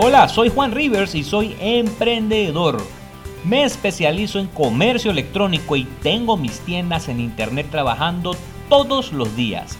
Hola, 0.00 0.28
soy 0.28 0.48
Juan 0.48 0.70
Rivers 0.70 1.16
y 1.16 1.24
soy 1.24 1.56
emprendedor. 1.58 2.80
Me 3.42 3.64
especializo 3.64 4.38
en 4.38 4.46
comercio 4.46 5.10
electrónico 5.10 5.74
y 5.74 5.88
tengo 6.04 6.36
mis 6.36 6.60
tiendas 6.60 7.08
en 7.08 7.18
internet 7.18 7.66
trabajando 7.68 8.36
todos 8.68 9.12
los 9.12 9.34
días. 9.34 9.76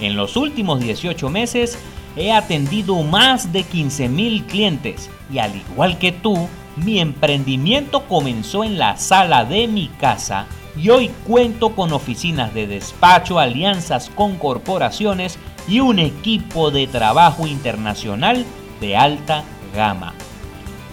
En 0.00 0.16
los 0.16 0.36
últimos 0.36 0.80
18 0.80 1.30
meses 1.30 1.78
he 2.16 2.32
atendido 2.32 3.00
más 3.04 3.52
de 3.52 3.62
15 3.62 4.08
mil 4.08 4.44
clientes 4.46 5.08
y 5.32 5.38
al 5.38 5.54
igual 5.54 5.98
que 5.98 6.10
tú, 6.10 6.48
mi 6.74 6.98
emprendimiento 6.98 8.08
comenzó 8.08 8.64
en 8.64 8.76
la 8.76 8.96
sala 8.96 9.44
de 9.44 9.68
mi 9.68 9.86
casa 9.86 10.46
y 10.76 10.90
hoy 10.90 11.12
cuento 11.28 11.76
con 11.76 11.92
oficinas 11.92 12.52
de 12.54 12.66
despacho, 12.66 13.38
alianzas 13.38 14.10
con 14.10 14.34
corporaciones 14.34 15.38
y 15.68 15.78
un 15.78 16.00
equipo 16.00 16.72
de 16.72 16.88
trabajo 16.88 17.46
internacional 17.46 18.44
de 18.80 18.96
alta 18.96 19.44
gama. 19.74 20.14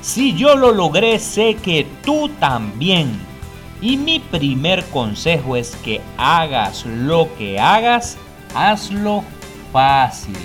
Si 0.02 0.34
yo 0.36 0.56
lo 0.56 0.72
logré, 0.72 1.20
sé 1.20 1.56
que 1.56 1.88
tú 2.06 2.30
también. 2.40 3.20
Y 3.82 3.98
mi 3.98 4.20
primer 4.20 4.84
consejo 4.86 5.56
es 5.56 5.76
que 5.78 6.02
hagas 6.18 6.86
lo 6.86 7.28
que 7.38 7.60
hagas, 7.60 8.18
hazlo 8.56 9.24
fácil. 9.72 10.38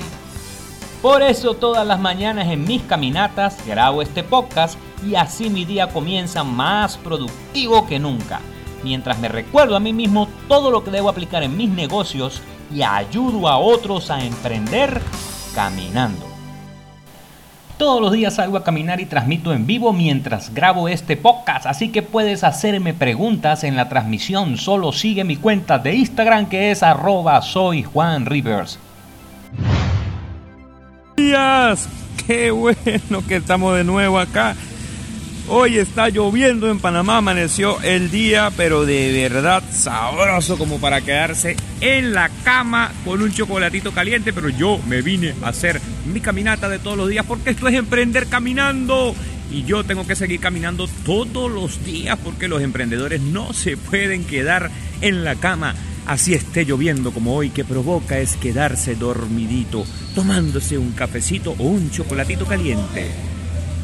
Por 1.01 1.23
eso 1.23 1.55
todas 1.55 1.87
las 1.87 1.99
mañanas 1.99 2.49
en 2.49 2.65
mis 2.65 2.83
caminatas 2.83 3.67
grabo 3.67 4.03
este 4.03 4.23
podcast 4.23 4.79
y 5.05 5.17
así 5.17 5.51
mi 5.51 5.65
día 5.65 5.89
comienza 5.89 6.45
más 6.45 6.97
productivo 6.97 7.87
que 7.87 7.99
nunca. 7.99 8.41
Mientras 8.85 9.19
me 9.19 9.29
recuerdo 9.29 9.77
a 9.77 9.81
mí 9.81 9.93
mismo 9.93 10.29
todo 10.49 10.71
lo 10.71 10.85
que 10.85 10.91
debo 10.91 11.09
aplicar 11.09 11.43
en 11.43 11.57
mis 11.57 11.71
negocios 11.71 12.43
y 12.73 12.83
ayudo 12.83 13.49
a 13.49 13.59
otros 13.59 14.11
a 14.11 14.25
emprender 14.25 15.01
caminando. 15.55 16.32
Todos 17.83 18.01
los 18.01 18.13
días 18.13 18.37
salgo 18.37 18.57
a 18.57 18.63
caminar 18.63 19.01
y 19.01 19.07
transmito 19.07 19.53
en 19.53 19.67
vivo 19.67 19.93
mientras 19.93 20.55
grabo 20.55 20.87
este 20.87 21.17
podcast, 21.17 21.67
así 21.67 21.89
que 21.89 22.01
puedes 22.01 22.45
hacerme 22.45 22.95
preguntas 22.95 23.65
en 23.65 23.75
la 23.75 23.89
transmisión. 23.89 24.57
Solo 24.57 24.93
sigue 24.93 25.25
mi 25.25 25.35
cuenta 25.35 25.81
de 25.81 25.93
Instagram 25.97 26.49
que 26.49 26.71
es 26.71 26.85
arroba 26.85 27.43
soy 27.43 27.83
Juan 27.83 28.27
Rivers. 28.27 28.79
Días, 31.17 31.89
qué 32.25 32.53
bueno 32.53 33.27
que 33.27 33.35
estamos 33.35 33.77
de 33.77 33.83
nuevo 33.83 34.21
acá 34.21 34.55
Hoy 35.49 35.77
está 35.77 36.09
lloviendo 36.09 36.71
en 36.71 36.79
Panamá, 36.79 37.17
amaneció 37.17 37.81
el 37.83 38.13
día, 38.13 38.53
pero 38.57 38.87
de 38.87 39.29
verdad 39.29 39.63
sabroso 39.73 40.57
como 40.57 40.79
para 40.81 41.01
quedarse 41.01 41.57
en 41.81 42.13
la 42.13 42.31
cama 42.45 42.93
con 43.05 43.21
un 43.21 43.33
chocolatito 43.33 43.91
caliente, 43.91 44.33
pero 44.33 44.49
yo 44.49 44.79
me 44.87 45.03
vine 45.03 45.35
a 45.43 45.49
hacer 45.49 45.81
mi 46.07 46.21
caminata 46.21 46.69
de 46.69 46.79
todos 46.79 46.97
los 46.97 47.09
días 47.09 47.27
porque 47.27 47.51
esto 47.51 47.67
es 47.67 47.75
emprender 47.75 48.29
caminando. 48.29 49.15
Y 49.51 49.65
yo 49.65 49.85
tengo 49.85 50.07
que 50.07 50.17
seguir 50.17 50.41
caminando 50.41 50.89
todos 51.05 51.51
los 51.51 51.85
días 51.85 52.17
porque 52.23 52.49
los 52.49 52.63
emprendedores 52.63 53.21
no 53.21 53.53
se 53.53 53.77
pueden 53.77 54.25
quedar 54.25 54.71
en 55.01 55.25
la 55.25 55.35
cama. 55.35 55.75
Así 56.07 56.35
esté 56.35 56.65
lloviendo 56.65 57.11
como 57.11 57.35
hoy, 57.35 57.51
que 57.51 57.65
provoca 57.65 58.19
es 58.19 58.37
quedarse 58.37 58.95
dormidito, 58.95 59.85
tomándose 60.15 60.79
un 60.79 60.93
cafecito 60.93 61.55
o 61.59 61.65
un 61.65 61.91
chocolatito 61.91 62.47
caliente. 62.47 63.32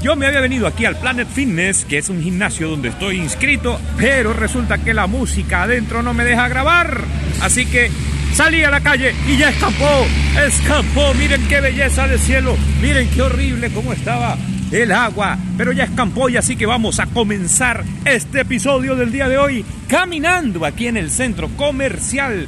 Yo 0.02 0.14
me 0.14 0.26
había 0.26 0.40
venido 0.40 0.68
aquí 0.68 0.84
al 0.84 0.96
Planet 0.96 1.26
Fitness, 1.28 1.84
que 1.84 1.98
es 1.98 2.08
un 2.08 2.22
gimnasio 2.22 2.70
donde 2.70 2.90
estoy 2.90 3.16
inscrito, 3.16 3.80
pero 3.96 4.32
resulta 4.32 4.78
que 4.78 4.94
la 4.94 5.08
música 5.08 5.64
adentro 5.64 6.04
no 6.04 6.14
me 6.14 6.24
deja 6.24 6.46
grabar. 6.48 7.02
Así 7.42 7.66
que 7.66 7.90
salí 8.32 8.62
a 8.62 8.70
la 8.70 8.80
calle 8.80 9.12
y 9.26 9.36
ya 9.36 9.48
escapó, 9.50 10.06
escapó. 10.46 11.14
Miren 11.14 11.44
qué 11.48 11.60
belleza 11.60 12.06
de 12.06 12.18
cielo, 12.18 12.56
miren 12.80 13.08
qué 13.10 13.22
horrible 13.22 13.70
cómo 13.70 13.92
estaba 13.92 14.38
el 14.70 14.92
agua, 14.92 15.36
pero 15.56 15.72
ya 15.72 15.84
escampó 15.84 16.28
y 16.28 16.36
así 16.36 16.54
que 16.54 16.66
vamos 16.66 17.00
a 17.00 17.06
comenzar 17.06 17.84
este 18.04 18.42
episodio 18.42 18.94
del 18.94 19.10
día 19.10 19.28
de 19.28 19.38
hoy 19.38 19.64
caminando 19.88 20.64
aquí 20.64 20.86
en 20.86 20.96
el 20.96 21.10
centro 21.10 21.48
comercial 21.56 22.46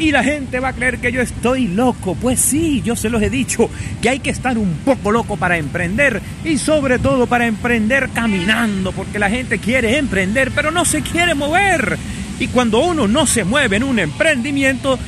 y 0.00 0.12
la 0.12 0.24
gente 0.24 0.60
va 0.60 0.68
a 0.68 0.72
creer 0.72 0.98
que 0.98 1.12
yo 1.12 1.20
estoy 1.20 1.68
loco. 1.68 2.14
Pues 2.14 2.40
sí, 2.40 2.80
yo 2.82 2.96
se 2.96 3.10
los 3.10 3.22
he 3.22 3.28
dicho, 3.28 3.68
que 4.00 4.08
hay 4.08 4.18
que 4.18 4.30
estar 4.30 4.56
un 4.56 4.78
poco 4.82 5.12
loco 5.12 5.36
para 5.36 5.58
emprender 5.58 6.22
y 6.42 6.56
sobre 6.56 6.98
todo 6.98 7.26
para 7.26 7.46
emprender 7.46 8.08
caminando, 8.08 8.92
porque 8.92 9.18
la 9.18 9.28
gente 9.28 9.58
quiere 9.58 9.98
emprender, 9.98 10.52
pero 10.52 10.70
no 10.70 10.86
se 10.86 11.02
quiere 11.02 11.34
mover. 11.34 11.98
Y 12.40 12.48
cuando 12.48 12.80
uno 12.80 13.06
no 13.06 13.26
se 13.26 13.44
mueve 13.44 13.76
en 13.76 13.84
un 13.84 13.98
emprendimiento, 13.98 14.98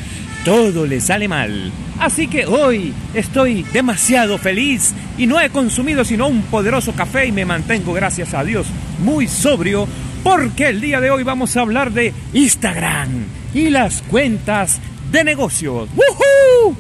todo 0.45 0.85
le 0.85 1.01
sale 1.01 1.27
mal. 1.27 1.73
Así 1.99 2.27
que 2.29 2.45
hoy 2.45 2.93
estoy 3.15 3.63
demasiado 3.73 4.37
feliz 4.37 4.93
y 5.17 5.27
no 5.27 5.41
he 5.41 5.49
consumido 5.49 6.05
sino 6.05 6.27
un 6.27 6.43
poderoso 6.43 6.93
café 6.93 7.27
y 7.27 7.33
me 7.33 7.47
mantengo, 7.47 7.95
gracias 7.95 8.35
a 8.35 8.45
Dios, 8.45 8.67
muy 9.03 9.27
sobrio 9.27 9.89
porque 10.23 10.69
el 10.69 10.81
día 10.81 11.01
de 11.01 11.11
hoy 11.11 11.25
vamos 11.25 11.57
a 11.57 11.63
hablar 11.63 11.93
de 11.93 12.13
Instagram 12.33 13.25
y 13.55 13.71
las 13.71 14.03
cuentas 14.03 14.81
de 15.11 15.25
negocios. 15.25 15.89
¡Woohoo! 15.95 16.77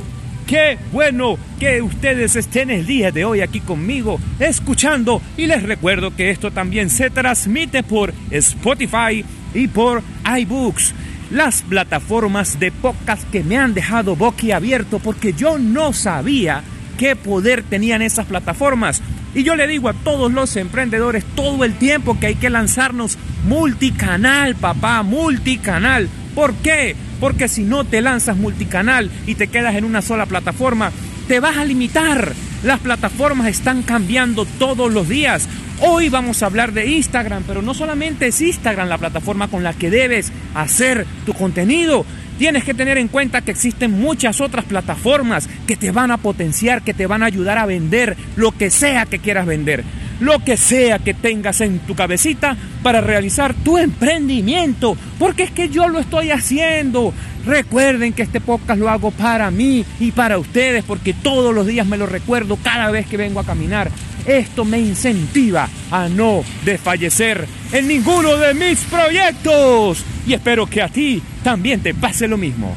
Qué 0.46 0.78
bueno 0.92 1.38
que 1.58 1.82
ustedes 1.82 2.36
estén 2.36 2.70
el 2.70 2.86
día 2.86 3.10
de 3.10 3.24
hoy 3.24 3.40
aquí 3.40 3.60
conmigo 3.60 4.20
escuchando 4.38 5.22
y 5.36 5.46
les 5.46 5.62
recuerdo 5.62 6.14
que 6.14 6.30
esto 6.30 6.50
también 6.50 6.90
se 6.90 7.10
transmite 7.10 7.82
por 7.82 8.12
Spotify 8.30 9.24
y 9.54 9.68
por 9.68 10.02
iBooks, 10.40 10.94
las 11.30 11.62
plataformas 11.62 12.60
de 12.60 12.70
podcast 12.70 13.28
que 13.30 13.42
me 13.42 13.56
han 13.56 13.74
dejado 13.74 14.16
boquiabierto 14.16 14.98
porque 14.98 15.32
yo 15.32 15.58
no 15.58 15.92
sabía 15.92 16.62
qué 16.98 17.16
poder 17.16 17.62
tenían 17.62 18.02
esas 18.02 18.26
plataformas. 18.26 19.00
Y 19.34 19.44
yo 19.44 19.56
le 19.56 19.66
digo 19.66 19.88
a 19.88 19.94
todos 19.94 20.32
los 20.32 20.56
emprendedores 20.56 21.24
todo 21.34 21.64
el 21.64 21.74
tiempo 21.74 22.18
que 22.20 22.26
hay 22.26 22.34
que 22.34 22.50
lanzarnos 22.50 23.16
multicanal, 23.48 24.54
papá, 24.56 25.02
multicanal. 25.02 26.08
¿Por 26.34 26.54
qué? 26.56 26.94
Porque 27.18 27.48
si 27.48 27.62
no 27.62 27.84
te 27.84 28.02
lanzas 28.02 28.36
multicanal 28.36 29.10
y 29.26 29.34
te 29.34 29.48
quedas 29.48 29.74
en 29.74 29.84
una 29.84 30.02
sola 30.02 30.26
plataforma, 30.26 30.92
te 31.28 31.40
vas 31.40 31.56
a 31.56 31.64
limitar. 31.64 32.32
Las 32.62 32.80
plataformas 32.80 33.48
están 33.48 33.82
cambiando 33.82 34.44
todos 34.44 34.92
los 34.92 35.08
días. 35.08 35.48
Hoy 35.80 36.08
vamos 36.10 36.42
a 36.42 36.46
hablar 36.46 36.72
de 36.72 36.86
Instagram, 36.90 37.42
pero 37.46 37.62
no 37.62 37.74
solamente 37.74 38.28
es 38.28 38.40
Instagram 38.40 38.88
la 38.88 38.98
plataforma 38.98 39.48
con 39.48 39.64
la 39.64 39.72
que 39.72 39.90
debes 39.90 40.30
hacer 40.54 41.06
tu 41.26 41.32
contenido. 41.32 42.04
Tienes 42.38 42.64
que 42.64 42.74
tener 42.74 42.98
en 42.98 43.08
cuenta 43.08 43.42
que 43.42 43.50
existen 43.50 43.92
muchas 43.92 44.40
otras 44.40 44.64
plataformas 44.64 45.48
que 45.66 45.76
te 45.76 45.90
van 45.90 46.10
a 46.10 46.18
potenciar, 46.18 46.82
que 46.82 46.94
te 46.94 47.06
van 47.06 47.22
a 47.22 47.26
ayudar 47.26 47.58
a 47.58 47.66
vender 47.66 48.16
lo 48.36 48.52
que 48.52 48.70
sea 48.70 49.06
que 49.06 49.18
quieras 49.18 49.46
vender 49.46 49.84
lo 50.22 50.38
que 50.38 50.56
sea 50.56 51.00
que 51.00 51.14
tengas 51.14 51.60
en 51.60 51.80
tu 51.80 51.96
cabecita 51.96 52.56
para 52.82 53.00
realizar 53.00 53.54
tu 53.54 53.76
emprendimiento, 53.76 54.96
porque 55.18 55.42
es 55.42 55.50
que 55.50 55.68
yo 55.68 55.88
lo 55.88 55.98
estoy 55.98 56.30
haciendo. 56.30 57.12
Recuerden 57.44 58.12
que 58.12 58.22
este 58.22 58.40
podcast 58.40 58.78
lo 58.78 58.88
hago 58.88 59.10
para 59.10 59.50
mí 59.50 59.84
y 59.98 60.12
para 60.12 60.38
ustedes, 60.38 60.84
porque 60.84 61.12
todos 61.12 61.54
los 61.54 61.66
días 61.66 61.86
me 61.86 61.98
lo 61.98 62.06
recuerdo 62.06 62.56
cada 62.56 62.90
vez 62.90 63.06
que 63.06 63.16
vengo 63.16 63.40
a 63.40 63.44
caminar. 63.44 63.90
Esto 64.26 64.64
me 64.64 64.78
incentiva 64.78 65.68
a 65.90 66.08
no 66.08 66.44
desfallecer 66.64 67.46
en 67.72 67.88
ninguno 67.88 68.36
de 68.36 68.54
mis 68.54 68.80
proyectos. 68.84 70.04
Y 70.26 70.34
espero 70.34 70.66
que 70.66 70.82
a 70.82 70.88
ti 70.88 71.20
también 71.42 71.80
te 71.80 71.94
pase 71.94 72.28
lo 72.28 72.36
mismo. 72.36 72.76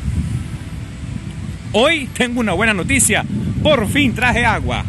Hoy 1.74 2.10
tengo 2.18 2.40
una 2.40 2.54
buena 2.54 2.74
noticia. 2.74 3.24
Por 3.62 3.88
fin 3.88 4.16
traje 4.16 4.46
agua. 4.46 4.84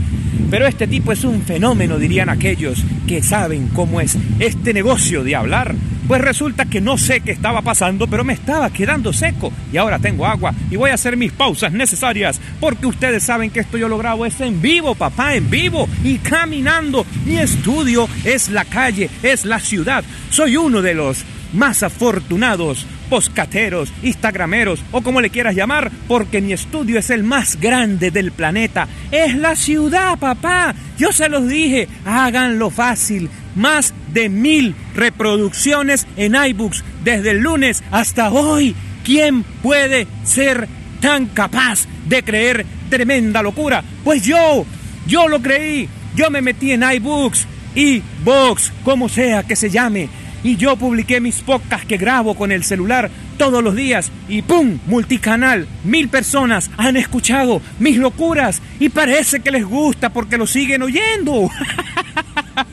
Pero 0.50 0.68
este 0.68 0.88
tipo 0.88 1.12
es 1.12 1.24
un 1.24 1.42
fenómeno, 1.44 1.98
dirían 1.98 2.30
aquellos 2.30 2.84
que 3.08 3.24
saben 3.24 3.70
cómo 3.70 4.02
es 4.02 4.18
este 4.40 4.74
negocio 4.74 5.24
de 5.24 5.36
hablar. 5.36 5.76
Pues 6.08 6.22
resulta 6.22 6.66
que 6.66 6.82
no 6.82 6.98
sé 6.98 7.22
qué 7.22 7.32
estaba 7.32 7.62
pasando, 7.62 8.08
pero 8.08 8.24
me 8.24 8.34
estaba 8.34 8.70
quedando 8.70 9.14
seco 9.14 9.54
y 9.72 9.78
ahora 9.78 10.00
tengo 10.00 10.26
agua 10.26 10.54
y 10.70 10.76
voy 10.76 10.92
a 10.92 10.96
hacer 10.96 11.16
mis 11.16 11.32
pausas 11.32 11.72
necesarias 11.72 12.42
porque 12.60 12.88
ustedes 12.88 13.24
saben 13.24 13.50
que 13.50 13.62
esto 13.62 13.78
yo 13.78 13.88
lo 13.88 13.98
grabo 13.98 14.26
es 14.26 14.40
en 14.42 14.62
vivo, 14.62 14.96
papá, 14.96 15.36
en 15.36 15.50
vivo 15.50 15.88
y 16.04 16.18
caminando. 16.18 17.06
Mi 17.26 17.38
estudio 17.38 18.10
es 18.26 18.50
la 18.50 18.66
calle, 18.66 19.10
es 19.22 19.46
la 19.46 19.60
ciudad. 19.60 20.04
Soy 20.30 20.58
uno 20.58 20.82
de 20.82 20.94
los 20.94 21.24
más 21.54 21.84
afortunados 21.84 22.86
poscateros, 23.14 23.94
instagrameros 24.02 24.84
o 24.92 25.04
como 25.04 25.22
le 25.22 25.30
quieras 25.30 25.54
llamar, 25.54 25.92
porque 26.08 26.42
mi 26.42 26.52
estudio 26.52 26.98
es 26.98 27.12
el 27.12 27.22
más 27.22 27.60
grande 27.62 28.10
del 28.10 28.32
planeta. 28.32 28.88
Es 29.12 29.36
la 29.36 29.56
ciudad, 29.56 30.18
papá. 30.18 30.74
Yo 30.98 31.12
se 31.12 31.30
los 31.30 31.48
dije, 31.48 31.88
háganlo 32.06 32.72
fácil. 32.72 33.30
Más 33.54 33.94
de 34.12 34.30
mil 34.30 34.74
reproducciones 34.96 36.08
en 36.18 36.34
iBooks 36.34 36.84
desde 37.04 37.30
el 37.30 37.42
lunes 37.42 37.84
hasta 37.92 38.32
hoy. 38.32 38.76
¿Quién 39.06 39.44
puede 39.44 40.08
ser 40.24 40.68
tan 41.00 41.28
capaz 41.28 41.86
de 42.10 42.24
creer 42.24 42.66
tremenda 42.90 43.44
locura? 43.44 43.84
Pues 44.04 44.24
yo, 44.24 44.66
yo 45.06 45.28
lo 45.28 45.40
creí. 45.40 45.88
Yo 46.16 46.32
me 46.32 46.42
metí 46.42 46.72
en 46.72 46.82
iBooks, 46.82 47.46
iBooks, 47.76 48.74
como 48.84 49.08
sea 49.08 49.44
que 49.44 49.56
se 49.56 49.70
llame 49.70 50.10
y 50.44 50.58
yo 50.58 50.76
publiqué 50.76 51.20
mis 51.20 51.42
podcasts 51.42 51.88
que 51.88 51.98
grabo 51.98 52.36
con 52.36 52.52
el 52.52 52.64
celular 52.64 53.10
todos 53.38 53.64
los 53.64 53.76
días 53.76 54.12
y 54.28 54.42
¡pum! 54.42 54.80
Multicanal. 54.88 55.68
Mil 55.84 56.10
personas 56.10 56.70
han 56.78 56.98
escuchado 56.98 57.62
mis 57.80 57.98
locuras 57.98 58.62
y 58.80 58.90
parece 58.90 59.40
que 59.40 59.52
les 59.52 59.66
gusta 59.66 60.10
porque 60.10 60.38
lo 60.38 60.46
siguen 60.46 60.84
oyendo. 60.84 61.50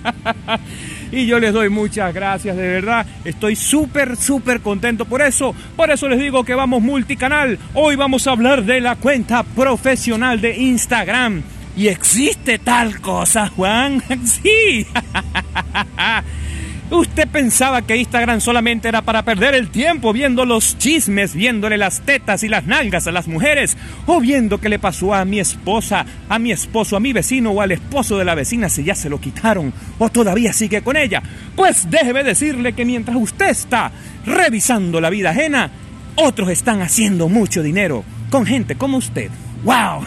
y 1.13 1.27
yo 1.27 1.39
les 1.39 1.53
doy 1.53 1.69
muchas 1.69 2.13
gracias, 2.13 2.57
de 2.57 2.69
verdad. 2.69 3.07
Estoy 3.25 3.57
súper, 3.57 4.17
súper 4.17 4.61
contento 4.61 5.05
por 5.05 5.23
eso. 5.23 5.55
Por 5.77 5.91
eso 5.91 6.09
les 6.09 6.19
digo 6.19 6.45
que 6.45 6.55
vamos 6.55 6.83
multicanal. 6.83 7.59
Hoy 7.75 7.97
vamos 7.97 8.27
a 8.27 8.33
hablar 8.33 8.65
de 8.65 8.81
la 8.81 8.97
cuenta 8.97 9.43
profesional 9.43 10.41
de 10.41 10.57
Instagram. 10.59 11.43
Y 11.77 11.89
existe 11.89 12.59
tal 12.59 13.01
cosa, 13.01 13.49
Juan. 13.49 14.03
sí. 14.25 14.87
Usted 16.91 17.29
pensaba 17.29 17.83
que 17.83 17.97
Instagram 17.97 18.41
solamente 18.41 18.89
era 18.89 19.03
para 19.03 19.25
perder 19.25 19.55
el 19.55 19.71
tiempo 19.71 20.13
viendo 20.13 20.45
los 20.45 20.77
chismes, 20.77 21.35
viéndole 21.35 21.79
las 21.79 22.01
tetas 22.01 22.43
y 22.43 22.49
las 22.49 22.67
nalgas 22.67 23.07
a 23.07 23.13
las 23.13 23.29
mujeres, 23.29 23.77
o 24.07 24.21
viendo 24.21 24.59
qué 24.59 24.69
le 24.69 24.81
pasó 24.81 25.15
a 25.15 25.25
mi 25.25 25.39
esposa, 25.39 26.05
a 26.29 26.39
mi 26.41 26.51
esposo, 26.51 26.97
a 26.97 27.01
mi 27.01 27.13
vecino 27.13 27.53
o 27.53 27.61
al 27.61 27.71
esposo 27.71 28.19
de 28.19 28.25
la 28.25 28.35
vecina 28.35 28.69
si 28.69 28.83
ya 28.83 28.97
se 28.97 29.09
lo 29.09 29.21
quitaron 29.21 29.73
o 29.99 30.09
todavía 30.09 30.53
sigue 30.53 30.83
con 30.83 30.97
ella. 30.97 31.23
Pues 31.55 31.89
déjeme 31.89 32.25
decirle 32.25 32.73
que 32.73 32.85
mientras 32.85 33.17
usted 33.17 33.51
está 33.51 33.93
revisando 34.27 35.01
la 35.01 35.11
vida 35.11 35.31
ajena, 35.31 35.71
otros 36.17 36.51
están 36.51 36.83
haciendo 36.83 37.29
mucho 37.29 37.63
dinero 37.63 38.05
con 38.31 38.45
gente 38.47 38.75
como 38.75 38.97
usted. 38.97 39.31
¡Wow! 39.63 40.05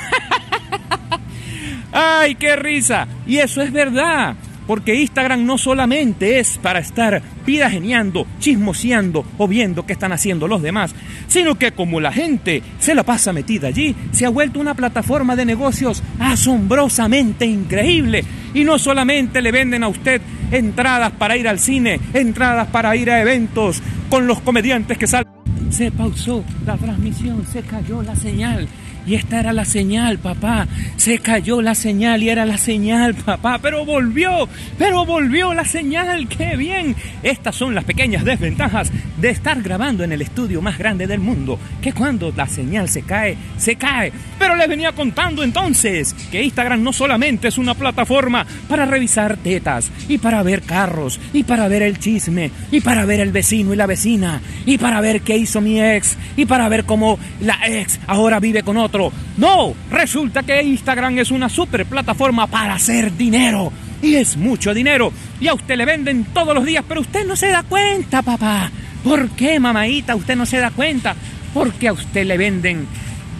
¡Ay, 1.94 2.36
qué 2.36 2.58
risa! 2.58 3.08
Y 3.26 3.38
eso 3.38 3.62
es 3.62 3.72
verdad. 3.72 4.36
Porque 4.68 4.96
Instagram 4.96 5.46
no 5.46 5.58
solamente 5.58 6.40
es 6.40 6.58
para 6.58 6.80
estar 6.80 7.22
geniando, 7.46 8.26
chismoseando 8.40 9.26
o 9.38 9.48
viendo 9.48 9.86
qué 9.86 9.94
están 9.94 10.12
haciendo 10.12 10.48
los 10.48 10.62
demás, 10.62 10.96
sino 11.28 11.56
que 11.56 11.72
como 11.72 12.00
la 12.00 12.12
gente 12.12 12.64
se 12.80 12.96
la 12.96 13.04
pasa 13.04 13.34
metida 13.34 13.68
allí, 13.68 13.96
se 14.12 14.26
ha 14.26 14.30
vuelto 14.30 14.60
una 14.60 14.74
plataforma 14.74 15.36
de 15.36 15.46
negocios 15.46 16.04
asombrosamente 16.20 17.46
increíble. 17.46 18.24
Y 18.54 18.64
no 18.64 18.78
solamente 18.78 19.42
le 19.42 19.52
venden 19.52 19.84
a 19.84 19.88
usted 19.88 20.22
entradas 20.52 21.12
para 21.14 21.36
ir 21.38 21.48
al 21.48 21.60
cine, 21.60 22.00
entradas 22.14 22.68
para 22.68 22.96
ir 22.96 23.10
a 23.10 23.22
eventos 23.22 23.82
con 24.10 24.28
los 24.28 24.42
comediantes 24.42 24.98
que 24.98 25.08
salen. 25.08 25.32
Se 25.70 25.92
pausó 25.92 26.44
la 26.66 26.78
transmisión, 26.78 27.46
se 27.52 27.62
cayó 27.64 28.04
la 28.04 28.16
señal. 28.16 28.68
Y 29.06 29.16
esta 29.16 29.40
era 29.40 29.54
la 29.54 29.66
señal, 29.66 30.18
papá. 30.18 30.68
Se 30.96 31.20
cayó 31.20 31.62
la 31.62 31.76
señal 31.76 32.24
y 32.24 32.30
era 32.30 32.46
la 32.46 32.58
señal, 32.58 33.16
papá. 33.16 33.60
Pero 33.62 33.86
volvió, 33.86 34.48
pero 34.78 35.06
volvió 35.06 35.54
la 35.54 35.66
señal. 35.66 36.28
¡Qué 36.28 36.56
bien! 36.56 36.96
Estas 37.22 37.56
son 37.56 37.76
las 37.76 37.84
pequeñas 37.84 38.24
desventajas 38.24 38.92
de 39.20 39.30
estar 39.30 39.62
grabando 39.62 40.04
en 40.04 40.12
el 40.14 40.22
estudio 40.22 40.62
más 40.62 40.78
grande 40.78 41.08
del 41.08 41.20
mundo. 41.20 41.60
Que 41.82 41.94
cuando 41.94 42.32
la 42.36 42.48
señal 42.48 42.88
se 42.88 43.04
cae, 43.04 43.38
se 43.58 43.76
cae. 43.76 44.14
Pero 44.40 44.56
les 44.56 44.68
venía 44.68 44.94
contando 44.94 45.44
entonces 45.44 46.14
que 46.32 46.44
Instagram 46.44 46.82
no 46.82 46.94
solamente 46.94 47.50
es 47.50 47.58
una 47.58 47.74
plataforma 47.74 48.46
para 48.70 48.86
revisar 48.86 49.38
tetas 49.38 49.92
y 50.08 50.18
para 50.18 50.44
ver 50.44 50.62
carros 50.62 51.20
y 51.34 51.44
para 51.44 51.68
ver 51.68 51.82
el 51.82 52.00
chisme 52.00 52.52
y 52.72 52.82
para 52.82 53.06
ver 53.06 53.20
el 53.20 53.32
vecino 53.32 53.74
y 53.74 53.78
la 53.78 53.86
vecina 53.86 54.42
y 54.66 54.78
para 54.78 55.02
ver 55.02 55.22
qué 55.22 55.38
hizo 55.38 55.62
mi 55.62 55.82
ex 55.82 56.18
y 56.38 56.46
para 56.46 56.70
ver 56.70 56.86
cómo 56.86 57.20
la 57.42 57.60
ex 57.68 58.00
ahora 58.08 58.40
vive 58.40 58.64
con 58.64 58.78
otro 58.78 58.93
no, 59.38 59.74
resulta 59.90 60.44
que 60.44 60.62
Instagram 60.62 61.20
es 61.20 61.32
una 61.32 61.50
super 61.50 61.86
plataforma 61.86 62.48
para 62.48 62.76
hacer 62.76 63.16
dinero. 63.16 63.72
Y 64.02 64.16
es 64.16 64.38
mucho 64.38 64.74
dinero. 64.74 65.12
Y 65.40 65.48
a 65.48 65.54
usted 65.54 65.78
le 65.78 65.86
venden 65.86 66.26
todos 66.34 66.54
los 66.54 66.66
días, 66.66 66.84
pero 66.88 67.02
usted 67.02 67.26
no 67.26 67.36
se 67.36 67.48
da 67.48 67.64
cuenta, 67.64 68.22
papá. 68.22 68.70
¿Por 69.04 69.30
qué, 69.32 69.60
mamaita, 69.60 70.16
usted 70.16 70.36
no 70.36 70.46
se 70.46 70.58
da 70.58 70.72
cuenta? 70.72 71.16
Porque 71.54 71.88
a 71.88 71.94
usted 71.94 72.26
le 72.26 72.38
venden 72.38 72.88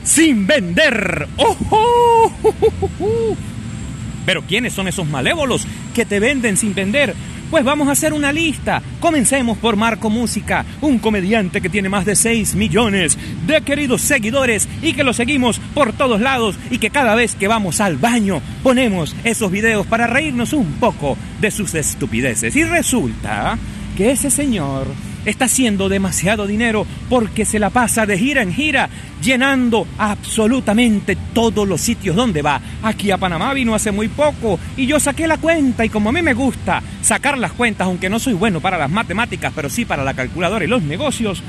sin 0.04 0.46
vender. 0.48 1.28
¡Oh! 1.38 2.32
Pero 4.26 4.42
¿quiénes 4.44 4.74
son 4.74 4.88
esos 4.88 5.08
malévolos 5.08 5.68
que 5.94 6.06
te 6.06 6.20
venden 6.20 6.56
sin 6.56 6.74
vender? 6.74 7.14
Pues 7.54 7.66
vamos 7.66 7.88
a 7.88 7.92
hacer 7.92 8.14
una 8.14 8.32
lista. 8.32 8.82
Comencemos 9.00 9.60
por 9.60 9.76
Marco 9.76 10.10
Música, 10.10 10.66
un 10.82 10.98
comediante 10.98 11.62
que 11.62 11.70
tiene 11.70 11.88
más 11.88 12.04
de 12.04 12.16
6 12.16 12.56
millones 12.56 13.16
de 13.46 13.62
queridos 13.62 14.02
seguidores 14.02 14.68
y 14.82 14.94
que 14.94 15.04
lo 15.04 15.14
seguimos 15.14 15.60
por 15.76 15.94
todos 15.94 16.20
lados 16.20 16.56
y 16.72 16.80
que 16.80 16.90
cada 16.90 17.14
vez 17.14 17.36
que 17.36 17.48
vamos 17.48 17.80
al 17.80 17.98
baño 17.98 18.42
ponemos 18.64 19.16
esos 19.24 19.52
videos 19.52 19.86
para 19.86 20.08
reírnos 20.08 20.54
un 20.54 20.66
poco 20.80 21.16
de 21.42 21.52
sus 21.52 21.76
estupideces. 21.76 22.56
Y 22.56 22.64
resulta 22.64 23.60
que 23.96 24.10
ese 24.10 24.32
señor 24.32 24.88
está 25.26 25.46
haciendo 25.46 25.90
demasiado 25.90 26.48
dinero 26.48 26.86
porque 27.10 27.46
se 27.46 27.60
la 27.60 27.70
pasa 27.70 28.06
de 28.06 28.18
gira 28.18 28.42
en 28.42 28.54
gira, 28.54 28.90
llenando 29.22 29.88
absolutamente 29.98 31.18
todos 31.34 31.68
los 31.68 31.82
sitios 31.82 32.16
donde 32.16 32.42
va. 32.42 32.62
Aquí 32.82 33.12
a 33.12 33.18
Panamá 33.18 33.54
vino 33.54 33.76
hace 33.76 33.92
muy 33.92 34.08
poco 34.08 34.60
y 34.78 34.86
yo 34.86 35.00
saqué 35.00 35.28
la 35.28 35.38
cuenta 35.38 35.86
y 35.86 35.90
como 35.90 36.10
a 36.10 36.14
mí 36.14 36.22
me 36.22 36.34
gusta 36.34 36.82
sacar 37.02 37.38
las 37.38 37.54
cuentas, 37.54 37.88
aunque 37.88 38.10
no 38.10 38.20
soy 38.20 38.34
bueno 38.34 38.60
para 38.60 38.78
las 38.78 38.90
matemáticas, 38.90 39.54
pero 39.56 39.70
sí 39.70 39.86
para 39.86 40.04
la 40.04 40.14
calculadora 40.14 40.66
y 40.66 40.68
los 40.68 40.84
negocios, 40.84 41.44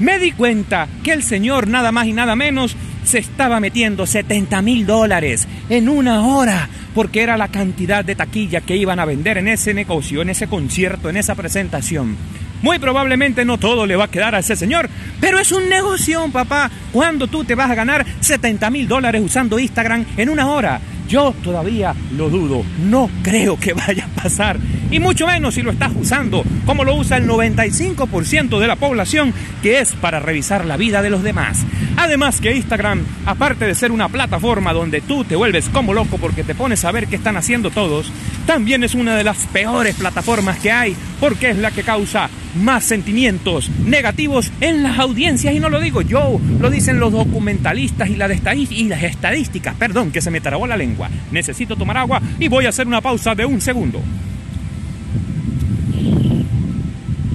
me 0.00 0.18
di 0.18 0.32
cuenta 0.32 0.88
que 1.04 1.12
el 1.12 1.22
señor 1.22 1.68
nada 1.68 1.92
más 1.92 2.06
y 2.06 2.12
nada 2.12 2.34
menos 2.34 2.74
se 3.04 3.18
estaba 3.18 3.60
metiendo 3.60 4.06
70 4.06 4.62
mil 4.62 4.86
dólares 4.86 5.46
en 5.68 5.88
una 5.88 6.26
hora, 6.26 6.68
porque 6.94 7.22
era 7.22 7.36
la 7.36 7.48
cantidad 7.48 8.04
de 8.04 8.14
taquilla 8.14 8.62
que 8.62 8.76
iban 8.76 8.98
a 8.98 9.04
vender 9.04 9.38
en 9.38 9.48
ese 9.48 9.74
negocio, 9.74 10.22
en 10.22 10.30
ese 10.30 10.46
concierto, 10.46 11.10
en 11.10 11.16
esa 11.16 11.34
presentación. 11.34 12.16
Muy 12.62 12.78
probablemente 12.78 13.44
no 13.44 13.58
todo 13.58 13.86
le 13.86 13.96
va 13.96 14.04
a 14.04 14.10
quedar 14.10 14.34
a 14.34 14.40
ese 14.40 14.56
señor, 14.56 14.88
pero 15.20 15.38
es 15.38 15.52
un 15.52 15.68
negocio, 15.68 16.28
papá. 16.32 16.70
Cuando 16.92 17.26
tú 17.26 17.44
te 17.44 17.54
vas 17.54 17.70
a 17.70 17.74
ganar 17.74 18.04
70 18.20 18.70
mil 18.70 18.88
dólares 18.88 19.22
usando 19.24 19.58
Instagram 19.58 20.04
en 20.16 20.28
una 20.28 20.48
hora, 20.48 20.80
yo 21.10 21.34
todavía 21.42 21.92
lo 22.16 22.30
dudo, 22.30 22.64
no 22.84 23.10
creo 23.22 23.58
que 23.58 23.72
vaya 23.72 24.04
a 24.04 24.22
pasar. 24.22 24.58
Y 24.92 25.00
mucho 25.00 25.26
menos 25.26 25.54
si 25.54 25.62
lo 25.62 25.72
estás 25.72 25.92
usando, 25.94 26.44
como 26.64 26.84
lo 26.84 26.94
usa 26.94 27.16
el 27.16 27.28
95% 27.28 28.60
de 28.60 28.66
la 28.68 28.76
población, 28.76 29.34
que 29.60 29.80
es 29.80 29.92
para 29.94 30.20
revisar 30.20 30.64
la 30.64 30.76
vida 30.76 31.02
de 31.02 31.10
los 31.10 31.24
demás. 31.24 31.64
Además 31.96 32.40
que 32.40 32.54
Instagram, 32.54 33.04
aparte 33.26 33.66
de 33.66 33.74
ser 33.74 33.90
una 33.90 34.08
plataforma 34.08 34.72
donde 34.72 35.00
tú 35.00 35.24
te 35.24 35.34
vuelves 35.34 35.68
como 35.68 35.94
loco 35.94 36.16
porque 36.18 36.44
te 36.44 36.54
pones 36.54 36.84
a 36.84 36.92
ver 36.92 37.08
qué 37.08 37.16
están 37.16 37.36
haciendo 37.36 37.70
todos, 37.70 38.12
también 38.46 38.84
es 38.84 38.94
una 38.94 39.16
de 39.16 39.24
las 39.24 39.46
peores 39.48 39.96
plataformas 39.96 40.60
que 40.60 40.70
hay 40.70 40.96
porque 41.18 41.50
es 41.50 41.58
la 41.58 41.72
que 41.72 41.82
causa 41.82 42.30
más 42.54 42.84
sentimientos 42.84 43.70
negativos 43.84 44.52
en 44.60 44.82
las 44.82 44.98
audiencias. 44.98 45.54
Y 45.54 45.60
no 45.60 45.68
lo 45.68 45.80
digo 45.80 46.02
yo, 46.02 46.40
lo 46.58 46.70
dicen 46.70 47.00
los 47.00 47.12
documentalistas 47.12 48.08
y, 48.08 48.16
las 48.16 48.30
estadísticas. 49.02 49.74
Perdón, 49.76 50.10
que 50.10 50.20
se 50.20 50.30
me 50.30 50.40
trabó 50.40 50.66
la 50.66 50.76
lengua. 50.76 51.10
Necesito 51.30 51.76
tomar 51.76 51.96
agua 51.96 52.20
y 52.38 52.48
voy 52.48 52.66
a 52.66 52.70
hacer 52.70 52.86
una 52.86 53.00
pausa 53.00 53.34
de 53.34 53.44
un 53.44 53.60
segundo. 53.60 54.00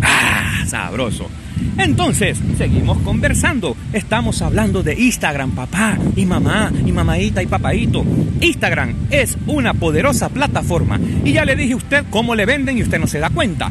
Ah, 0.01 0.63
sabroso. 0.67 1.29
Entonces, 1.77 2.39
seguimos 2.57 2.97
conversando. 2.99 3.75
Estamos 3.93 4.41
hablando 4.41 4.81
de 4.83 4.93
Instagram, 4.93 5.51
papá 5.51 5.97
y 6.15 6.25
mamá 6.25 6.71
y 6.85 6.91
mamadita 6.91 7.43
y 7.43 7.47
papaito. 7.47 8.05
Instagram 8.41 8.93
es 9.09 9.37
una 9.47 9.73
poderosa 9.73 10.29
plataforma 10.29 10.99
y 11.23 11.33
ya 11.33 11.45
le 11.45 11.55
dije 11.55 11.73
a 11.73 11.77
usted 11.77 12.05
cómo 12.09 12.35
le 12.35 12.45
venden 12.45 12.77
y 12.77 12.83
usted 12.83 12.99
no 12.99 13.07
se 13.07 13.19
da 13.19 13.29
cuenta. 13.29 13.69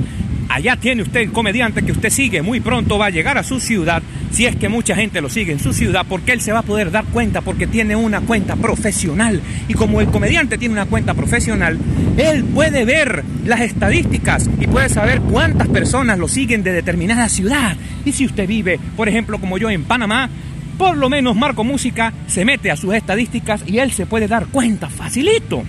Allá 0.54 0.76
tiene 0.76 1.02
usted 1.02 1.18
el 1.18 1.32
comediante 1.32 1.82
que 1.82 1.90
usted 1.90 2.10
sigue, 2.10 2.40
muy 2.40 2.60
pronto 2.60 2.96
va 2.96 3.06
a 3.06 3.10
llegar 3.10 3.36
a 3.38 3.42
su 3.42 3.58
ciudad, 3.58 4.04
si 4.30 4.46
es 4.46 4.54
que 4.54 4.68
mucha 4.68 4.94
gente 4.94 5.20
lo 5.20 5.28
sigue 5.28 5.50
en 5.50 5.58
su 5.58 5.72
ciudad, 5.72 6.06
porque 6.08 6.30
él 6.30 6.40
se 6.40 6.52
va 6.52 6.60
a 6.60 6.62
poder 6.62 6.92
dar 6.92 7.06
cuenta, 7.06 7.40
porque 7.40 7.66
tiene 7.66 7.96
una 7.96 8.20
cuenta 8.20 8.54
profesional. 8.54 9.40
Y 9.66 9.74
como 9.74 10.00
el 10.00 10.06
comediante 10.06 10.56
tiene 10.56 10.74
una 10.74 10.86
cuenta 10.86 11.14
profesional, 11.14 11.76
él 12.16 12.44
puede 12.44 12.84
ver 12.84 13.24
las 13.44 13.62
estadísticas 13.62 14.48
y 14.60 14.68
puede 14.68 14.88
saber 14.90 15.22
cuántas 15.22 15.66
personas 15.66 16.20
lo 16.20 16.28
siguen 16.28 16.62
de 16.62 16.72
determinada 16.72 17.28
ciudad. 17.28 17.76
Y 18.04 18.12
si 18.12 18.24
usted 18.24 18.46
vive, 18.46 18.78
por 18.96 19.08
ejemplo, 19.08 19.40
como 19.40 19.58
yo 19.58 19.70
en 19.70 19.82
Panamá, 19.82 20.30
por 20.78 20.96
lo 20.96 21.10
menos 21.10 21.34
Marco 21.34 21.64
Música 21.64 22.12
se 22.28 22.44
mete 22.44 22.70
a 22.70 22.76
sus 22.76 22.94
estadísticas 22.94 23.64
y 23.66 23.78
él 23.78 23.90
se 23.90 24.06
puede 24.06 24.28
dar 24.28 24.46
cuenta 24.46 24.88
facilito 24.88 25.64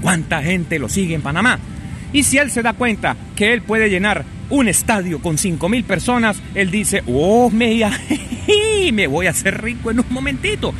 cuánta 0.00 0.42
gente 0.42 0.78
lo 0.78 0.88
sigue 0.88 1.14
en 1.14 1.20
Panamá. 1.20 1.58
Y 2.16 2.22
si 2.22 2.38
él 2.38 2.50
se 2.50 2.62
da 2.62 2.72
cuenta 2.72 3.14
que 3.36 3.52
él 3.52 3.60
puede 3.60 3.90
llenar 3.90 4.24
un 4.48 4.68
estadio 4.68 5.20
con 5.20 5.36
5 5.36 5.68
mil 5.68 5.84
personas, 5.84 6.40
él 6.54 6.70
dice, 6.70 7.02
oh, 7.06 7.50
me, 7.50 7.78
me 8.94 9.06
voy 9.06 9.26
a 9.26 9.32
hacer 9.32 9.62
rico 9.62 9.90
en 9.90 10.00
un 10.00 10.06
momentito. 10.08 10.72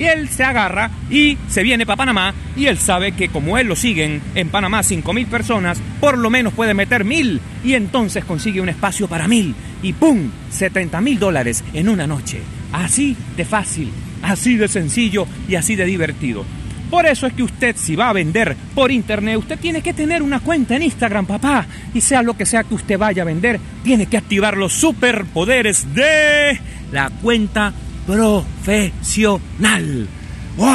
Y 0.00 0.06
él 0.06 0.28
se 0.28 0.42
agarra 0.42 0.90
y 1.08 1.38
se 1.48 1.62
viene 1.62 1.86
para 1.86 1.98
Panamá 1.98 2.34
y 2.56 2.66
él 2.66 2.76
sabe 2.76 3.12
que 3.12 3.28
como 3.28 3.56
él 3.56 3.68
lo 3.68 3.76
siguen 3.76 4.20
en 4.34 4.48
Panamá 4.48 4.82
5 4.82 5.12
mil 5.12 5.28
personas, 5.28 5.80
por 6.00 6.18
lo 6.18 6.28
menos 6.28 6.54
puede 6.54 6.74
meter 6.74 7.04
mil 7.04 7.40
y 7.62 7.74
entonces 7.74 8.24
consigue 8.24 8.60
un 8.60 8.68
espacio 8.68 9.06
para 9.06 9.28
mil 9.28 9.54
y 9.84 9.92
¡pum! 9.92 10.32
70 10.50 11.00
mil 11.02 11.20
dólares 11.20 11.62
en 11.72 11.88
una 11.88 12.08
noche. 12.08 12.40
Así 12.72 13.16
de 13.36 13.44
fácil, 13.44 13.92
así 14.22 14.56
de 14.56 14.66
sencillo 14.66 15.28
y 15.48 15.54
así 15.54 15.76
de 15.76 15.84
divertido. 15.84 16.44
Por 16.90 17.06
eso 17.06 17.26
es 17.26 17.32
que 17.32 17.44
usted 17.44 17.76
si 17.76 17.94
va 17.94 18.08
a 18.08 18.12
vender 18.12 18.56
por 18.74 18.90
internet, 18.90 19.38
usted 19.38 19.60
tiene 19.60 19.80
que 19.80 19.94
tener 19.94 20.22
una 20.22 20.40
cuenta 20.40 20.74
en 20.74 20.82
Instagram, 20.82 21.24
papá. 21.24 21.66
Y 21.94 22.00
sea 22.00 22.22
lo 22.22 22.36
que 22.36 22.44
sea 22.44 22.64
que 22.64 22.74
usted 22.74 22.98
vaya 22.98 23.22
a 23.22 23.26
vender, 23.26 23.60
tiene 23.84 24.06
que 24.06 24.16
activar 24.16 24.56
los 24.56 24.72
superpoderes 24.72 25.94
de 25.94 26.58
la 26.90 27.10
cuenta 27.22 27.72
profesional. 28.06 30.08
¡Wow! 30.56 30.68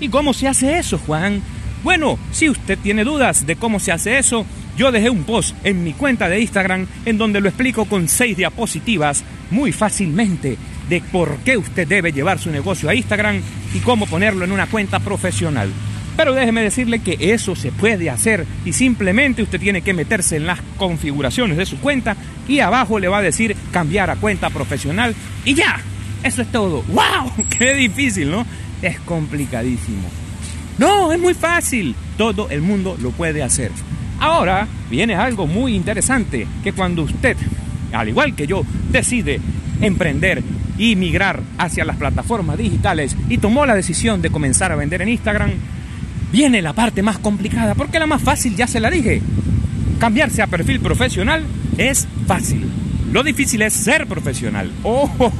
¿Y 0.00 0.08
cómo 0.08 0.32
se 0.32 0.48
hace 0.48 0.78
eso, 0.78 0.98
Juan? 0.98 1.42
Bueno, 1.82 2.18
si 2.32 2.48
usted 2.48 2.78
tiene 2.78 3.04
dudas 3.04 3.46
de 3.46 3.56
cómo 3.56 3.80
se 3.80 3.92
hace 3.92 4.18
eso, 4.18 4.46
yo 4.78 4.90
dejé 4.90 5.10
un 5.10 5.24
post 5.24 5.54
en 5.62 5.84
mi 5.84 5.92
cuenta 5.92 6.28
de 6.28 6.40
Instagram 6.40 6.86
en 7.04 7.18
donde 7.18 7.40
lo 7.40 7.48
explico 7.48 7.84
con 7.84 8.08
seis 8.08 8.36
diapositivas 8.36 9.24
muy 9.50 9.72
fácilmente 9.72 10.56
de 10.88 11.02
por 11.12 11.36
qué 11.38 11.56
usted 11.56 11.86
debe 11.86 12.12
llevar 12.12 12.38
su 12.38 12.50
negocio 12.50 12.88
a 12.88 12.94
Instagram 12.94 13.40
y 13.74 13.78
cómo 13.80 14.06
ponerlo 14.06 14.44
en 14.44 14.52
una 14.52 14.66
cuenta 14.66 15.00
profesional. 15.00 15.70
Pero 16.16 16.34
déjeme 16.34 16.62
decirle 16.62 16.98
que 16.98 17.16
eso 17.32 17.54
se 17.54 17.70
puede 17.70 18.10
hacer 18.10 18.44
y 18.64 18.72
simplemente 18.72 19.42
usted 19.42 19.60
tiene 19.60 19.82
que 19.82 19.94
meterse 19.94 20.36
en 20.36 20.46
las 20.46 20.60
configuraciones 20.76 21.56
de 21.56 21.64
su 21.64 21.78
cuenta 21.78 22.16
y 22.48 22.58
abajo 22.58 22.98
le 22.98 23.06
va 23.06 23.18
a 23.18 23.22
decir 23.22 23.56
cambiar 23.70 24.10
a 24.10 24.16
cuenta 24.16 24.50
profesional 24.50 25.14
y 25.44 25.54
ya. 25.54 25.80
Eso 26.24 26.42
es 26.42 26.50
todo. 26.50 26.82
¡Wow! 26.88 27.46
¡Qué 27.56 27.74
difícil, 27.74 28.30
¿no? 28.32 28.44
Es 28.82 28.98
complicadísimo. 29.00 30.08
No, 30.78 31.12
es 31.12 31.20
muy 31.20 31.34
fácil. 31.34 31.94
Todo 32.16 32.48
el 32.50 32.62
mundo 32.62 32.96
lo 33.00 33.10
puede 33.10 33.42
hacer. 33.42 33.70
Ahora 34.18 34.66
viene 34.90 35.14
algo 35.14 35.46
muy 35.46 35.76
interesante, 35.76 36.48
que 36.64 36.72
cuando 36.72 37.02
usted, 37.02 37.36
al 37.92 38.08
igual 38.08 38.34
que 38.34 38.48
yo, 38.48 38.64
decide 38.90 39.40
emprender 39.80 40.42
y 40.78 40.96
migrar 40.96 41.42
hacia 41.58 41.84
las 41.84 41.96
plataformas 41.96 42.56
digitales 42.56 43.16
y 43.28 43.38
tomó 43.38 43.66
la 43.66 43.74
decisión 43.74 44.22
de 44.22 44.30
comenzar 44.30 44.72
a 44.72 44.76
vender 44.76 45.02
en 45.02 45.08
Instagram, 45.08 45.50
viene 46.32 46.62
la 46.62 46.72
parte 46.72 47.02
más 47.02 47.18
complicada, 47.18 47.74
porque 47.74 47.98
la 47.98 48.06
más 48.06 48.22
fácil 48.22 48.56
ya 48.56 48.66
se 48.66 48.80
la 48.80 48.90
dije. 48.90 49.20
Cambiarse 49.98 50.40
a 50.40 50.46
perfil 50.46 50.80
profesional 50.80 51.44
es 51.76 52.06
fácil. 52.26 52.66
Lo 53.12 53.22
difícil 53.22 53.62
es 53.62 53.72
ser 53.72 54.06
profesional. 54.06 54.70
Oh, 54.82 55.10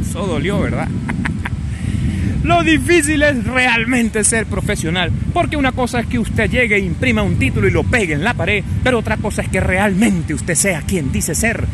eso 0.00 0.26
dolió, 0.26 0.60
¿verdad? 0.60 0.88
Lo 2.42 2.62
difícil 2.62 3.22
es 3.22 3.42
realmente 3.44 4.22
ser 4.22 4.44
profesional, 4.44 5.10
porque 5.32 5.56
una 5.56 5.72
cosa 5.72 6.00
es 6.00 6.06
que 6.06 6.18
usted 6.18 6.50
llegue 6.50 6.78
imprima 6.78 7.22
un 7.22 7.38
título 7.38 7.66
y 7.66 7.70
lo 7.70 7.84
pegue 7.84 8.12
en 8.12 8.22
la 8.22 8.34
pared, 8.34 8.62
pero 8.82 8.98
otra 8.98 9.16
cosa 9.16 9.40
es 9.40 9.48
que 9.48 9.60
realmente 9.60 10.34
usted 10.34 10.54
sea 10.54 10.82
quien 10.82 11.10
dice 11.10 11.34
ser. 11.34 11.64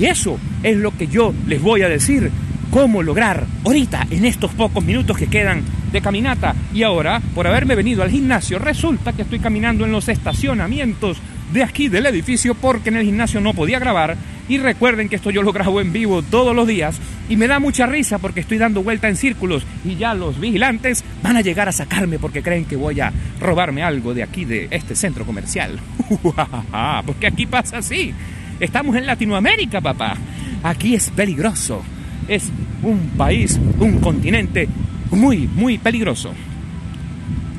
Y 0.00 0.06
eso 0.06 0.38
es 0.62 0.78
lo 0.78 0.96
que 0.96 1.08
yo 1.08 1.34
les 1.46 1.60
voy 1.60 1.82
a 1.82 1.88
decir, 1.90 2.30
cómo 2.70 3.02
lograr 3.02 3.44
ahorita, 3.66 4.06
en 4.10 4.24
estos 4.24 4.50
pocos 4.52 4.82
minutos 4.82 5.18
que 5.18 5.26
quedan 5.26 5.62
de 5.92 6.00
caminata. 6.00 6.54
Y 6.72 6.84
ahora, 6.84 7.20
por 7.34 7.46
haberme 7.46 7.74
venido 7.74 8.02
al 8.02 8.10
gimnasio, 8.10 8.58
resulta 8.58 9.12
que 9.12 9.22
estoy 9.22 9.40
caminando 9.40 9.84
en 9.84 9.92
los 9.92 10.08
estacionamientos 10.08 11.18
de 11.52 11.64
aquí 11.64 11.88
del 11.88 12.06
edificio 12.06 12.54
porque 12.54 12.88
en 12.88 12.96
el 12.96 13.04
gimnasio 13.04 13.42
no 13.42 13.52
podía 13.52 13.78
grabar. 13.78 14.16
Y 14.48 14.56
recuerden 14.56 15.10
que 15.10 15.16
esto 15.16 15.30
yo 15.30 15.42
lo 15.42 15.52
grabo 15.52 15.82
en 15.82 15.92
vivo 15.92 16.22
todos 16.22 16.56
los 16.56 16.66
días 16.66 16.98
y 17.28 17.36
me 17.36 17.46
da 17.46 17.58
mucha 17.58 17.84
risa 17.84 18.18
porque 18.18 18.40
estoy 18.40 18.56
dando 18.56 18.82
vuelta 18.82 19.06
en 19.06 19.16
círculos 19.16 19.64
y 19.84 19.96
ya 19.96 20.14
los 20.14 20.40
vigilantes 20.40 21.04
van 21.22 21.36
a 21.36 21.42
llegar 21.42 21.68
a 21.68 21.72
sacarme 21.72 22.18
porque 22.18 22.42
creen 22.42 22.64
que 22.64 22.74
voy 22.74 23.00
a 23.00 23.12
robarme 23.38 23.82
algo 23.82 24.14
de 24.14 24.22
aquí 24.22 24.46
de 24.46 24.68
este 24.70 24.96
centro 24.96 25.26
comercial. 25.26 25.78
porque 27.06 27.26
aquí 27.26 27.44
pasa 27.44 27.78
así. 27.78 28.14
Estamos 28.60 28.94
en 28.94 29.06
Latinoamérica, 29.06 29.80
papá. 29.80 30.18
Aquí 30.62 30.94
es 30.94 31.08
peligroso. 31.08 31.82
Es 32.28 32.50
un 32.82 32.98
país, 33.16 33.58
un 33.78 34.00
continente 34.00 34.68
muy, 35.10 35.48
muy 35.48 35.78
peligroso. 35.78 36.34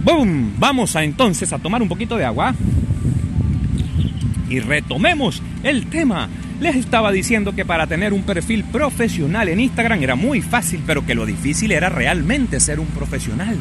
¡Boom! 0.04 0.54
Vamos 0.60 0.96
a 0.96 1.04
entonces 1.04 1.52
a 1.52 1.58
tomar 1.58 1.82
un 1.82 1.90
poquito 1.90 2.18
de 2.18 2.26
agua 2.26 2.54
y 4.48 4.60
retomemos 4.60 5.42
el 5.64 5.88
tema. 5.88 6.30
Les 6.60 6.76
estaba 6.76 7.12
diciendo 7.12 7.56
que 7.56 7.66
para 7.66 7.88
tener 7.88 8.14
un 8.14 8.22
perfil 8.22 8.64
profesional 8.66 9.50
en 9.50 9.60
Instagram 9.60 10.04
era 10.04 10.16
muy 10.16 10.42
fácil, 10.42 10.82
pero 10.86 11.04
que 11.04 11.16
lo 11.16 11.26
difícil 11.26 11.72
era 11.72 11.90
realmente 11.90 12.60
ser 12.60 12.80
un 12.80 12.88
profesional. 12.88 13.58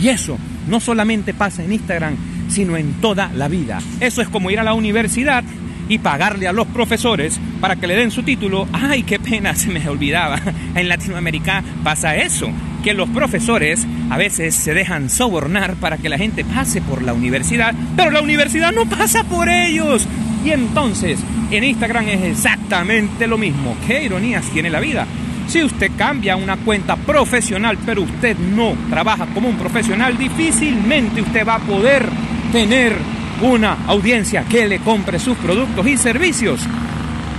Y 0.00 0.08
eso 0.08 0.38
no 0.68 0.80
solamente 0.80 1.34
pasa 1.34 1.62
en 1.62 1.72
Instagram, 1.72 2.16
sino 2.48 2.76
en 2.76 2.94
toda 2.94 3.30
la 3.32 3.46
vida. 3.46 3.78
Eso 4.00 4.22
es 4.22 4.28
como 4.28 4.50
ir 4.50 4.58
a 4.58 4.64
la 4.64 4.74
universidad 4.74 5.44
y 5.90 5.98
pagarle 5.98 6.46
a 6.46 6.52
los 6.52 6.68
profesores 6.68 7.38
para 7.60 7.76
que 7.76 7.88
le 7.88 7.96
den 7.96 8.12
su 8.12 8.22
título. 8.22 8.66
Ay, 8.72 9.02
qué 9.02 9.18
pena, 9.18 9.54
se 9.56 9.68
me 9.68 9.86
olvidaba. 9.86 10.40
En 10.74 10.88
Latinoamérica 10.88 11.62
pasa 11.82 12.16
eso, 12.16 12.48
que 12.82 12.94
los 12.94 13.08
profesores 13.10 13.86
a 14.08 14.16
veces 14.16 14.54
se 14.54 14.72
dejan 14.72 15.10
sobornar 15.10 15.74
para 15.74 15.98
que 15.98 16.08
la 16.08 16.16
gente 16.16 16.44
pase 16.44 16.80
por 16.80 17.02
la 17.02 17.12
universidad, 17.12 17.74
pero 17.96 18.10
la 18.10 18.22
universidad 18.22 18.72
no 18.72 18.86
pasa 18.86 19.24
por 19.24 19.48
ellos. 19.48 20.06
Y 20.44 20.50
entonces, 20.50 21.18
en 21.50 21.64
Instagram 21.64 22.08
es 22.08 22.22
exactamente 22.22 23.26
lo 23.26 23.36
mismo. 23.36 23.76
¿Qué 23.86 24.04
ironías 24.04 24.48
tiene 24.50 24.70
la 24.70 24.80
vida? 24.80 25.06
Si 25.48 25.64
usted 25.64 25.90
cambia 25.98 26.36
una 26.36 26.56
cuenta 26.56 26.94
profesional, 26.94 27.76
pero 27.84 28.02
usted 28.02 28.38
no 28.38 28.76
trabaja 28.88 29.26
como 29.34 29.48
un 29.48 29.56
profesional, 29.56 30.16
difícilmente 30.16 31.20
usted 31.20 31.44
va 31.44 31.56
a 31.56 31.58
poder 31.58 32.06
tener 32.52 32.94
una 33.40 33.78
audiencia 33.86 34.44
que 34.44 34.66
le 34.66 34.80
compre 34.80 35.18
sus 35.18 35.36
productos 35.38 35.86
y 35.86 35.96
servicios. 35.96 36.60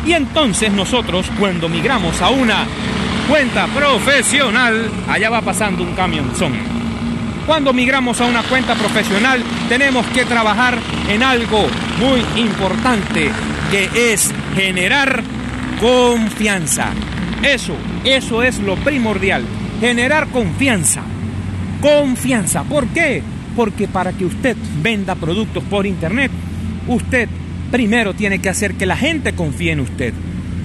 Y 0.06 0.14
entonces 0.14 0.72
nosotros, 0.72 1.28
cuando 1.40 1.70
migramos 1.70 2.22
a 2.22 2.30
una 2.30 2.66
cuenta 3.30 3.68
profesional, 3.68 4.90
allá 5.08 5.30
va 5.30 5.42
pasando 5.42 5.84
un 5.84 5.94
camionzón 5.94 6.82
cuando 7.46 7.74
migramos 7.74 8.22
a 8.22 8.26
una 8.26 8.44
cuenta 8.44 8.76
profesional 8.76 9.44
tenemos 9.68 10.06
que 10.08 10.26
trabajar 10.26 10.78
en 11.10 11.24
algo 11.24 11.66
muy 12.00 12.24
importante, 12.42 13.30
que 13.70 14.14
es 14.14 14.32
generar 14.56 15.24
confianza. 15.80 16.92
Eso, 17.44 17.76
eso 18.04 18.44
es 18.44 18.60
lo 18.60 18.76
primordial, 18.78 19.44
generar 19.80 20.28
confianza. 20.28 21.02
Confianza, 21.82 22.64
¿por 22.64 22.88
qué? 22.88 23.24
Porque 23.62 23.88
para 23.88 24.12
que 24.12 24.26
usted 24.26 24.58
venda 24.82 25.14
productos 25.14 25.64
por 25.64 25.86
internet, 25.86 26.32
usted 26.88 27.30
primero 27.70 28.16
tiene 28.16 28.40
que 28.40 28.50
hacer 28.50 28.74
que 28.74 28.88
la 28.88 28.98
gente 28.98 29.34
confíe 29.34 29.72
en 29.72 29.82
usted. 29.82 30.16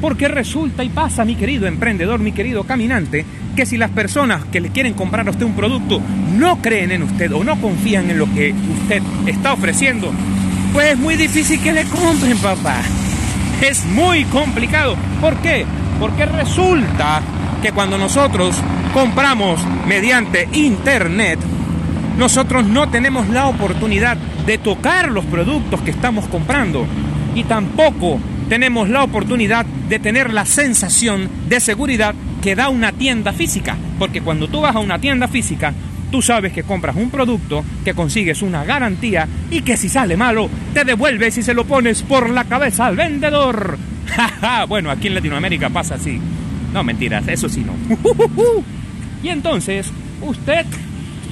Porque 0.00 0.28
resulta 0.28 0.82
y 0.82 0.88
pasa, 0.88 1.26
mi 1.26 1.34
querido 1.34 1.66
emprendedor, 1.66 2.20
mi 2.20 2.32
querido 2.32 2.64
caminante, 2.64 3.26
que 3.54 3.66
si 3.66 3.76
las 3.76 3.90
personas 3.90 4.46
que 4.46 4.62
le 4.62 4.70
quieren 4.70 4.94
comprar 4.94 5.26
a 5.28 5.32
usted 5.32 5.44
un 5.44 5.54
producto 5.54 6.00
no 6.38 6.62
creen 6.62 6.90
en 6.90 7.02
usted 7.02 7.30
o 7.34 7.44
no 7.44 7.60
confían 7.60 8.08
en 8.08 8.18
lo 8.18 8.32
que 8.32 8.54
usted 8.54 9.02
está 9.26 9.52
ofreciendo, 9.52 10.10
pues 10.72 10.94
es 10.94 10.98
muy 10.98 11.16
difícil 11.16 11.60
que 11.60 11.72
le 11.72 11.84
compren, 11.84 12.38
papá. 12.38 12.80
Es 13.60 13.84
muy 13.84 14.24
complicado. 14.24 14.96
¿Por 15.20 15.36
qué? 15.42 15.66
Porque 16.00 16.24
resulta 16.24 17.20
que 17.60 17.72
cuando 17.72 17.98
nosotros 17.98 18.56
compramos 18.94 19.60
mediante 19.86 20.48
internet, 20.54 21.38
nosotros 22.18 22.66
no 22.66 22.88
tenemos 22.88 23.28
la 23.28 23.46
oportunidad 23.46 24.16
de 24.46 24.58
tocar 24.58 25.10
los 25.10 25.24
productos 25.26 25.82
que 25.82 25.90
estamos 25.90 26.26
comprando 26.26 26.86
y 27.34 27.44
tampoco 27.44 28.18
tenemos 28.48 28.88
la 28.88 29.02
oportunidad 29.02 29.66
de 29.66 29.98
tener 29.98 30.32
la 30.32 30.46
sensación 30.46 31.28
de 31.48 31.60
seguridad 31.60 32.14
que 32.42 32.54
da 32.54 32.68
una 32.68 32.92
tienda 32.92 33.32
física. 33.32 33.76
Porque 33.98 34.22
cuando 34.22 34.48
tú 34.48 34.60
vas 34.62 34.74
a 34.74 34.78
una 34.78 34.98
tienda 34.98 35.28
física, 35.28 35.74
tú 36.10 36.22
sabes 36.22 36.52
que 36.52 36.62
compras 36.62 36.96
un 36.96 37.10
producto, 37.10 37.64
que 37.84 37.92
consigues 37.92 38.40
una 38.40 38.64
garantía 38.64 39.28
y 39.50 39.60
que 39.60 39.76
si 39.76 39.88
sale 39.88 40.16
malo, 40.16 40.48
te 40.72 40.84
devuelves 40.84 41.36
y 41.36 41.42
se 41.42 41.54
lo 41.54 41.64
pones 41.64 42.02
por 42.02 42.30
la 42.30 42.44
cabeza 42.44 42.86
al 42.86 42.96
vendedor. 42.96 43.76
bueno, 44.68 44.90
aquí 44.90 45.08
en 45.08 45.14
Latinoamérica 45.16 45.68
pasa 45.68 45.96
así. 45.96 46.18
No, 46.72 46.82
mentiras, 46.82 47.26
eso 47.28 47.48
sí 47.48 47.64
no. 47.64 47.74
y 49.22 49.28
entonces, 49.28 49.90
usted 50.22 50.64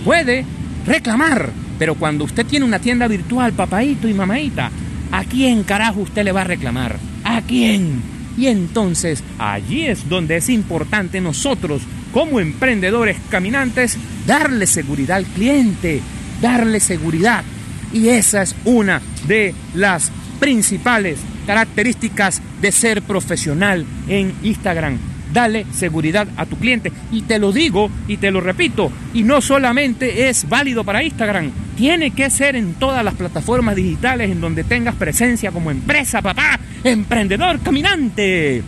puede 0.05 0.45
reclamar. 0.87 1.51
Pero 1.79 1.95
cuando 1.95 2.25
usted 2.25 2.47
tiene 2.47 2.65
una 2.65 2.79
tienda 2.79 3.09
virtual, 3.09 3.53
papaito 3.53 4.09
y 4.09 4.15
mamaita, 4.15 4.71
¿a 5.11 5.25
quién 5.25 5.65
carajo 5.65 6.01
usted 6.01 6.25
le 6.25 6.33
va 6.33 6.43
a 6.43 6.45
reclamar? 6.45 6.99
¿A 7.25 7.43
quién? 7.43 8.03
Y 8.37 8.47
entonces 8.47 9.23
allí 9.39 9.87
es 9.87 10.09
donde 10.09 10.37
es 10.37 10.49
importante 10.49 11.21
nosotros, 11.21 11.83
como 12.13 12.41
emprendedores 12.41 13.17
caminantes, 13.29 13.97
darle 14.27 14.67
seguridad 14.67 15.17
al 15.19 15.27
cliente, 15.27 16.01
darle 16.41 16.81
seguridad. 16.81 17.45
Y 17.93 18.09
esa 18.09 18.43
es 18.43 18.57
una 18.65 19.01
de 19.27 19.55
las 19.75 20.11
principales 20.41 21.19
características 21.47 22.43
de 22.61 22.73
ser 22.73 23.03
profesional 23.03 23.87
en 24.09 24.33
Instagram. 24.43 25.14
Dale 25.35 25.67
seguridad 25.73 26.29
a 26.37 26.47
tu 26.47 26.57
cliente. 26.57 26.93
Y 27.13 27.23
te 27.23 27.39
lo 27.39 27.53
digo 27.53 27.91
y 28.09 28.17
te 28.17 28.31
lo 28.31 28.41
repito. 28.41 28.91
Y 29.13 29.25
no 29.25 29.43
solamente 29.43 30.29
es 30.29 30.49
válido 30.49 30.85
para 30.85 31.03
Instagram. 31.03 31.51
Tiene 31.77 32.13
que 32.13 32.31
ser 32.31 32.57
en 32.57 32.75
todas 32.75 33.05
las 33.05 33.15
plataformas 33.15 33.75
digitales 33.75 34.31
en 34.31 34.41
donde 34.41 34.65
tengas 34.65 34.95
presencia 34.95 35.51
como 35.51 35.73
empresa, 35.73 36.23
papá 36.23 36.61
emprendedor 36.85 37.61
caminante. 37.61 38.63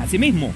Asimismo, 0.00 0.52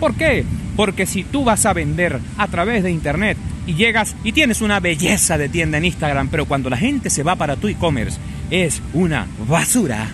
¿por 0.00 0.14
qué? 0.14 0.44
Porque 0.76 1.04
si 1.04 1.24
tú 1.24 1.44
vas 1.44 1.66
a 1.66 1.72
vender 1.72 2.18
a 2.38 2.48
través 2.48 2.82
de 2.82 2.90
internet 2.90 3.36
y 3.66 3.74
llegas 3.74 4.16
y 4.24 4.32
tienes 4.32 4.60
una 4.60 4.80
belleza 4.80 5.36
de 5.36 5.48
tienda 5.48 5.78
en 5.78 5.84
Instagram, 5.84 6.28
pero 6.28 6.46
cuando 6.46 6.70
la 6.70 6.76
gente 6.76 7.10
se 7.10 7.22
va 7.22 7.36
para 7.36 7.56
tu 7.56 7.68
e-commerce 7.68 8.18
es 8.50 8.80
una 8.92 9.26
basura 9.48 10.08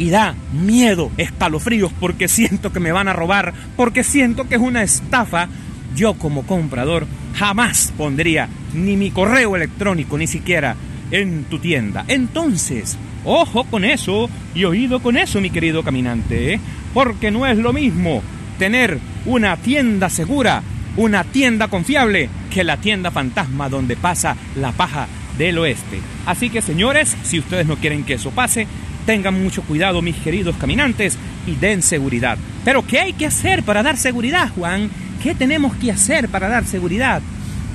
y 0.00 0.08
da 0.08 0.34
miedo, 0.54 1.12
escalofríos, 1.18 1.92
porque 2.00 2.26
siento 2.26 2.72
que 2.72 2.80
me 2.80 2.90
van 2.90 3.06
a 3.06 3.12
robar, 3.12 3.52
porque 3.76 4.02
siento 4.02 4.48
que 4.48 4.54
es 4.54 4.60
una 4.60 4.82
estafa, 4.82 5.48
yo 5.94 6.14
como 6.14 6.46
comprador 6.46 7.06
jamás 7.34 7.92
pondría 7.98 8.48
ni 8.72 8.96
mi 8.96 9.10
correo 9.10 9.54
electrónico, 9.56 10.16
ni 10.16 10.26
siquiera 10.26 10.74
en 11.10 11.44
tu 11.44 11.58
tienda. 11.58 12.06
Entonces, 12.08 12.96
ojo 13.26 13.64
con 13.64 13.84
eso 13.84 14.30
y 14.54 14.64
oído 14.64 15.00
con 15.00 15.18
eso, 15.18 15.38
mi 15.38 15.50
querido 15.50 15.82
caminante, 15.82 16.54
¿eh? 16.54 16.60
porque 16.94 17.30
no 17.30 17.46
es 17.46 17.58
lo 17.58 17.74
mismo 17.74 18.22
tener 18.58 18.98
una 19.26 19.58
tienda 19.58 20.08
segura, 20.08 20.62
una 20.96 21.24
tienda 21.24 21.68
confiable, 21.68 22.30
que 22.50 22.64
la 22.64 22.78
tienda 22.78 23.10
fantasma 23.10 23.68
donde 23.68 23.96
pasa 23.96 24.34
la 24.56 24.72
paja 24.72 25.08
del 25.36 25.58
oeste. 25.58 26.00
Así 26.24 26.48
que 26.48 26.62
señores, 26.62 27.14
si 27.22 27.38
ustedes 27.38 27.66
no 27.66 27.76
quieren 27.76 28.04
que 28.04 28.14
eso 28.14 28.30
pase, 28.30 28.66
tengan 29.06 29.42
mucho 29.42 29.62
cuidado 29.62 30.02
mis 30.02 30.16
queridos 30.16 30.56
caminantes 30.56 31.16
y 31.46 31.56
den 31.56 31.82
seguridad. 31.82 32.38
Pero 32.64 32.86
¿qué 32.86 33.00
hay 33.00 33.12
que 33.12 33.26
hacer 33.26 33.62
para 33.62 33.82
dar 33.82 33.96
seguridad, 33.96 34.50
Juan? 34.54 34.90
¿Qué 35.22 35.34
tenemos 35.34 35.74
que 35.76 35.90
hacer 35.90 36.28
para 36.28 36.48
dar 36.48 36.64
seguridad? 36.64 37.22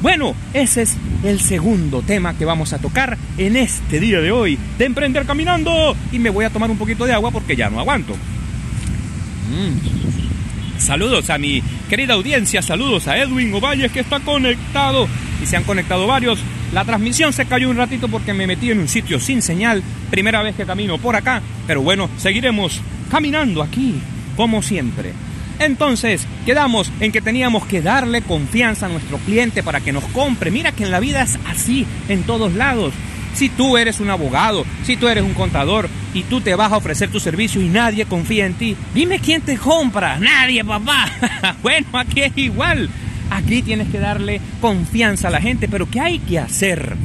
Bueno, 0.02 0.36
ese 0.54 0.84
es 0.84 0.96
el 1.24 1.40
segundo 1.40 2.02
tema 2.02 2.38
que 2.38 2.46
vamos 2.46 2.74
a 2.74 2.80
tocar 2.80 3.18
en 3.38 3.56
este 3.56 4.00
día 4.00 4.20
de 4.20 4.32
hoy 4.32 4.58
de 4.78 4.86
Emprender 4.86 5.26
Caminando. 5.26 5.96
Y 6.12 6.20
me 6.20 6.30
voy 6.30 6.46
a 6.46 6.50
tomar 6.50 6.70
un 6.70 6.78
poquito 6.78 7.06
de 7.06 7.14
agua 7.14 7.32
porque 7.32 7.56
ya 7.56 7.70
no 7.70 7.80
aguanto. 7.80 8.14
Mm. 8.14 10.80
Saludos 10.80 11.30
a 11.30 11.38
mi 11.38 11.64
querida 11.90 12.14
audiencia, 12.14 12.62
saludos 12.62 13.08
a 13.08 13.18
Edwin 13.18 13.54
Ovalles 13.54 13.92
que 13.92 14.02
está 14.02 14.20
conectado 14.20 15.08
y 15.42 15.46
se 15.46 15.58
han 15.58 15.64
conectado 15.64 16.08
varios. 16.08 16.40
La 16.74 16.86
transmisión 16.86 17.34
se 17.34 17.46
cayó 17.46 17.70
un 17.70 17.78
ratito 17.78 18.08
porque 18.08 18.34
me 18.34 18.48
metí 18.48 18.72
en 18.72 18.80
un 18.80 18.88
sitio 18.88 19.20
sin 19.20 19.42
señal, 19.42 19.84
primera 20.10 20.42
vez 20.42 20.56
que 20.56 20.66
camino 20.66 20.98
por 20.98 21.16
acá, 21.16 21.42
pero 21.68 21.82
bueno, 21.82 22.10
seguiremos 22.18 22.82
caminando 23.10 23.62
aquí, 23.62 23.96
como 24.36 24.62
siempre. 24.62 25.14
Entonces, 25.60 26.28
quedamos 26.46 26.92
en 27.00 27.12
que 27.12 27.22
teníamos 27.22 27.66
que 27.66 27.82
darle 27.82 28.22
confianza 28.22 28.88
a 28.88 28.90
nuestro 28.90 29.18
cliente 29.20 29.64
para 29.64 29.80
que 29.80 29.94
nos 29.94 30.04
compre. 30.06 30.52
Mira 30.52 30.74
que 30.74 30.84
en 30.84 30.92
la 30.92 31.00
vida 31.00 31.22
es 31.22 31.40
así, 31.48 31.86
en 32.10 32.24
todos 32.24 32.54
lados. 32.54 32.94
Si 33.34 33.50
tú 33.50 33.78
eres 33.78 34.00
un 34.00 34.10
abogado, 34.10 34.66
si 34.86 34.96
tú 34.96 35.10
eres 35.10 35.24
un 35.24 35.34
contador 35.34 35.90
y 36.14 36.24
tú 36.24 36.40
te 36.40 36.56
vas 36.56 36.72
a 36.72 36.78
ofrecer 36.78 37.10
tu 37.10 37.20
servicio 37.20 37.62
y 37.62 37.68
nadie 37.68 38.06
confía 38.06 38.46
en 38.46 38.54
ti, 38.54 38.78
dime 38.94 39.20
quién 39.20 39.42
te 39.42 39.58
compra. 39.58 40.18
Nadie, 40.20 40.64
papá. 40.64 41.12
bueno, 41.62 41.88
aquí 41.94 42.22
es 42.22 42.32
igual. 42.38 42.90
Aquí 43.30 43.62
tienes 43.62 43.90
que 43.90 44.00
darle 44.00 44.42
confianza 44.62 45.28
a 45.28 45.32
la 45.32 45.42
gente, 45.42 45.68
pero 45.68 45.90
¿qué 45.90 46.00
hay 46.00 46.20
que 46.20 46.40
hacer? 46.40 46.96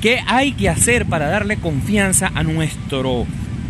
¿Qué 0.00 0.20
hay 0.26 0.52
que 0.52 0.68
hacer 0.68 1.06
para 1.06 1.28
darle 1.28 1.56
confianza 1.56 2.30
a 2.34 2.42
nuestro 2.42 3.26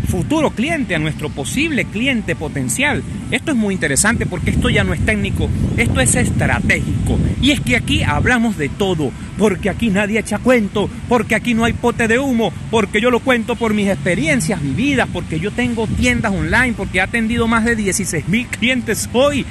futuro 0.06 0.50
cliente, 0.50 0.94
a 0.94 0.98
nuestro 0.98 1.28
posible 1.28 1.84
cliente 1.84 2.34
potencial. 2.34 3.02
Esto 3.30 3.50
es 3.50 3.56
muy 3.56 3.74
interesante 3.74 4.24
porque 4.24 4.50
esto 4.50 4.70
ya 4.70 4.84
no 4.84 4.94
es 4.94 5.04
técnico, 5.04 5.48
esto 5.76 6.00
es 6.00 6.14
estratégico. 6.14 7.18
Y 7.42 7.50
es 7.50 7.60
que 7.60 7.76
aquí 7.76 8.02
hablamos 8.02 8.56
de 8.56 8.68
todo, 8.68 9.10
porque 9.36 9.68
aquí 9.68 9.90
nadie 9.90 10.20
echa 10.20 10.38
cuento, 10.38 10.88
porque 11.08 11.34
aquí 11.34 11.54
no 11.54 11.64
hay 11.64 11.72
pote 11.72 12.08
de 12.08 12.18
humo, 12.18 12.52
porque 12.70 13.00
yo 13.00 13.10
lo 13.10 13.20
cuento 13.20 13.56
por 13.56 13.74
mis 13.74 13.88
experiencias 13.88 14.62
vividas, 14.62 15.08
porque 15.12 15.40
yo 15.40 15.50
tengo 15.50 15.86
tiendas 15.86 16.32
online, 16.32 16.74
porque 16.76 16.98
he 16.98 17.02
atendido 17.02 17.46
más 17.46 17.64
de 17.64 17.76
16 17.76 18.28
mil 18.28 18.46
clientes 18.46 19.08
hoy. 19.12 19.44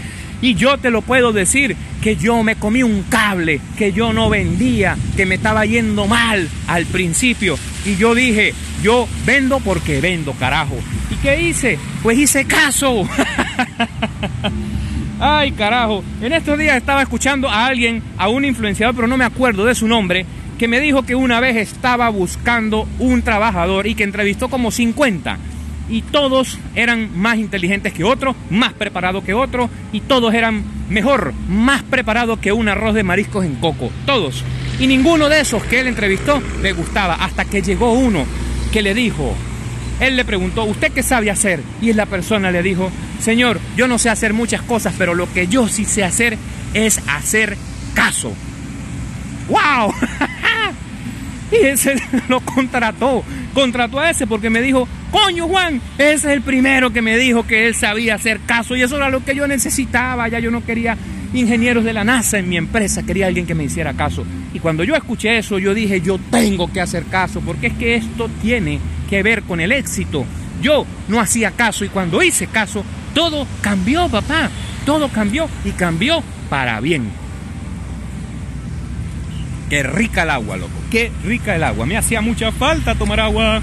Y 0.46 0.54
yo 0.54 0.78
te 0.78 0.92
lo 0.92 1.02
puedo 1.02 1.34
decir 1.34 1.75
que 2.04 2.18
yo 2.18 2.44
me 2.44 2.56
comí 2.56 2.84
un 2.84 3.02
cable, 3.10 3.60
que 3.80 3.92
yo 3.92 4.14
no 4.14 4.30
vendía, 4.30 4.96
que 5.18 5.25
me 5.25 5.34
estaba 5.34 5.66
yendo 5.66 6.06
mal 6.06 6.48
al 6.68 6.86
principio. 6.86 7.58
Y 7.84 7.96
yo 7.96 8.14
dije, 8.14 8.54
yo 8.84 9.08
vendo 9.25 9.60
porque 9.60 10.02
vendo, 10.02 10.34
carajo. 10.34 10.75
¿Y 11.10 11.16
qué 11.16 11.42
hice? 11.42 11.80
Pues 12.04 12.20
hice 12.20 12.46
caso. 12.46 13.10
Ay, 15.20 15.52
carajo. 15.54 16.04
En 16.22 16.32
estos 16.32 16.60
días 16.60 16.78
estaba 16.78 17.02
escuchando 17.02 17.50
a 17.50 17.66
alguien, 17.66 18.04
a 18.16 18.28
un 18.28 18.46
influenciador, 18.46 18.94
pero 18.94 19.08
no 19.08 19.18
me 19.18 19.25
acuerdo 19.25 19.66
de 19.66 19.74
su 19.74 19.88
nombre, 19.88 20.28
que 20.60 20.68
me 20.68 20.80
dijo 20.80 21.02
que 21.08 21.16
una 21.16 21.40
vez 21.40 21.56
estaba 21.56 22.08
buscando 22.10 22.88
un 23.00 23.24
trabajador 23.24 23.88
y 23.88 23.96
que 23.96 24.03
entrevistó 24.03 24.48
como 24.48 24.70
50 24.70 25.40
y 25.90 26.02
todos 26.02 26.60
eran 26.76 27.18
más 27.18 27.38
inteligentes 27.38 27.94
que 27.94 28.04
otros, 28.04 28.36
más 28.50 28.74
preparados 28.74 29.24
que 29.24 29.34
otros 29.34 29.70
y 29.92 30.02
todos 30.02 30.34
eran 30.34 30.64
mejor, 30.90 31.34
más 31.48 31.84
preparados 31.84 32.40
que 32.40 32.52
un 32.52 32.68
arroz 32.68 32.96
de 32.96 33.04
mariscos 33.04 33.46
en 33.46 33.56
coco, 33.56 33.92
todos. 34.06 34.44
Y 34.80 34.88
ninguno 34.88 35.30
de 35.30 35.42
esos 35.42 35.64
que 35.64 35.80
él 35.80 35.88
entrevistó 35.88 36.42
le 36.62 36.74
gustaba 36.74 37.16
hasta 37.16 37.46
que 37.46 37.62
llegó 37.62 37.94
uno 37.94 38.26
que 38.72 38.82
le 38.82 38.94
dijo, 38.94 39.34
él 40.00 40.18
le 40.18 40.26
preguntó, 40.26 40.66
¿usted 40.66 40.92
qué 40.92 41.02
sabe 41.04 41.32
hacer? 41.32 41.62
Y 41.82 41.94
la 41.94 42.06
persona 42.06 42.52
le 42.52 42.62
dijo, 42.62 42.92
Señor, 43.20 43.60
yo 43.78 43.88
no 43.88 43.98
sé 43.98 44.10
hacer 44.10 44.34
muchas 44.34 44.62
cosas, 44.62 44.94
pero 44.98 45.16
lo 45.16 45.32
que 45.32 45.48
yo 45.48 45.68
sí 45.68 45.86
sé 45.86 46.04
hacer 46.04 46.38
es 46.74 47.00
hacer 47.08 47.58
caso. 47.94 48.34
¡Wow! 49.48 49.94
y 51.61 51.65
ese 51.65 51.96
lo 52.27 52.39
contrató, 52.41 53.24
contrató 53.53 54.00
a 54.00 54.09
ese 54.09 54.27
porque 54.27 54.50
me 54.50 54.61
dijo, 54.61 54.87
Coño, 55.11 55.48
Juan, 55.48 55.81
ese 55.98 56.13
es 56.13 56.25
el 56.25 56.41
primero 56.41 56.91
que 56.91 57.01
me 57.01 57.18
dijo 57.18 57.48
que 57.48 57.68
él 57.68 57.75
sabía 57.75 58.15
hacer 58.15 58.41
caso 58.46 58.75
y 58.75 58.81
eso 58.81 58.98
era 58.98 59.09
lo 59.09 59.24
que 59.24 59.33
yo 59.33 59.48
necesitaba. 59.48 60.27
Ya 60.27 60.39
yo 60.39 60.51
no 60.51 60.65
quería 60.65 60.98
ingenieros 61.33 61.83
de 61.83 61.94
la 61.94 62.03
NASA 62.03 62.37
en 62.37 62.50
mi 62.50 62.57
empresa, 62.57 63.03
quería 63.03 63.27
alguien 63.27 63.46
que 63.46 63.55
me 63.55 63.63
hiciera 63.63 63.94
caso. 63.94 64.25
Y 64.53 64.59
cuando 64.59 64.83
yo 64.83 64.96
escuché 64.96 65.37
eso, 65.37 65.57
yo 65.57 65.74
dije, 65.74 66.01
yo 66.01 66.18
tengo 66.31 66.72
que 66.72 66.81
hacer 66.81 67.05
caso, 67.05 67.41
porque 67.41 67.68
es 67.68 67.74
que 67.74 67.96
esto 67.96 68.29
tiene 68.41 68.79
que 69.09 69.24
ver 69.24 69.44
con 69.44 69.59
el 69.61 69.72
éxito. 69.72 70.25
Yo 70.61 70.85
no 71.07 71.20
hacía 71.20 71.51
caso 71.51 71.85
y 71.85 71.89
cuando 71.89 72.22
hice 72.22 72.48
caso, 72.48 72.83
todo 73.13 73.48
cambió, 73.61 74.09
papá. 74.09 74.50
Todo 74.85 75.09
cambió 75.09 75.50
y 75.63 75.72
cambió 75.72 76.22
para 76.50 76.79
bien. 76.79 77.09
Qué 79.70 79.84
rica 79.84 80.24
el 80.24 80.30
agua, 80.30 80.58
loco. 80.58 80.74
Qué 80.92 81.12
rica 81.24 81.56
el 81.56 81.64
agua. 81.64 81.86
Me 81.86 81.98
hacía 81.98 82.22
mucha 82.22 82.51
falta 82.51 82.96
tomar 82.96 83.20
agua. 83.20 83.62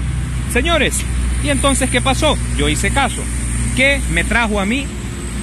Señores, 0.51 0.99
y 1.43 1.49
entonces, 1.49 1.89
¿qué 1.89 2.01
pasó? 2.01 2.37
Yo 2.57 2.69
hice 2.69 2.91
caso. 2.91 3.21
¿Qué 3.75 4.01
me 4.11 4.23
trajo 4.23 4.59
a 4.59 4.65
mí 4.65 4.85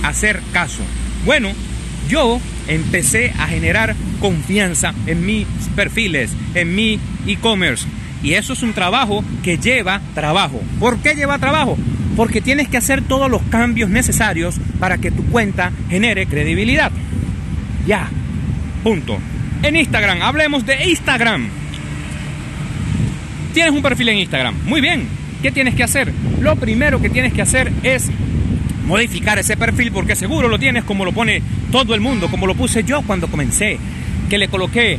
hacer 0.02 0.40
caso? 0.52 0.82
Bueno, 1.24 1.48
yo 2.08 2.40
empecé 2.68 3.32
a 3.38 3.46
generar 3.46 3.94
confianza 4.20 4.94
en 5.06 5.24
mis 5.24 5.46
perfiles, 5.74 6.32
en 6.54 6.74
mi 6.74 7.00
e-commerce. 7.26 7.86
Y 8.22 8.34
eso 8.34 8.52
es 8.52 8.62
un 8.62 8.74
trabajo 8.74 9.24
que 9.42 9.58
lleva 9.58 10.00
trabajo. 10.14 10.60
¿Por 10.78 10.98
qué 10.98 11.14
lleva 11.14 11.38
trabajo? 11.38 11.76
Porque 12.16 12.40
tienes 12.40 12.68
que 12.68 12.76
hacer 12.76 13.02
todos 13.02 13.30
los 13.30 13.42
cambios 13.44 13.88
necesarios 13.88 14.56
para 14.78 14.98
que 14.98 15.10
tu 15.10 15.24
cuenta 15.26 15.72
genere 15.88 16.26
credibilidad. 16.26 16.92
Ya, 17.86 18.10
punto. 18.82 19.18
En 19.62 19.76
Instagram, 19.76 20.22
hablemos 20.22 20.64
de 20.64 20.88
Instagram. 20.88 21.48
Tienes 23.52 23.72
un 23.72 23.82
perfil 23.82 24.10
en 24.10 24.18
Instagram. 24.18 24.54
Muy 24.64 24.80
bien, 24.80 25.06
¿Qué 25.42 25.50
tienes 25.50 25.74
que 25.74 25.82
hacer? 25.82 26.12
Lo 26.40 26.56
primero 26.56 27.00
que 27.00 27.08
tienes 27.08 27.32
que 27.32 27.40
hacer 27.40 27.72
es 27.82 28.10
modificar 28.86 29.38
ese 29.38 29.56
perfil 29.56 29.90
porque 29.90 30.14
seguro 30.14 30.48
lo 30.48 30.58
tienes 30.58 30.84
como 30.84 31.04
lo 31.04 31.12
pone 31.12 31.42
todo 31.72 31.94
el 31.94 32.00
mundo, 32.00 32.28
como 32.30 32.46
lo 32.46 32.54
puse 32.54 32.84
yo 32.84 33.00
cuando 33.02 33.28
comencé, 33.28 33.78
que 34.28 34.36
le 34.36 34.48
coloqué 34.48 34.98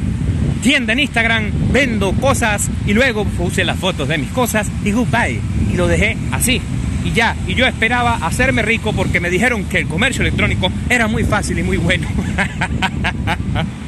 tienda 0.64 0.94
en 0.94 1.00
Instagram, 1.02 1.52
vendo 1.72 2.14
cosas 2.14 2.72
y 2.88 2.94
luego 2.94 3.26
puse 3.26 3.64
las 3.64 3.78
fotos 3.78 4.08
de 4.08 4.18
mis 4.18 4.32
cosas 4.32 4.68
y 4.84 4.92
goodbye. 4.92 5.40
Y 5.72 5.78
lo 5.78 5.88
dejé 5.88 6.18
así. 6.32 6.60
Y 7.06 7.12
ya, 7.12 7.36
y 7.48 7.54
yo 7.54 7.68
esperaba 7.68 8.16
hacerme 8.16 8.64
rico 8.64 8.94
porque 8.94 9.20
me 9.20 9.30
dijeron 9.30 9.66
que 9.66 9.78
el 9.78 9.88
comercio 9.88 10.22
electrónico 10.24 10.72
era 10.90 11.08
muy 11.08 11.24
fácil 11.24 11.60
y 11.60 11.64
muy 11.64 11.78
bueno. 11.78 12.08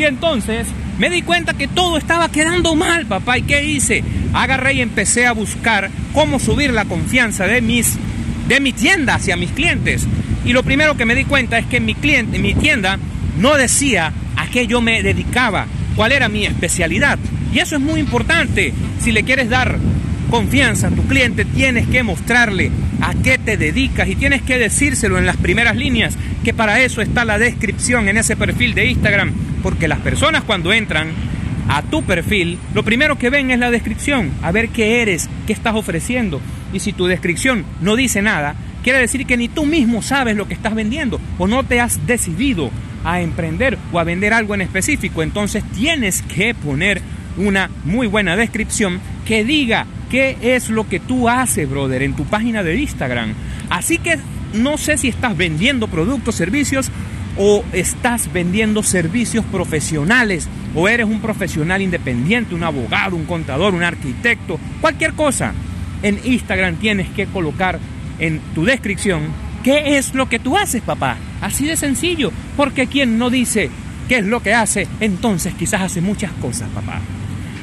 y 0.00 0.04
entonces 0.04 0.66
me 0.98 1.10
di 1.10 1.22
cuenta 1.22 1.52
que 1.52 1.68
todo 1.68 1.98
estaba 1.98 2.30
quedando 2.30 2.74
mal, 2.74 3.06
papá. 3.06 3.38
¿Y 3.38 3.42
qué 3.42 3.64
hice? 3.64 4.02
Agarré 4.32 4.74
y 4.74 4.80
empecé 4.80 5.26
a 5.26 5.32
buscar 5.32 5.90
cómo 6.14 6.38
subir 6.38 6.72
la 6.72 6.86
confianza 6.86 7.46
de 7.46 7.60
mis 7.60 7.96
de 8.48 8.60
mi 8.60 8.72
tienda 8.72 9.14
hacia 9.14 9.36
mis 9.36 9.52
clientes. 9.52 10.06
Y 10.44 10.52
lo 10.52 10.62
primero 10.62 10.96
que 10.96 11.04
me 11.04 11.14
di 11.14 11.24
cuenta 11.24 11.58
es 11.58 11.66
que 11.66 11.80
mi 11.80 11.94
cliente, 11.94 12.38
mi 12.38 12.54
tienda 12.54 12.98
no 13.38 13.56
decía 13.56 14.12
a 14.36 14.46
qué 14.48 14.66
yo 14.66 14.80
me 14.80 15.02
dedicaba, 15.02 15.66
cuál 15.96 16.12
era 16.12 16.28
mi 16.28 16.46
especialidad. 16.46 17.18
Y 17.52 17.58
eso 17.58 17.76
es 17.76 17.82
muy 17.82 18.00
importante. 18.00 18.72
Si 19.00 19.12
le 19.12 19.22
quieres 19.22 19.50
dar 19.50 19.78
confianza 20.30 20.88
a 20.88 20.90
tu 20.90 21.06
cliente, 21.06 21.44
tienes 21.44 21.86
que 21.88 22.02
mostrarle 22.02 22.70
a 23.02 23.14
qué 23.14 23.36
te 23.36 23.56
dedicas 23.56 24.08
y 24.08 24.16
tienes 24.16 24.42
que 24.42 24.58
decírselo 24.58 25.18
en 25.18 25.26
las 25.26 25.36
primeras 25.36 25.76
líneas, 25.76 26.14
que 26.42 26.54
para 26.54 26.80
eso 26.80 27.02
está 27.02 27.24
la 27.24 27.38
descripción 27.38 28.08
en 28.08 28.16
ese 28.16 28.36
perfil 28.36 28.74
de 28.74 28.86
Instagram, 28.86 29.32
porque 29.62 29.88
las 29.88 30.00
personas 30.00 30.44
cuando 30.44 30.72
entran 30.72 31.08
a 31.68 31.82
tu 31.82 32.02
perfil, 32.02 32.58
lo 32.74 32.82
primero 32.82 33.16
que 33.16 33.30
ven 33.30 33.50
es 33.50 33.58
la 33.58 33.70
descripción, 33.70 34.32
a 34.42 34.50
ver 34.50 34.70
qué 34.70 35.02
eres, 35.02 35.28
qué 35.46 35.52
estás 35.52 35.74
ofreciendo. 35.74 36.40
Y 36.72 36.80
si 36.80 36.92
tu 36.92 37.06
descripción 37.06 37.64
no 37.80 37.96
dice 37.96 38.22
nada, 38.22 38.56
quiere 38.82 38.98
decir 38.98 39.26
que 39.26 39.36
ni 39.36 39.48
tú 39.48 39.66
mismo 39.66 40.02
sabes 40.02 40.36
lo 40.36 40.48
que 40.48 40.54
estás 40.54 40.74
vendiendo 40.74 41.20
o 41.38 41.46
no 41.46 41.62
te 41.64 41.80
has 41.80 42.06
decidido 42.06 42.70
a 43.04 43.20
emprender 43.20 43.78
o 43.92 43.98
a 43.98 44.04
vender 44.04 44.32
algo 44.32 44.54
en 44.54 44.62
específico, 44.62 45.22
entonces 45.22 45.64
tienes 45.72 46.22
que 46.22 46.54
poner 46.54 47.00
una 47.36 47.70
muy 47.84 48.06
buena 48.06 48.36
descripción 48.36 49.00
que 49.24 49.44
diga 49.44 49.86
qué 50.10 50.36
es 50.42 50.70
lo 50.70 50.88
que 50.88 51.00
tú 51.00 51.28
haces, 51.28 51.70
brother, 51.70 52.02
en 52.02 52.14
tu 52.14 52.24
página 52.24 52.62
de 52.62 52.76
Instagram. 52.76 53.34
Así 53.70 53.98
que 53.98 54.18
no 54.54 54.76
sé 54.76 54.98
si 54.98 55.08
estás 55.08 55.36
vendiendo 55.36 55.86
productos, 55.88 56.34
servicios 56.34 56.90
o 57.42 57.64
estás 57.72 58.30
vendiendo 58.30 58.82
servicios 58.82 59.46
profesionales 59.46 60.46
o 60.74 60.90
eres 60.90 61.06
un 61.06 61.22
profesional 61.22 61.80
independiente, 61.80 62.54
un 62.54 62.62
abogado, 62.62 63.16
un 63.16 63.24
contador, 63.24 63.72
un 63.72 63.82
arquitecto, 63.82 64.60
cualquier 64.82 65.14
cosa. 65.14 65.54
En 66.02 66.20
Instagram 66.22 66.76
tienes 66.76 67.08
que 67.08 67.24
colocar 67.24 67.78
en 68.18 68.40
tu 68.54 68.66
descripción 68.66 69.22
qué 69.64 69.96
es 69.96 70.12
lo 70.12 70.28
que 70.28 70.38
tú 70.38 70.58
haces, 70.58 70.82
papá. 70.82 71.16
Así 71.40 71.64
de 71.64 71.78
sencillo, 71.78 72.30
porque 72.58 72.88
quien 72.88 73.16
no 73.16 73.30
dice 73.30 73.70
qué 74.06 74.18
es 74.18 74.26
lo 74.26 74.42
que 74.42 74.52
hace, 74.52 74.86
entonces 75.00 75.54
quizás 75.54 75.80
hace 75.80 76.02
muchas 76.02 76.32
cosas, 76.42 76.68
papá. 76.74 77.00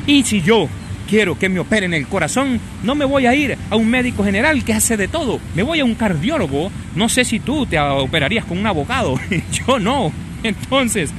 Y 0.08 0.24
si 0.24 0.42
yo 0.42 0.68
quiero 1.08 1.40
que 1.40 1.50
me 1.50 1.60
operen 1.60 1.94
el 1.94 2.08
corazón, 2.08 2.60
no 2.84 2.94
me 2.94 3.06
voy 3.06 3.26
a 3.26 3.34
ir 3.34 3.58
a 3.70 3.76
un 3.76 3.90
médico 3.90 4.24
general 4.24 4.64
que 4.64 4.74
hace 4.74 4.98
de 4.98 5.08
todo. 5.08 5.40
Me 5.56 5.64
voy 5.64 5.80
a 5.80 5.86
un 5.86 5.96
cardiólogo. 5.96 6.72
No 6.96 7.10
sé 7.10 7.26
si 7.26 7.40
tú 7.40 7.66
te 7.66 7.80
operarías 7.80 8.46
con 8.46 8.58
un 8.58 8.68
abogado. 8.68 9.20
yo 9.68 9.80
no. 9.80 10.12
Entonces, 10.44 11.12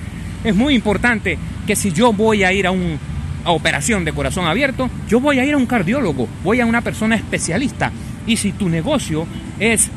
es 0.45 0.55
muy 0.55 0.75
importante 0.75 1.39
que 1.67 1.75
si 1.75 1.93
yo 1.93 2.13
voy 2.13 2.45
a 2.45 2.53
ir 2.53 2.67
a 2.67 2.71
una 2.71 2.99
operación 3.47 4.05
de 4.05 4.13
corazón 4.13 4.47
abierto, 4.47 4.89
yo 5.09 5.21
voy 5.21 5.39
a 5.39 5.45
ir 5.45 5.55
a 5.55 5.59
un 5.59 5.67
cardiólogo, 5.67 6.29
voy 6.45 6.61
a 6.61 6.67
una 6.67 6.83
persona 6.83 7.17
especialista. 7.17 7.91
Y 8.27 8.37
si 8.37 8.53
tu 8.53 8.69
negocio 8.69 9.27
es 9.59 9.91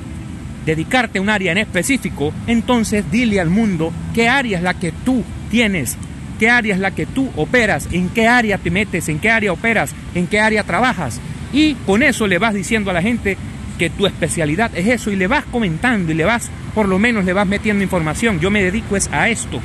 dedicarte 0.65 1.19
a 1.19 1.21
un 1.21 1.29
área 1.29 1.51
en 1.51 1.57
específico, 1.57 2.33
entonces 2.47 3.05
dile 3.11 3.39
al 3.39 3.49
mundo 3.49 3.91
qué 4.13 4.29
área 4.29 4.57
es 4.57 4.63
la 4.63 4.75
que 4.75 4.91
tú 4.91 5.23
tienes 5.49 5.97
qué 6.41 6.49
área 6.49 6.73
es 6.73 6.79
la 6.79 6.89
que 6.89 7.05
tú 7.05 7.29
operas, 7.35 7.87
en 7.91 8.09
qué 8.09 8.27
área 8.27 8.57
te 8.57 8.71
metes, 8.71 9.07
en 9.09 9.19
qué 9.19 9.29
área 9.29 9.53
operas, 9.53 9.93
en 10.15 10.25
qué 10.25 10.39
área 10.39 10.63
trabajas. 10.63 11.21
Y 11.53 11.75
con 11.85 12.01
eso 12.01 12.25
le 12.25 12.39
vas 12.39 12.55
diciendo 12.55 12.89
a 12.89 12.95
la 12.95 13.03
gente 13.03 13.37
que 13.77 13.91
tu 13.91 14.07
especialidad 14.07 14.75
es 14.75 14.87
eso 14.87 15.11
y 15.11 15.17
le 15.17 15.27
vas 15.27 15.45
comentando 15.45 16.11
y 16.11 16.15
le 16.15 16.25
vas, 16.25 16.49
por 16.73 16.87
lo 16.87 16.97
menos 16.97 17.25
le 17.25 17.33
vas 17.33 17.45
metiendo 17.45 17.83
información. 17.83 18.39
Yo 18.39 18.49
me 18.49 18.63
dedico 18.63 18.95
es 18.95 19.07
a 19.11 19.29
esto. 19.29 19.61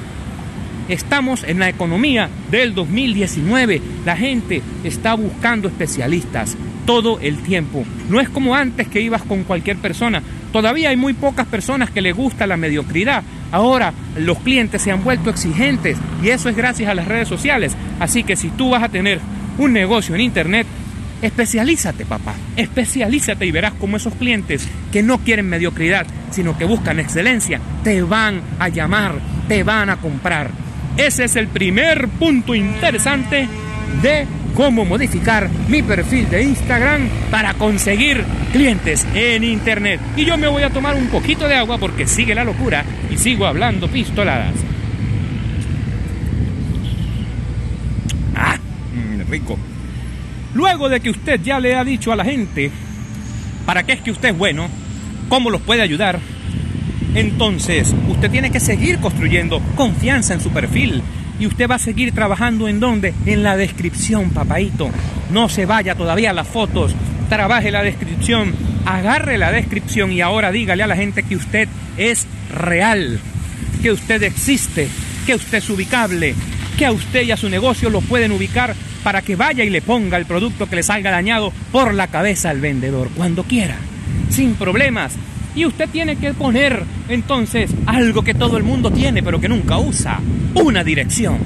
Estamos 0.91 1.45
en 1.45 1.61
la 1.61 1.71
economía 1.71 2.29
del 2.51 2.75
2019. 2.75 3.81
La 4.05 4.19
gente 4.19 4.61
está 4.85 5.15
buscando 5.15 5.69
especialistas 5.69 6.59
todo 6.85 7.21
el 7.21 7.39
tiempo. 7.39 7.87
No 8.11 8.21
es 8.21 8.29
como 8.29 8.55
antes 8.55 8.87
que 8.89 9.01
ibas 9.01 9.23
con 9.23 9.45
cualquier 9.45 9.79
persona. 9.79 10.23
Todavía 10.53 10.91
hay 10.91 10.97
muy 10.97 11.13
pocas 11.13 11.47
personas 11.47 11.91
que 11.91 12.01
le 12.01 12.13
gusta 12.13 12.47
la 12.47 12.57
mediocridad. 12.57 13.23
Ahora 13.53 13.93
los 14.17 14.39
clientes 14.39 14.83
se 14.83 14.91
han 14.91 15.05
vuelto 15.05 15.31
exigentes 15.31 15.99
y 16.23 16.31
eso 16.31 16.49
es 16.49 16.57
gracias 16.57 16.91
a 16.91 16.95
las 16.95 17.09
redes 17.09 17.29
sociales. 17.29 17.77
Así 18.01 18.25
que 18.25 18.37
si 18.37 18.49
tú 18.51 18.71
vas 18.71 18.83
a 18.83 18.89
tener 18.89 19.21
un 19.59 19.73
negocio 19.73 20.15
en 20.15 20.21
Internet, 20.23 20.67
especialízate, 21.23 22.05
papá. 22.05 22.35
Especialízate 22.57 23.47
y 23.47 23.51
verás 23.51 23.75
cómo 23.79 23.97
esos 23.97 24.15
clientes 24.15 24.69
que 24.93 25.03
no 25.03 25.19
quieren 25.19 25.49
mediocridad, 25.49 26.07
sino 26.31 26.57
que 26.57 26.65
buscan 26.65 27.01
excelencia, 27.01 27.61
te 27.83 28.03
van 28.03 28.41
a 28.59 28.69
llamar, 28.69 29.15
te 29.49 29.63
van 29.63 29.91
a 29.91 29.97
comprar. 29.97 30.51
Ese 30.97 31.25
es 31.25 31.37
el 31.37 31.49
primer 31.49 32.09
punto 32.09 32.55
interesante 32.55 33.49
de 34.03 34.27
cómo 34.57 34.87
modificar 34.87 35.51
mi 35.69 35.83
perfil 35.83 36.29
de 36.31 36.43
Instagram 36.43 37.09
para 37.31 37.55
conseguir 37.55 38.25
clientes 38.53 39.07
en 39.15 39.45
Internet. 39.45 40.01
Y 40.17 40.25
yo 40.25 40.39
me 40.39 40.49
voy 40.49 40.63
a 40.63 40.71
tomar 40.71 40.97
un 40.97 41.09
poquito 41.09 41.47
de 41.47 41.55
agua 41.55 41.77
porque 41.79 42.07
sigue 42.07 42.35
la 42.35 42.43
locura 42.43 42.83
y 43.11 43.19
sigo 43.19 43.47
hablando 43.47 43.87
pistoladas. 43.89 44.55
Ah, 48.35 48.57
rico. 49.29 49.59
Luego 50.55 50.89
de 50.89 51.01
que 51.01 51.11
usted 51.11 51.41
ya 51.43 51.61
le 51.61 51.77
ha 51.77 51.85
dicho 51.85 52.11
a 52.11 52.17
la 52.17 52.25
gente 52.25 52.71
para 53.67 53.83
qué 53.83 53.93
es 53.93 54.01
que 54.01 54.11
usted 54.11 54.31
es 54.31 54.39
bueno, 54.39 54.69
cómo 55.29 55.51
los 55.51 55.61
puede 55.61 55.83
ayudar, 55.83 56.19
entonces 57.15 57.95
usted 58.09 58.31
tiene 58.31 58.51
que 58.51 58.61
seguir 58.61 59.01
construyendo 59.01 59.61
confianza 59.75 60.33
en 60.33 60.41
su 60.41 60.51
perfil 60.51 61.03
y 61.39 61.47
usted 61.47 61.69
va 61.69 61.77
a 61.77 61.81
seguir 61.81 62.13
trabajando 62.13 62.69
en 62.69 62.81
dónde? 62.81 63.15
En 63.27 63.43
la 63.43 63.57
descripción, 63.57 64.31
papaito. 64.31 64.91
No 65.31 65.49
se 65.49 65.67
vaya 65.67 65.95
todavía 65.95 66.31
a 66.31 66.35
las 66.35 66.49
fotos, 66.49 66.95
trabaje 67.29 67.71
la 67.71 67.83
descripción, 67.83 68.55
agarre 68.85 69.39
la 69.39 69.53
descripción 69.53 70.13
y 70.13 70.21
ahora 70.21 70.53
dígale 70.53 70.83
a 70.83 70.87
la 70.87 70.97
gente 70.97 71.23
que 71.23 71.37
usted 71.37 71.69
es 71.97 72.27
real, 72.55 73.19
que 73.83 73.91
usted 73.91 74.23
existe, 74.23 74.89
que 75.27 75.35
usted 75.35 75.59
es 75.59 75.71
ubicable, 75.71 76.35
que 76.79 76.87
a 76.87 76.93
usted 76.93 77.23
y 77.23 77.33
a 77.33 77.37
su 77.37 77.49
negocio 77.49 77.91
lo 77.91 78.01
pueden 78.01 78.33
ubicar 78.33 78.75
para 79.03 79.23
que 79.23 79.37
vaya 79.37 79.65
y 79.65 79.71
le 79.71 79.83
ponga 79.83 80.17
el 80.17 80.27
producto 80.27 80.69
que 80.69 80.77
le 80.77 80.83
salga 80.83 81.11
dañado 81.11 81.53
por 81.73 81.95
la 81.95 82.09
cabeza 82.09 82.51
al 82.51 82.61
vendedor 82.61 83.09
cuando 83.17 83.45
quiera, 83.45 83.77
sin 84.31 84.55
problemas. 84.55 85.15
Y 85.57 85.65
usted 85.65 85.89
tiene 85.89 86.17
que 86.17 86.35
poner 86.35 86.85
entonces 87.09 87.71
algo 87.87 88.23
que 88.23 88.35
todo 88.35 88.59
el 88.59 88.63
mundo 88.63 88.91
tiene 88.91 89.23
pero 89.23 89.41
que 89.41 89.49
nunca 89.49 89.79
usa, 89.79 90.21
una 90.55 90.85
dirección. 90.85 91.39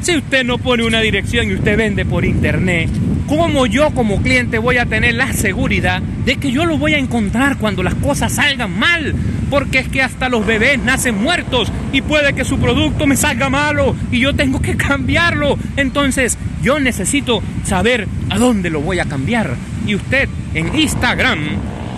si 0.00 0.16
usted 0.16 0.44
no 0.44 0.56
pone 0.56 0.84
una 0.84 1.02
dirección 1.02 1.50
y 1.50 1.54
usted 1.54 1.76
vende 1.76 2.06
por 2.06 2.24
internet, 2.24 2.88
¿cómo 3.26 3.66
yo 3.66 3.90
como 3.90 4.22
cliente 4.22 4.56
voy 4.56 4.78
a 4.78 4.86
tener 4.86 5.14
la 5.14 5.30
seguridad 5.34 6.00
de 6.00 6.36
que 6.36 6.50
yo 6.50 6.64
lo 6.64 6.78
voy 6.78 6.94
a 6.94 6.98
encontrar 6.98 7.58
cuando 7.58 7.82
las 7.82 7.96
cosas 7.96 8.32
salgan 8.32 8.78
mal? 8.78 9.14
Porque 9.50 9.80
es 9.80 9.88
que 9.88 10.00
hasta 10.00 10.30
los 10.30 10.46
bebés 10.46 10.82
nacen 10.82 11.22
muertos 11.22 11.70
y 11.92 12.00
puede 12.00 12.32
que 12.32 12.46
su 12.46 12.58
producto 12.58 13.06
me 13.06 13.16
salga 13.16 13.50
malo 13.50 13.94
y 14.10 14.20
yo 14.20 14.34
tengo 14.34 14.62
que 14.62 14.78
cambiarlo. 14.78 15.58
Entonces 15.76 16.38
yo 16.62 16.80
necesito 16.80 17.42
saber 17.62 18.08
a 18.30 18.38
dónde 18.38 18.70
lo 18.70 18.80
voy 18.80 19.00
a 19.00 19.04
cambiar. 19.04 19.54
Y 19.86 19.96
usted 19.96 20.30
en 20.54 20.74
Instagram 20.74 21.38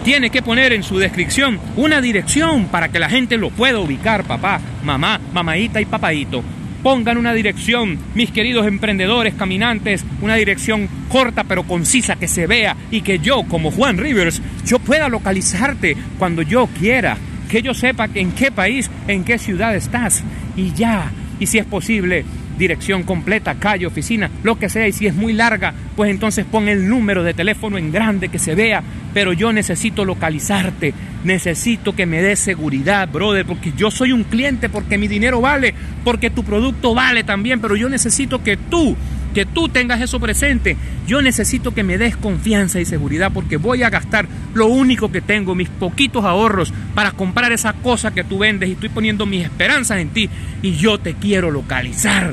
tiene 0.03 0.31
que 0.31 0.43
poner 0.43 0.73
en 0.73 0.83
su 0.83 0.99
descripción 0.99 1.59
una 1.77 2.01
dirección 2.01 2.67
para 2.67 2.89
que 2.89 2.99
la 2.99 3.09
gente 3.09 3.37
lo 3.37 3.51
pueda 3.51 3.81
ubicar, 3.81 4.25
papá, 4.25 4.61
mamá, 4.85 5.21
mamaita 5.33 5.81
y 5.81 5.85
papaito. 5.85 6.43
Pongan 6.83 7.19
una 7.19 7.35
dirección, 7.35 7.99
mis 8.15 8.31
queridos 8.31 8.67
emprendedores, 8.67 9.35
caminantes, 9.35 10.05
una 10.21 10.37
dirección 10.37 10.89
corta 11.09 11.45
pero 11.45 11.65
concisa 11.65 12.17
que 12.17 12.29
se 12.29 12.47
vea 12.47 12.77
y 12.91 13.01
que 13.01 13.19
yo, 13.19 13.43
como 13.49 13.73
Juan 13.73 13.99
Rivers, 13.99 14.41
yo 14.65 14.79
pueda 14.79 15.09
localizarte 15.09 15.97
cuando 16.19 16.43
yo 16.43 16.69
quiera, 16.79 17.19
que 17.51 17.63
yo 17.63 17.75
sepa 17.75 18.09
en 18.15 18.33
qué 18.33 18.53
país, 18.53 18.91
en 19.09 19.25
qué 19.25 19.39
ciudad 19.39 19.75
estás 19.75 20.23
y 20.57 20.73
ya, 20.73 21.11
y 21.41 21.47
si 21.47 21.59
es 21.59 21.67
posible, 21.67 22.25
dirección 22.59 23.03
completa, 23.03 23.55
calle, 23.55 23.87
oficina, 23.87 24.31
lo 24.43 24.59
que 24.59 24.69
sea, 24.69 24.89
y 24.89 24.93
si 24.93 25.07
es 25.07 25.15
muy 25.15 25.33
larga, 25.33 25.75
pues 25.95 26.11
entonces 26.11 26.45
pon 26.45 26.69
el 26.69 26.89
número 26.89 27.23
de 27.23 27.35
teléfono 27.35 27.79
en 27.79 27.93
grande 27.93 28.29
que 28.29 28.39
se 28.39 28.55
vea, 28.55 28.83
pero 29.15 29.33
yo 29.33 29.53
necesito 29.53 30.05
localizarte, 30.05 30.95
necesito 31.25 31.95
que 31.95 32.07
me 32.07 32.23
des 32.23 32.39
seguridad, 32.39 33.09
brother, 33.09 33.47
porque 33.47 33.73
yo 33.77 33.91
soy 33.91 34.13
un 34.13 34.25
cliente, 34.25 34.69
porque 34.69 34.99
mi 34.99 35.09
dinero 35.09 35.41
vale, 35.41 35.75
porque 36.05 36.31
tu 36.31 36.45
producto 36.45 36.95
vale 36.95 37.25
también, 37.25 37.61
pero 37.61 37.77
yo 37.77 37.89
necesito 37.89 38.43
que 38.43 38.57
tú 38.57 38.97
que 39.37 39.45
tú 39.45 39.69
tengas 39.69 40.01
eso 40.01 40.19
presente. 40.19 40.79
Yo 41.07 41.21
necesito 41.21 41.75
que 41.75 41.83
me 41.83 41.99
des 41.99 42.17
confianza 42.17 42.81
y 42.81 42.87
seguridad 42.87 43.33
porque 43.35 43.59
voy 43.59 43.83
a 43.83 43.91
gastar 43.91 44.27
lo 44.55 44.67
único 44.67 45.13
que 45.13 45.21
tengo, 45.21 45.55
mis 45.55 45.69
poquitos 45.69 46.25
ahorros, 46.25 46.73
para 46.95 47.13
comprar 47.13 47.53
esa 47.53 47.75
cosa 47.75 48.15
que 48.15 48.25
tú 48.25 48.39
vendes 48.39 48.71
y 48.71 48.73
estoy 48.73 48.89
poniendo 48.89 49.27
mis 49.27 49.45
esperanzas 49.45 49.99
en 49.99 50.09
ti 50.09 50.31
y 50.63 50.77
yo 50.77 50.97
te 50.97 51.13
quiero 51.13 51.51
localizar. 51.51 52.33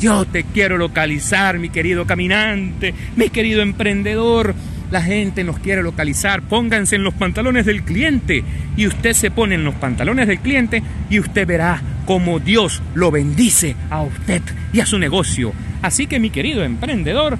Yo 0.00 0.24
te 0.24 0.42
quiero 0.42 0.76
localizar, 0.76 1.60
mi 1.60 1.68
querido 1.68 2.04
caminante, 2.04 2.94
mi 3.14 3.28
querido 3.28 3.62
emprendedor. 3.62 4.56
La 4.90 5.02
gente 5.02 5.44
nos 5.44 5.60
quiere 5.60 5.84
localizar. 5.84 6.42
Pónganse 6.42 6.96
en 6.96 7.04
los 7.04 7.14
pantalones 7.14 7.64
del 7.64 7.84
cliente. 7.84 8.42
Y 8.76 8.88
usted 8.88 9.12
se 9.12 9.30
pone 9.30 9.54
en 9.54 9.62
los 9.62 9.76
pantalones 9.76 10.26
del 10.26 10.40
cliente 10.40 10.82
y 11.10 11.20
usted 11.20 11.46
verá 11.46 11.80
cómo 12.06 12.40
Dios 12.40 12.82
lo 12.94 13.12
bendice 13.12 13.76
a 13.88 14.02
usted 14.02 14.42
y 14.72 14.80
a 14.80 14.86
su 14.86 14.98
negocio. 14.98 15.52
Así 15.82 16.06
que 16.06 16.20
mi 16.20 16.30
querido 16.30 16.62
emprendedor, 16.64 17.38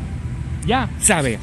ya 0.67 0.89
sabe, 1.01 1.39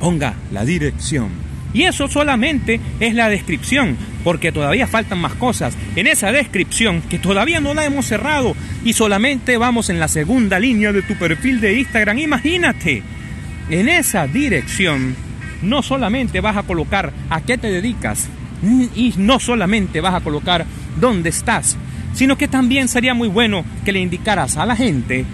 ponga 0.00 0.34
la 0.50 0.64
dirección. 0.64 1.30
Y 1.74 1.84
eso 1.84 2.08
solamente 2.08 2.80
es 3.00 3.14
la 3.14 3.28
descripción, 3.28 3.96
porque 4.24 4.52
todavía 4.52 4.86
faltan 4.86 5.20
más 5.20 5.34
cosas. 5.34 5.74
En 5.96 6.06
esa 6.06 6.30
descripción, 6.30 7.00
que 7.02 7.18
todavía 7.18 7.60
no 7.60 7.72
la 7.72 7.84
hemos 7.84 8.06
cerrado, 8.06 8.54
y 8.84 8.92
solamente 8.92 9.56
vamos 9.56 9.88
en 9.88 9.98
la 9.98 10.08
segunda 10.08 10.58
línea 10.58 10.92
de 10.92 11.02
tu 11.02 11.14
perfil 11.14 11.60
de 11.60 11.78
Instagram, 11.78 12.18
imagínate, 12.18 13.02
en 13.70 13.88
esa 13.88 14.26
dirección 14.26 15.16
no 15.62 15.82
solamente 15.82 16.40
vas 16.40 16.56
a 16.56 16.64
colocar 16.64 17.12
a 17.30 17.40
qué 17.40 17.56
te 17.56 17.70
dedicas, 17.70 18.28
y 18.94 19.14
no 19.16 19.40
solamente 19.40 20.00
vas 20.00 20.14
a 20.14 20.20
colocar 20.20 20.66
dónde 21.00 21.30
estás, 21.30 21.76
sino 22.14 22.36
que 22.36 22.48
también 22.48 22.88
sería 22.88 23.14
muy 23.14 23.28
bueno 23.28 23.64
que 23.84 23.92
le 23.92 24.00
indicaras 24.00 24.56
a 24.56 24.66
la 24.66 24.76
gente 24.76 25.24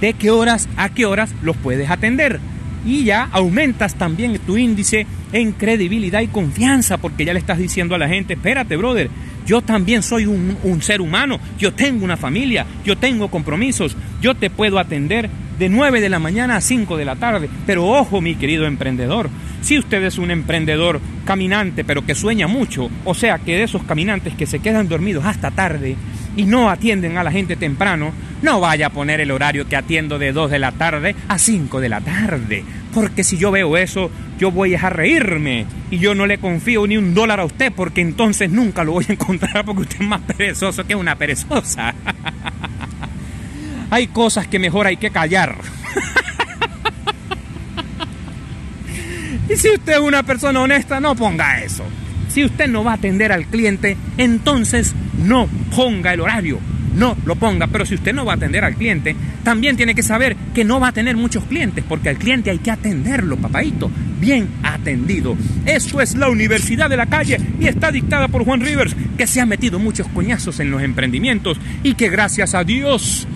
de 0.00 0.14
qué 0.14 0.30
horas 0.30 0.68
a 0.76 0.88
qué 0.88 1.06
horas 1.06 1.34
los 1.42 1.56
puedes 1.56 1.90
atender. 1.90 2.40
Y 2.84 3.04
ya 3.04 3.28
aumentas 3.32 3.94
también 3.94 4.38
tu 4.38 4.56
índice 4.56 5.06
en 5.32 5.52
credibilidad 5.52 6.20
y 6.22 6.28
confianza 6.28 6.96
porque 6.96 7.24
ya 7.24 7.32
le 7.32 7.38
estás 7.38 7.58
diciendo 7.58 7.94
a 7.94 7.98
la 7.98 8.08
gente, 8.08 8.34
espérate 8.34 8.76
brother, 8.76 9.10
Yo 9.46 9.62
también 9.62 10.02
soy 10.02 10.26
un, 10.26 10.82
ser 10.82 11.00
humano, 11.00 11.38
yo 11.58 11.72
tengo 11.72 12.04
una 12.04 12.16
familia, 12.16 12.66
yo 12.84 12.96
tengo 12.96 13.28
compromisos, 13.28 13.96
yo 14.20 14.34
te 14.34 14.50
puedo 14.50 14.78
atender 14.78 15.28
de 15.58 15.68
9 15.68 16.00
de 16.00 16.08
la 16.08 16.18
mañana 16.18 16.56
a 16.56 16.60
5 16.60 16.96
de 16.96 17.04
la 17.04 17.16
tarde. 17.16 17.48
Pero 17.66 17.86
ojo, 17.86 18.20
mi 18.20 18.34
querido 18.34 18.66
emprendedor, 18.66 19.28
si 19.60 19.78
usted 19.78 20.02
es 20.04 20.18
un 20.18 20.30
emprendedor 20.30 21.00
caminante, 21.24 21.84
pero 21.84 22.04
que 22.04 22.14
sueña 22.14 22.46
mucho, 22.46 22.90
o 23.04 23.14
sea, 23.14 23.38
que 23.38 23.56
de 23.56 23.64
esos 23.64 23.82
caminantes 23.82 24.34
que 24.34 24.46
se 24.46 24.60
quedan 24.60 24.88
dormidos 24.88 25.24
hasta 25.24 25.50
tarde 25.50 25.96
y 26.36 26.44
no 26.44 26.70
atienden 26.70 27.18
a 27.18 27.24
la 27.24 27.32
gente 27.32 27.56
temprano, 27.56 28.12
no 28.42 28.60
vaya 28.60 28.86
a 28.86 28.90
poner 28.90 29.20
el 29.20 29.30
horario 29.30 29.68
que 29.68 29.76
atiendo 29.76 30.18
de 30.18 30.32
2 30.32 30.50
de 30.50 30.58
la 30.58 30.72
tarde 30.72 31.14
a 31.28 31.38
5 31.38 31.80
de 31.80 31.88
la 31.88 32.00
tarde. 32.00 32.64
Porque 32.94 33.24
si 33.24 33.36
yo 33.36 33.50
veo 33.50 33.76
eso, 33.76 34.10
yo 34.38 34.50
voy 34.50 34.74
a 34.74 34.90
reírme. 34.90 35.66
Y 35.90 35.98
yo 35.98 36.14
no 36.14 36.26
le 36.26 36.38
confío 36.38 36.86
ni 36.86 36.96
un 36.96 37.14
dólar 37.14 37.40
a 37.40 37.44
usted, 37.44 37.72
porque 37.72 38.00
entonces 38.00 38.50
nunca 38.50 38.84
lo 38.84 38.92
voy 38.92 39.06
a 39.08 39.12
encontrar, 39.12 39.64
porque 39.64 39.82
usted 39.82 40.00
es 40.00 40.06
más 40.06 40.20
perezoso 40.22 40.84
que 40.84 40.94
una 40.94 41.16
perezosa. 41.16 41.94
hay 43.90 44.06
cosas 44.08 44.46
que 44.46 44.58
mejor 44.58 44.86
hay 44.86 44.96
que 44.96 45.10
callar. 45.10 45.56
y 49.48 49.56
si 49.56 49.70
usted 49.70 49.94
es 49.94 50.00
una 50.00 50.22
persona 50.22 50.60
honesta, 50.60 51.00
no 51.00 51.14
ponga 51.14 51.62
eso. 51.62 51.84
Si 52.28 52.44
usted 52.44 52.68
no 52.68 52.84
va 52.84 52.92
a 52.92 52.94
atender 52.94 53.32
al 53.32 53.46
cliente, 53.46 53.96
entonces 54.16 54.94
no 55.18 55.48
ponga 55.74 56.14
el 56.14 56.20
horario. 56.20 56.60
No 56.94 57.16
lo 57.24 57.36
ponga, 57.36 57.66
pero 57.68 57.86
si 57.86 57.94
usted 57.94 58.12
no 58.12 58.24
va 58.24 58.32
a 58.32 58.36
atender 58.36 58.64
al 58.64 58.74
cliente, 58.74 59.14
también 59.42 59.76
tiene 59.76 59.94
que 59.94 60.02
saber 60.02 60.36
que 60.54 60.64
no 60.64 60.80
va 60.80 60.88
a 60.88 60.92
tener 60.92 61.16
muchos 61.16 61.44
clientes, 61.44 61.84
porque 61.88 62.08
al 62.08 62.18
cliente 62.18 62.50
hay 62.50 62.58
que 62.58 62.70
atenderlo, 62.70 63.36
papadito, 63.36 63.90
bien 64.20 64.48
atendido. 64.62 65.36
Eso 65.66 66.00
es 66.00 66.14
la 66.16 66.28
Universidad 66.28 66.90
de 66.90 66.96
la 66.96 67.06
Calle 67.06 67.38
y 67.60 67.66
está 67.66 67.92
dictada 67.92 68.28
por 68.28 68.44
Juan 68.44 68.60
Rivers, 68.60 68.96
que 69.16 69.26
se 69.26 69.40
ha 69.40 69.46
metido 69.46 69.78
muchos 69.78 70.08
coñazos 70.08 70.60
en 70.60 70.70
los 70.70 70.82
emprendimientos 70.82 71.58
y 71.82 71.94
que 71.94 72.08
gracias 72.08 72.54
a 72.54 72.64
Dios 72.64 73.26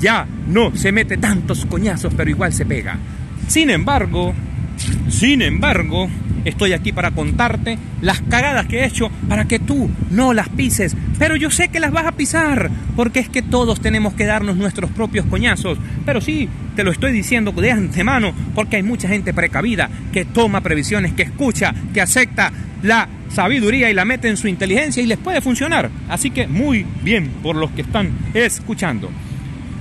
ya 0.00 0.26
no 0.48 0.74
se 0.76 0.92
mete 0.92 1.16
tantos 1.16 1.64
coñazos, 1.66 2.12
pero 2.14 2.30
igual 2.30 2.52
se 2.52 2.66
pega. 2.66 2.98
Sin 3.46 3.70
embargo, 3.70 4.34
sin 5.08 5.42
embargo, 5.42 6.08
estoy 6.44 6.72
aquí 6.72 6.92
para 6.92 7.10
contarte 7.10 7.78
las 8.00 8.20
cagadas 8.22 8.66
que 8.66 8.80
he 8.80 8.86
hecho 8.86 9.10
para 9.28 9.46
que 9.46 9.58
tú 9.58 9.90
no 10.10 10.32
las 10.32 10.48
pises. 10.48 10.96
Pero 11.18 11.36
yo 11.36 11.50
sé 11.50 11.68
que 11.68 11.80
las 11.80 11.92
vas 11.92 12.06
a 12.06 12.12
pisar, 12.12 12.70
porque 12.96 13.20
es 13.20 13.28
que 13.28 13.42
todos 13.42 13.80
tenemos 13.80 14.14
que 14.14 14.26
darnos 14.26 14.56
nuestros 14.56 14.90
propios 14.90 15.26
coñazos. 15.26 15.78
Pero 16.04 16.20
sí, 16.20 16.48
te 16.76 16.84
lo 16.84 16.90
estoy 16.90 17.12
diciendo 17.12 17.52
de 17.52 17.72
antemano, 17.72 18.34
porque 18.54 18.76
hay 18.76 18.82
mucha 18.82 19.08
gente 19.08 19.32
precavida 19.32 19.88
que 20.12 20.24
toma 20.24 20.60
previsiones, 20.60 21.12
que 21.12 21.22
escucha, 21.22 21.74
que 21.92 22.00
acepta 22.00 22.52
la 22.82 23.08
sabiduría 23.30 23.90
y 23.90 23.94
la 23.94 24.04
mete 24.04 24.28
en 24.28 24.36
su 24.36 24.48
inteligencia 24.48 25.02
y 25.02 25.06
les 25.06 25.18
puede 25.18 25.40
funcionar. 25.40 25.90
Así 26.08 26.30
que 26.30 26.46
muy 26.46 26.86
bien 27.02 27.28
por 27.42 27.56
los 27.56 27.70
que 27.70 27.82
están 27.82 28.10
escuchando. 28.34 29.10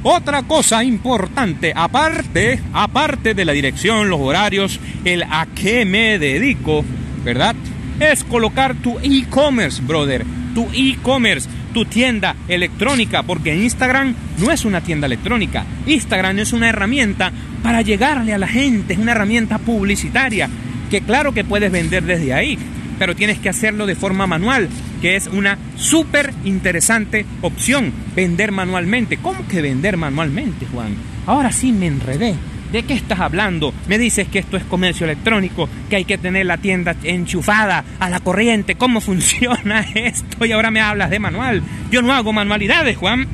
Otra 0.06 0.44
cosa 0.44 0.84
importante, 0.84 1.72
aparte, 1.74 2.60
aparte 2.74 3.34
de 3.34 3.46
la 3.46 3.54
dirección, 3.54 4.10
los 4.10 4.20
horarios, 4.20 4.78
el 5.06 5.24
a 5.24 5.48
qué 5.56 5.86
me 5.86 6.20
dedico, 6.20 6.84
¿verdad? 7.24 7.56
Es 8.02 8.26
colocar 8.26 8.76
tu 8.76 9.00
e-commerce, 9.00 9.82
brother, 9.82 10.26
tu 10.54 10.68
e-commerce, 10.74 11.48
tu 11.74 11.86
tienda 11.86 12.36
electrónica, 12.50 13.24
porque 13.24 13.56
Instagram 13.56 14.14
no 14.40 14.52
es 14.52 14.66
una 14.66 14.82
tienda 14.82 15.08
electrónica. 15.08 15.66
Instagram 15.88 16.40
es 16.40 16.52
una 16.52 16.68
herramienta 16.68 17.32
para 17.64 17.82
llegarle 17.82 18.34
a 18.34 18.38
la 18.38 18.48
gente, 18.48 18.94
es 18.94 19.00
una 19.00 19.14
herramienta 19.14 19.58
publicitaria, 19.58 20.50
que 20.92 21.00
claro 21.00 21.34
que 21.34 21.46
puedes 21.46 21.72
vender 21.72 22.04
desde 22.04 22.34
ahí, 22.34 22.60
pero 22.98 23.16
tienes 23.16 23.40
que 23.40 23.50
hacerlo 23.50 23.86
de 23.86 23.96
forma 23.96 24.28
manual, 24.28 24.70
que 25.02 25.16
es 25.16 25.28
una 25.28 25.58
súper 25.76 26.34
interesante 26.46 27.26
opción, 27.42 27.92
vender 28.16 28.52
manualmente. 28.52 29.18
¿Cómo 29.18 29.48
que 29.48 29.62
vender 29.62 29.98
manualmente, 29.98 30.66
Juan? 30.66 30.96
Ahora 31.26 31.52
sí 31.52 31.72
me 31.72 31.88
enredé. 31.88 32.36
¿De 32.72 32.82
qué 32.82 32.96
estás 32.96 33.20
hablando? 33.20 33.72
Me 33.88 34.00
dices 34.00 34.28
que 34.28 34.40
esto 34.40 34.58
es 34.58 34.64
comercio 34.64 35.06
electrónico, 35.06 35.70
que 35.92 35.98
hay 35.98 36.06
que 36.06 36.18
tener 36.18 36.48
la 36.48 36.58
tienda 36.58 36.96
enchufada 37.04 37.86
a 38.00 38.10
la 38.10 38.20
corriente. 38.20 38.76
¿Cómo 38.76 39.00
funciona 39.02 39.86
esto? 39.94 40.44
Y 40.46 40.52
ahora 40.52 40.72
me 40.72 40.82
hablas 40.82 41.12
de 41.12 41.20
manual. 41.20 41.62
Yo 41.92 42.02
no 42.02 42.14
hago 42.14 42.34
manualidades, 42.34 42.98
Juan. 42.98 43.28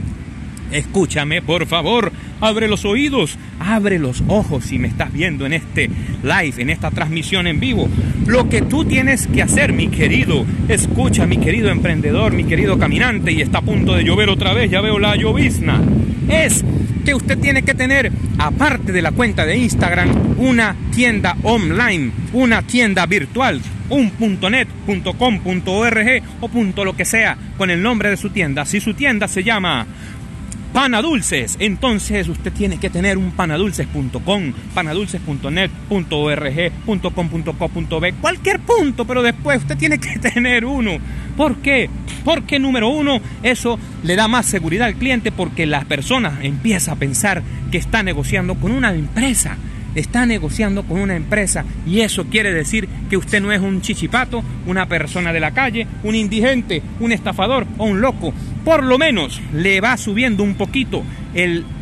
Escúchame, 0.71 1.41
por 1.41 1.65
favor. 1.65 2.12
Abre 2.41 2.67
los 2.67 2.86
oídos, 2.86 3.38
abre 3.60 3.99
los 3.99 4.23
ojos 4.27 4.65
si 4.65 4.79
me 4.79 4.88
estás 4.88 5.12
viendo 5.12 5.45
en 5.45 5.53
este 5.53 5.89
live, 6.23 6.53
en 6.58 6.69
esta 6.69 6.91
transmisión 6.91 7.47
en 7.47 7.60
vivo. 7.60 7.89
Lo 8.25 8.47
que 8.47 8.62
tú 8.62 8.86
tienes 8.86 9.27
que 9.27 9.41
hacer, 9.41 9.73
mi 9.73 9.89
querido, 9.89 10.45
escucha, 10.67 11.25
mi 11.25 11.38
querido 11.38 11.69
emprendedor, 11.69 12.34
mi 12.34 12.45
querido 12.45 12.77
caminante, 12.77 13.32
y 13.32 13.41
está 13.41 13.60
a 13.60 13.63
punto 13.63 13.93
de 13.95 14.03
llover 14.03 14.29
otra 14.29 14.53
vez, 14.53 14.71
ya 14.71 14.82
veo 14.82 14.99
la 14.99 15.15
llovizna, 15.15 15.82
es 16.29 16.63
que 17.03 17.13
usted 17.13 17.39
tiene 17.39 17.63
que 17.63 17.73
tener, 17.73 18.12
aparte 18.38 18.91
de 18.91 19.01
la 19.01 19.12
cuenta 19.12 19.45
de 19.45 19.58
Instagram, 19.58 20.36
una 20.38 20.75
tienda 20.93 21.36
online, 21.43 22.12
una 22.34 22.62
tienda 22.62 23.05
virtual, 23.05 23.62
un 23.89 24.12
.net, 24.51 24.67
.com.org 25.17 26.23
o 26.41 26.47
punto 26.47 26.86
lo 26.86 26.95
que 26.95 27.05
sea 27.05 27.38
con 27.58 27.69
el 27.69 27.82
nombre 27.82 28.10
de 28.10 28.17
su 28.17 28.29
tienda. 28.29 28.65
Si 28.65 28.79
su 28.79 28.93
tienda 28.93 29.27
se 29.27 29.43
llama 29.43 29.88
Panadulces. 30.73 31.58
Entonces 31.60 32.27
usted 32.27 32.53
tiene 32.53 32.79
que 32.79 32.89
tener 32.89 33.17
un 33.17 33.32
panadulces.com, 33.32 34.53
panadulces.net, 34.73 35.71
.org, 35.89 36.71
.com.co.b, 36.86 38.13
cualquier 38.21 38.60
punto, 38.60 39.05
pero 39.05 39.23
después 39.23 39.60
usted 39.60 39.77
tiene 39.77 39.99
que 39.99 40.19
tener 40.19 40.65
uno. 40.65 40.97
¿Por 41.36 41.58
qué? 41.58 41.89
Porque 42.23 42.60
número 42.60 42.89
uno, 42.89 43.19
eso 43.43 43.79
le 44.03 44.15
da 44.15 44.27
más 44.27 44.45
seguridad 44.45 44.88
al 44.88 44.95
cliente 44.95 45.32
porque 45.32 45.65
la 45.65 45.82
persona 45.86 46.39
empieza 46.41 46.91
a 46.91 46.95
pensar 46.95 47.41
que 47.71 47.77
está 47.77 48.03
negociando 48.03 48.55
con 48.55 48.71
una 48.71 48.93
empresa 48.93 49.58
está 49.95 50.25
negociando 50.25 50.84
con 50.84 50.99
una 50.99 51.15
empresa 51.15 51.65
y 51.86 52.01
eso 52.01 52.25
quiere 52.25 52.53
decir 52.53 52.88
que 53.10 53.17
usted 53.17 53.41
no 53.41 53.51
es 53.51 53.60
un 53.60 53.82
chichipato, 53.82 54.43
una 54.65 54.88
persona 54.88 55.34
de 55.34 55.39
la 55.39 55.51
calle, 55.51 55.88
un 56.03 56.15
indigente, 56.15 56.82
un 56.99 57.12
estafador 57.12 57.65
o 57.77 57.86
un 57.86 58.01
loco. 58.01 58.34
Por 58.63 58.84
lo 58.84 58.98
menos 58.98 59.41
le 59.54 59.82
va 59.82 59.98
subiendo 59.98 60.43
un 60.43 60.56
poquito 60.56 61.04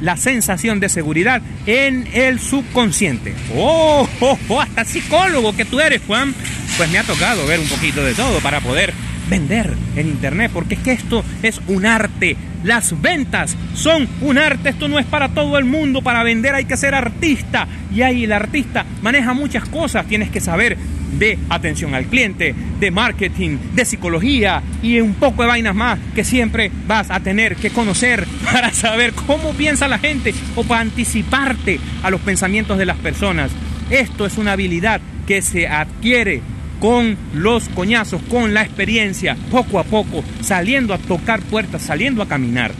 la 0.01 0.17
sensación 0.17 0.79
de 0.79 0.89
seguridad 0.89 1.41
en 1.65 2.07
el 2.13 2.39
subconsciente. 2.39 3.33
Oh, 3.55 4.07
oh, 4.19 4.37
oh, 4.49 4.61
hasta 4.61 4.85
psicólogo 4.85 5.55
que 5.55 5.65
tú 5.65 5.79
eres, 5.79 6.01
Juan. 6.05 6.33
Pues 6.77 6.89
me 6.91 6.99
ha 6.99 7.03
tocado 7.03 7.47
ver 7.47 7.59
un 7.59 7.67
poquito 7.67 8.03
de 8.03 8.13
todo 8.13 8.39
para 8.39 8.59
poder 8.59 8.93
vender 9.29 9.73
en 9.95 10.07
internet, 10.07 10.51
porque 10.53 10.75
es 10.75 10.81
que 10.81 10.91
esto 10.91 11.23
es 11.43 11.59
un 11.67 11.85
arte. 11.85 12.37
Las 12.63 12.99
ventas 13.01 13.55
son 13.73 14.07
un 14.21 14.37
arte, 14.37 14.69
esto 14.69 14.87
no 14.87 14.99
es 14.99 15.05
para 15.05 15.29
todo 15.29 15.57
el 15.57 15.65
mundo, 15.65 16.01
para 16.01 16.23
vender 16.23 16.55
hay 16.55 16.65
que 16.65 16.77
ser 16.77 16.95
artista 16.95 17.67
y 17.93 18.01
ahí 18.01 18.23
el 18.23 18.31
artista 18.31 18.85
maneja 19.01 19.33
muchas 19.33 19.67
cosas, 19.69 20.07
tienes 20.07 20.29
que 20.29 20.39
saber 20.39 20.77
de 21.13 21.37
atención 21.49 21.95
al 21.95 22.05
cliente, 22.05 22.53
de 22.79 22.91
marketing, 22.91 23.57
de 23.73 23.85
psicología 23.85 24.61
y 24.81 24.99
un 24.99 25.13
poco 25.13 25.41
de 25.41 25.47
vainas 25.47 25.75
más 25.75 25.99
que 26.13 26.23
siempre 26.23 26.71
vas 26.87 27.09
a 27.09 27.19
tener 27.19 27.55
que 27.55 27.69
conocer 27.69 28.27
para 28.51 28.71
saber 28.71 29.13
cómo 29.13 29.51
piensa 29.53 29.87
la 29.87 29.99
gente 29.99 30.33
o 30.55 30.63
para 30.63 30.81
anticiparte 30.81 31.79
a 32.03 32.09
los 32.09 32.21
pensamientos 32.21 32.77
de 32.77 32.85
las 32.85 32.97
personas. 32.97 33.51
Esto 33.89 34.25
es 34.25 34.37
una 34.37 34.53
habilidad 34.53 35.01
que 35.25 35.41
se 35.41 35.67
adquiere 35.67 36.41
con 36.79 37.17
los 37.33 37.69
coñazos, 37.69 38.21
con 38.29 38.53
la 38.53 38.61
experiencia, 38.61 39.35
poco 39.49 39.79
a 39.79 39.83
poco, 39.83 40.23
saliendo 40.41 40.93
a 40.93 40.97
tocar 40.97 41.41
puertas, 41.41 41.81
saliendo 41.81 42.21
a 42.21 42.27
caminar. 42.27 42.71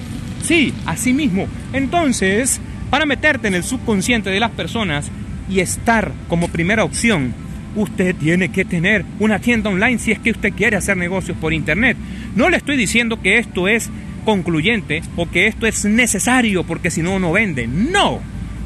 Sí, 0.44 0.74
así 0.86 1.14
mismo. 1.14 1.48
Entonces, 1.74 2.62
para 2.90 3.06
meterte 3.06 3.48
en 3.48 3.56
el 3.56 3.64
subconsciente 3.64 4.30
de 4.30 4.40
las 4.40 4.52
personas 4.52 5.10
y 5.50 5.60
estar 5.60 6.12
como 6.28 6.50
primera 6.50 6.84
opción, 6.84 7.34
usted 7.78 8.16
tiene 8.16 8.50
que 8.50 8.66
tener 8.66 9.06
una 9.20 9.40
tienda 9.40 9.70
online 9.70 10.00
si 10.00 10.12
es 10.12 10.20
que 10.20 10.32
usted 10.32 10.52
quiere 10.54 10.76
hacer 10.76 10.98
negocios 10.98 11.38
por 11.38 11.54
internet. 11.54 11.96
No 12.36 12.50
le 12.50 12.58
estoy 12.58 12.76
diciendo 12.76 13.22
que 13.22 13.38
esto 13.38 13.68
es 13.68 13.90
concluyente 14.26 15.02
o 15.16 15.30
que 15.30 15.48
esto 15.48 15.66
es 15.66 15.86
necesario 15.86 16.66
porque 16.66 16.92
si 16.92 17.02
no, 17.02 17.20
no 17.20 17.32
vende. 17.32 17.68
No. 17.68 18.20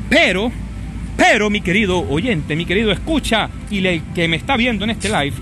Pero 0.10 0.52
pero, 1.22 1.52
mi 1.52 1.62
querido 1.62 2.00
oyente, 2.10 2.56
mi 2.56 2.66
querido 2.66 2.92
escucha 2.92 3.48
y 3.70 3.86
el 3.86 4.02
que 4.16 4.28
me 4.28 4.38
está 4.38 4.58
viendo 4.58 4.86
en 4.86 4.90
este 4.90 5.08
live, 5.08 5.36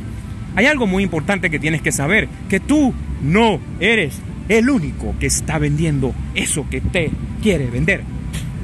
hay 0.56 0.66
algo 0.66 0.88
muy 0.88 1.04
importante 1.04 1.50
que 1.50 1.58
tienes 1.58 1.82
que 1.82 1.94
saber, 1.94 2.28
que 2.50 2.60
tú 2.60 2.94
no 3.24 3.62
eres 3.80 4.20
el 4.50 4.70
único 4.70 5.16
que 5.20 5.28
está 5.28 5.58
vendiendo 5.58 6.14
eso 6.36 6.66
que 6.70 6.82
te 6.82 7.12
quiere 7.42 7.68
vender. 7.68 8.02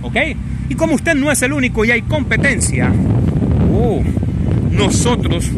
¿Ok? 0.02 0.18
Y 0.68 0.76
como 0.76 0.96
usted 0.96 1.16
no 1.16 1.32
es 1.32 1.42
el 1.42 1.54
único 1.54 1.86
y 1.86 1.92
hay 1.92 2.02
competencia, 2.02 2.92
oh, 3.72 4.04
nosotros 4.76 5.50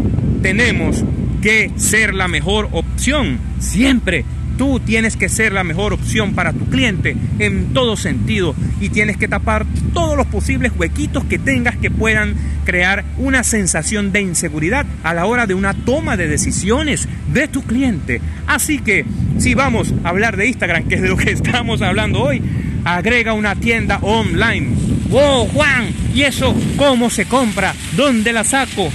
tenemos 0.41 1.03
que 1.41 1.71
ser 1.75 2.13
la 2.13 2.27
mejor 2.27 2.69
opción 2.71 3.39
siempre 3.59 4.25
Tú 4.57 4.79
tienes 4.79 5.15
que 5.17 5.29
ser 5.29 5.53
la 5.53 5.63
mejor 5.63 5.93
opción 5.93 6.33
para 6.33 6.51
tu 6.51 6.65
cliente 6.65 7.15
en 7.37 7.73
todo 7.73 7.95
sentido 7.95 8.55
y 8.81 8.89
tienes 8.89 9.15
que 9.15 9.27
tapar 9.27 9.67
todos 9.93 10.17
los 10.17 10.25
posibles 10.25 10.71
huequitos 10.75 11.23
que 11.25 11.37
tengas 11.37 11.77
que 11.77 11.91
puedan 11.91 12.33
crear 12.65 13.05
una 13.19 13.43
sensación 13.43 14.11
de 14.11 14.21
inseguridad 14.21 14.87
a 15.03 15.13
la 15.13 15.27
hora 15.27 15.45
de 15.45 15.53
una 15.53 15.75
toma 15.75 16.17
de 16.17 16.27
decisiones 16.27 17.07
de 17.31 17.47
tu 17.47 17.61
cliente. 17.61 18.19
Así 18.47 18.79
que 18.79 19.05
si 19.37 19.53
vamos 19.53 19.93
a 20.03 20.09
hablar 20.09 20.35
de 20.37 20.47
Instagram, 20.47 20.87
que 20.87 20.95
es 20.95 21.01
de 21.03 21.09
lo 21.09 21.17
que 21.17 21.31
estamos 21.31 21.83
hablando 21.83 22.23
hoy, 22.23 22.41
agrega 22.83 23.33
una 23.33 23.53
tienda 23.53 23.99
online. 24.01 24.69
¡Wow, 25.09 25.49
Juan! 25.49 25.85
¿Y 26.15 26.23
eso 26.23 26.55
cómo 26.77 27.11
se 27.11 27.25
compra? 27.25 27.75
¿Dónde 27.95 28.33
la 28.33 28.43
saco? 28.43 28.89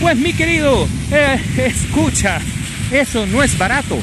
Pues 0.00 0.16
mi 0.16 0.32
querido, 0.32 0.86
eh, 1.12 1.40
escucha, 1.58 2.40
eso 2.92 3.26
no 3.26 3.42
es 3.42 3.58
barato 3.58 3.98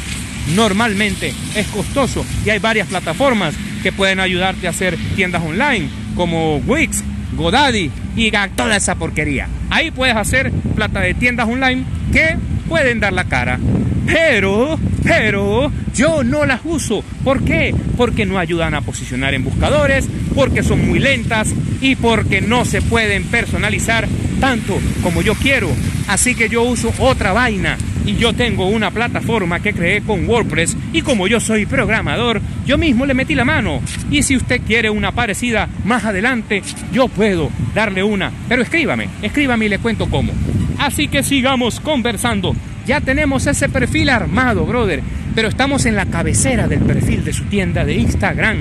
normalmente 0.54 1.34
es 1.56 1.68
costoso 1.68 2.26
y 2.46 2.50
hay 2.50 2.60
varias 2.60 2.88
plataformas 2.88 3.56
que 3.82 3.92
pueden 3.92 4.20
ayudarte 4.20 4.68
a 4.68 4.72
hacer 4.72 4.98
tiendas 5.16 5.44
online 5.44 5.90
como 6.16 6.58
Wix, 6.58 7.04
GoDaddy 7.36 7.92
y 8.16 8.32
toda 8.56 8.78
esa 8.78 8.96
porquería. 8.96 9.48
Ahí 9.70 9.92
puedes 9.92 10.16
hacer 10.16 10.52
plata 10.76 11.02
de 11.02 11.14
tiendas 11.14 11.48
online 11.48 11.84
que 12.12 12.38
pueden 12.68 13.00
dar 13.00 13.14
la 13.14 13.26
cara. 13.26 13.60
Pero, 14.06 14.80
pero, 15.04 15.72
yo 15.94 16.24
no 16.24 16.46
las 16.46 16.62
uso. 16.64 17.04
¿Por 17.24 17.44
qué? 17.44 17.76
Porque 17.98 18.26
no 18.26 18.38
ayudan 18.38 18.76
a 18.76 18.82
posicionar 18.82 19.34
en 19.34 19.44
buscadores, 19.44 20.08
porque 20.36 20.64
son 20.64 20.88
muy 20.88 21.00
lentas 21.00 21.50
y 21.82 21.96
porque 21.96 22.42
no 22.42 22.66
se 22.66 22.82
pueden 22.82 23.24
personalizar 23.24 24.08
tanto 24.46 24.80
como 25.02 25.24
yo 25.24 25.34
quiero. 25.34 25.72
Así 26.08 26.36
que 26.36 26.50
yo 26.50 26.62
uso 26.62 26.94
otra 27.00 27.34
vaina 27.34 27.80
y 28.06 28.14
yo 28.14 28.32
tengo 28.34 28.68
una 28.68 28.92
plataforma 28.92 29.60
que 29.60 29.74
creé 29.74 30.02
con 30.02 30.30
WordPress 30.30 30.78
y 30.94 31.02
como 31.02 31.28
yo 31.28 31.40
soy 31.40 31.66
programador, 31.66 32.40
yo 32.64 32.78
mismo 32.78 33.08
le 33.08 33.16
metí 33.16 33.34
la 33.34 33.44
mano. 33.44 33.82
Y 34.12 34.22
si 34.22 34.36
usted 34.36 34.62
quiere 34.62 34.92
una 34.92 35.14
parecida 35.14 35.68
más 35.84 36.06
adelante, 36.06 36.62
yo 36.94 37.08
puedo 37.08 37.50
darle 37.74 38.04
una. 38.04 38.32
Pero 38.48 38.62
escríbame, 38.62 39.10
escríbame 39.24 39.66
y 39.66 39.70
le 39.70 39.80
cuento 39.80 40.08
cómo. 40.12 40.32
Así 40.78 41.08
que 41.08 41.24
sigamos 41.24 41.80
conversando. 41.80 42.56
Ya 42.86 43.02
tenemos 43.02 43.48
ese 43.48 43.68
perfil 43.68 44.10
armado, 44.10 44.68
brother, 44.68 45.02
pero 45.34 45.48
estamos 45.48 45.88
en 45.88 45.96
la 45.96 46.06
cabecera 46.06 46.68
del 46.68 46.82
perfil 46.82 47.26
de 47.26 47.34
su 47.34 47.46
tienda 47.46 47.84
de 47.84 47.96
Instagram. 47.96 48.58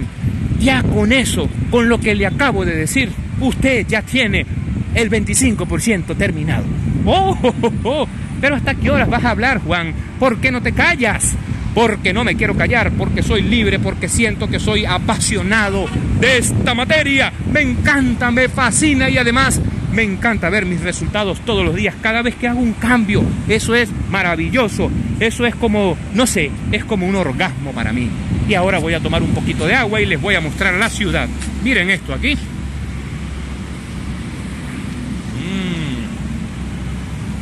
Ya 0.61 0.83
con 0.83 1.13
eso, 1.13 1.47
con 1.71 1.91
lo 1.91 2.01
que 2.01 2.15
le 2.15 2.25
acabo 2.25 2.65
de 2.65 2.75
decir, 2.75 3.11
usted 3.39 3.87
ya 3.87 4.01
tiene 4.01 4.47
el 4.95 5.11
25% 5.11 6.17
terminado. 6.17 6.65
Oh, 7.05 7.37
oh, 7.43 7.55
oh, 7.63 7.73
oh, 7.85 8.09
Pero 8.41 8.57
¿hasta 8.57 8.75
qué 8.75 8.91
horas 8.91 9.09
vas 9.09 9.25
a 9.25 9.31
hablar, 9.31 9.61
Juan? 9.61 9.95
¿Por 10.19 10.39
qué 10.39 10.51
no 10.51 10.63
te 10.63 10.73
callas? 10.73 11.35
Porque 11.75 12.13
no 12.13 12.23
me 12.25 12.37
quiero 12.37 12.57
callar, 12.57 12.93
porque 12.93 13.23
soy 13.23 13.43
libre, 13.43 13.79
porque 13.79 14.09
siento 14.09 14.49
que 14.49 14.61
soy 14.61 14.85
apasionado 14.85 15.87
de 16.21 16.39
esta 16.39 16.75
materia. 16.75 17.33
Me 17.53 17.63
encanta, 17.63 18.31
me 18.31 18.49
fascina 18.49 19.11
y 19.11 19.19
además 19.19 19.61
me 19.93 20.03
encanta 20.03 20.51
ver 20.51 20.67
mis 20.67 20.81
resultados 20.81 21.41
todos 21.41 21.65
los 21.65 21.75
días, 21.75 21.95
cada 22.01 22.23
vez 22.23 22.35
que 22.35 22.49
hago 22.49 22.61
un 22.61 22.73
cambio. 22.73 23.23
Eso 23.49 23.75
es 23.75 23.91
maravilloso. 24.11 24.91
Eso 25.21 25.47
es 25.47 25.55
como, 25.55 25.97
no 26.15 26.27
sé, 26.27 26.51
es 26.73 26.85
como 26.85 27.07
un 27.07 27.15
orgasmo 27.15 27.73
para 27.73 27.93
mí. 27.93 28.09
Y 28.49 28.55
ahora 28.55 28.79
voy 28.79 28.95
a 28.95 29.01
tomar 29.01 29.23
un 29.23 29.31
poquito 29.31 29.67
de 29.67 29.75
agua 29.75 30.01
y 30.01 30.07
les 30.07 30.21
voy 30.21 30.35
a 30.35 30.41
mostrar 30.41 30.75
la 30.75 30.91
ciudad. 30.91 31.29
Miren 31.63 31.91
esto 31.91 32.13
aquí. 32.13 32.37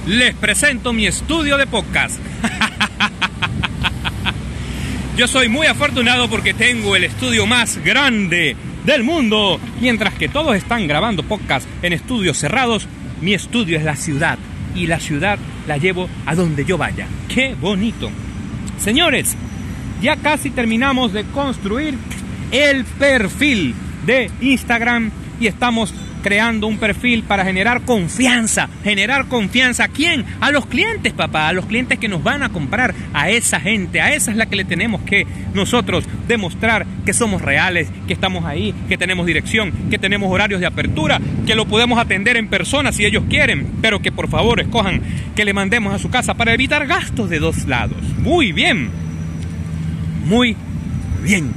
Les 0.06 0.34
presento 0.34 0.92
mi 0.92 1.06
estudio 1.06 1.56
de 1.56 1.68
podcast. 1.68 2.18
Yo 5.16 5.28
soy 5.28 5.48
muy 5.48 5.68
afortunado 5.68 6.28
porque 6.28 6.54
tengo 6.54 6.96
el 6.96 7.04
estudio 7.04 7.46
más 7.46 7.78
grande 7.84 8.56
del 8.84 9.04
mundo. 9.04 9.60
Mientras 9.80 10.14
que 10.14 10.28
todos 10.28 10.56
están 10.56 10.88
grabando 10.88 11.22
podcast 11.22 11.68
en 11.82 11.92
estudios 11.92 12.36
cerrados, 12.36 12.88
mi 13.20 13.32
estudio 13.32 13.78
es 13.78 13.84
la 13.84 13.94
ciudad. 13.94 14.38
Y 14.74 14.88
la 14.88 14.98
ciudad 14.98 15.38
la 15.68 15.76
llevo 15.76 16.08
a 16.26 16.34
donde 16.34 16.64
yo 16.64 16.76
vaya. 16.76 17.06
¡Qué 17.28 17.54
bonito! 17.54 18.10
Señores, 18.78 19.36
ya 20.00 20.16
casi 20.16 20.50
terminamos 20.50 21.12
de 21.12 21.22
construir 21.26 21.96
el 22.50 22.84
perfil 22.84 23.76
de 24.04 24.32
Instagram 24.40 25.12
y 25.38 25.46
estamos 25.46 25.94
creando 26.22 26.66
un 26.66 26.78
perfil 26.78 27.24
para 27.24 27.44
generar 27.44 27.82
confianza. 27.82 28.68
¿Generar 28.84 29.26
confianza 29.26 29.84
a 29.84 29.88
quién? 29.88 30.24
A 30.40 30.50
los 30.50 30.66
clientes, 30.66 31.12
papá, 31.12 31.48
a 31.48 31.52
los 31.52 31.66
clientes 31.66 31.98
que 31.98 32.08
nos 32.08 32.22
van 32.22 32.42
a 32.42 32.48
comprar, 32.48 32.94
a 33.12 33.30
esa 33.30 33.60
gente, 33.60 34.00
a 34.00 34.14
esa 34.14 34.30
es 34.30 34.36
la 34.36 34.46
que 34.46 34.56
le 34.56 34.64
tenemos 34.64 35.02
que 35.02 35.26
nosotros 35.54 36.04
demostrar 36.28 36.86
que 37.04 37.12
somos 37.12 37.42
reales, 37.42 37.88
que 38.06 38.12
estamos 38.12 38.44
ahí, 38.44 38.74
que 38.88 38.96
tenemos 38.96 39.26
dirección, 39.26 39.72
que 39.90 39.98
tenemos 39.98 40.30
horarios 40.30 40.60
de 40.60 40.66
apertura, 40.66 41.20
que 41.46 41.54
lo 41.54 41.66
podemos 41.66 41.98
atender 41.98 42.36
en 42.36 42.48
persona 42.48 42.92
si 42.92 43.04
ellos 43.04 43.24
quieren, 43.28 43.66
pero 43.82 44.00
que 44.00 44.12
por 44.12 44.28
favor 44.28 44.60
escojan 44.60 45.02
que 45.34 45.44
le 45.44 45.52
mandemos 45.52 45.94
a 45.94 45.98
su 45.98 46.10
casa 46.10 46.34
para 46.34 46.54
evitar 46.54 46.86
gastos 46.86 47.28
de 47.28 47.38
dos 47.38 47.66
lados. 47.66 47.98
Muy 48.18 48.52
bien. 48.52 48.90
Muy 50.26 50.56
bien. 51.22 51.52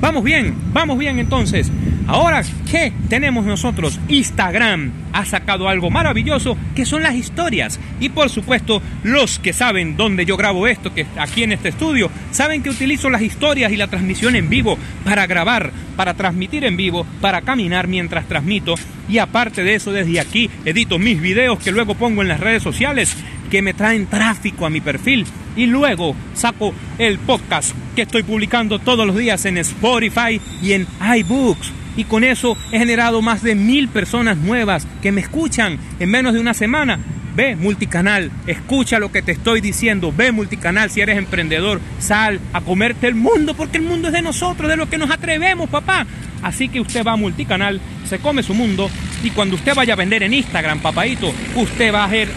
Vamos 0.00 0.24
bien, 0.24 0.54
vamos 0.72 0.98
bien 0.98 1.18
entonces. 1.18 1.70
Ahora, 2.10 2.42
¿qué 2.68 2.92
tenemos 3.08 3.44
nosotros? 3.44 4.00
Instagram 4.08 4.90
ha 5.12 5.24
sacado 5.24 5.68
algo 5.68 5.90
maravilloso 5.90 6.58
que 6.74 6.84
son 6.84 7.04
las 7.04 7.14
historias. 7.14 7.78
Y 8.00 8.08
por 8.08 8.30
supuesto, 8.30 8.82
los 9.04 9.38
que 9.38 9.52
saben 9.52 9.96
dónde 9.96 10.26
yo 10.26 10.36
grabo 10.36 10.66
esto, 10.66 10.92
que 10.92 11.06
aquí 11.16 11.44
en 11.44 11.52
este 11.52 11.68
estudio, 11.68 12.10
saben 12.32 12.64
que 12.64 12.70
utilizo 12.70 13.10
las 13.10 13.22
historias 13.22 13.70
y 13.70 13.76
la 13.76 13.86
transmisión 13.86 14.34
en 14.34 14.48
vivo 14.48 14.76
para 15.04 15.28
grabar, 15.28 15.70
para 15.94 16.14
transmitir 16.14 16.64
en 16.64 16.76
vivo, 16.76 17.06
para 17.20 17.42
caminar 17.42 17.86
mientras 17.86 18.26
transmito. 18.26 18.74
Y 19.08 19.18
aparte 19.18 19.62
de 19.62 19.76
eso, 19.76 19.92
desde 19.92 20.18
aquí 20.18 20.50
edito 20.64 20.98
mis 20.98 21.20
videos 21.20 21.60
que 21.60 21.70
luego 21.70 21.94
pongo 21.94 22.22
en 22.22 22.28
las 22.28 22.40
redes 22.40 22.64
sociales 22.64 23.16
que 23.52 23.62
me 23.62 23.72
traen 23.72 24.06
tráfico 24.06 24.66
a 24.66 24.70
mi 24.70 24.80
perfil 24.80 25.26
y 25.54 25.66
luego 25.66 26.16
saco 26.34 26.74
el 26.98 27.20
podcast 27.20 27.72
que 27.94 28.02
estoy 28.02 28.24
publicando 28.24 28.80
todos 28.80 29.06
los 29.06 29.16
días 29.16 29.44
en 29.44 29.58
Spotify 29.58 30.40
y 30.60 30.72
en 30.72 30.88
iBooks. 31.18 31.79
Y 31.96 32.04
con 32.04 32.24
eso 32.24 32.56
he 32.72 32.78
generado 32.78 33.22
más 33.22 33.42
de 33.42 33.54
mil 33.54 33.88
personas 33.88 34.36
nuevas 34.36 34.86
que 35.02 35.12
me 35.12 35.20
escuchan 35.20 35.78
en 35.98 36.10
menos 36.10 36.34
de 36.34 36.40
una 36.40 36.54
semana. 36.54 36.98
Ve 37.34 37.56
multicanal, 37.56 38.30
escucha 38.46 38.98
lo 38.98 39.12
que 39.12 39.22
te 39.22 39.32
estoy 39.32 39.60
diciendo. 39.60 40.12
Ve 40.16 40.32
multicanal 40.32 40.90
si 40.90 41.00
eres 41.00 41.16
emprendedor. 41.16 41.80
Sal 41.98 42.40
a 42.52 42.60
comerte 42.60 43.06
el 43.06 43.14
mundo 43.14 43.54
porque 43.54 43.78
el 43.78 43.84
mundo 43.84 44.08
es 44.08 44.14
de 44.14 44.22
nosotros, 44.22 44.68
de 44.68 44.76
lo 44.76 44.88
que 44.88 44.98
nos 44.98 45.10
atrevemos, 45.10 45.70
papá. 45.70 46.06
Así 46.42 46.68
que 46.68 46.80
usted 46.80 47.04
va 47.04 47.12
a 47.12 47.16
multicanal, 47.16 47.80
se 48.08 48.18
come 48.18 48.42
su 48.42 48.54
mundo 48.54 48.90
y 49.22 49.30
cuando 49.30 49.56
usted 49.56 49.74
vaya 49.74 49.92
a 49.92 49.96
vender 49.96 50.22
en 50.22 50.32
Instagram, 50.32 50.80
papadito, 50.80 51.32
usted 51.54 51.92
va 51.92 52.04
a 52.04 52.06
hacer, 52.06 52.28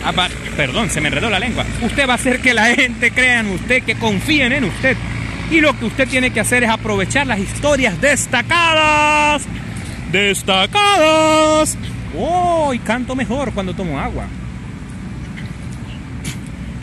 perdón, 0.58 0.90
se 0.90 1.00
me 1.00 1.08
enredó 1.08 1.30
la 1.30 1.40
lengua, 1.40 1.66
usted 1.82 2.08
va 2.08 2.14
a 2.14 2.16
hacer 2.16 2.42
que 2.42 2.54
la 2.54 2.66
gente 2.76 3.12
crea 3.12 3.40
en 3.40 3.48
usted, 3.48 3.84
que 3.84 3.96
confíen 3.96 4.52
en 4.52 4.66
usted. 4.66 4.98
Y 5.52 5.62
lo 5.62 5.78
que 5.78 5.86
usted 5.86 6.08
tiene 6.08 6.32
que 6.32 6.40
hacer 6.40 6.64
es 6.64 6.70
aprovechar 6.70 7.28
las 7.28 7.40
historias 7.40 8.00
destacadas. 8.02 9.44
Destacadas. 10.12 11.78
Oh, 12.18 12.74
y 12.74 12.80
canto 12.80 13.16
mejor 13.16 13.54
cuando 13.54 13.74
tomo 13.74 14.00
agua. 14.00 14.26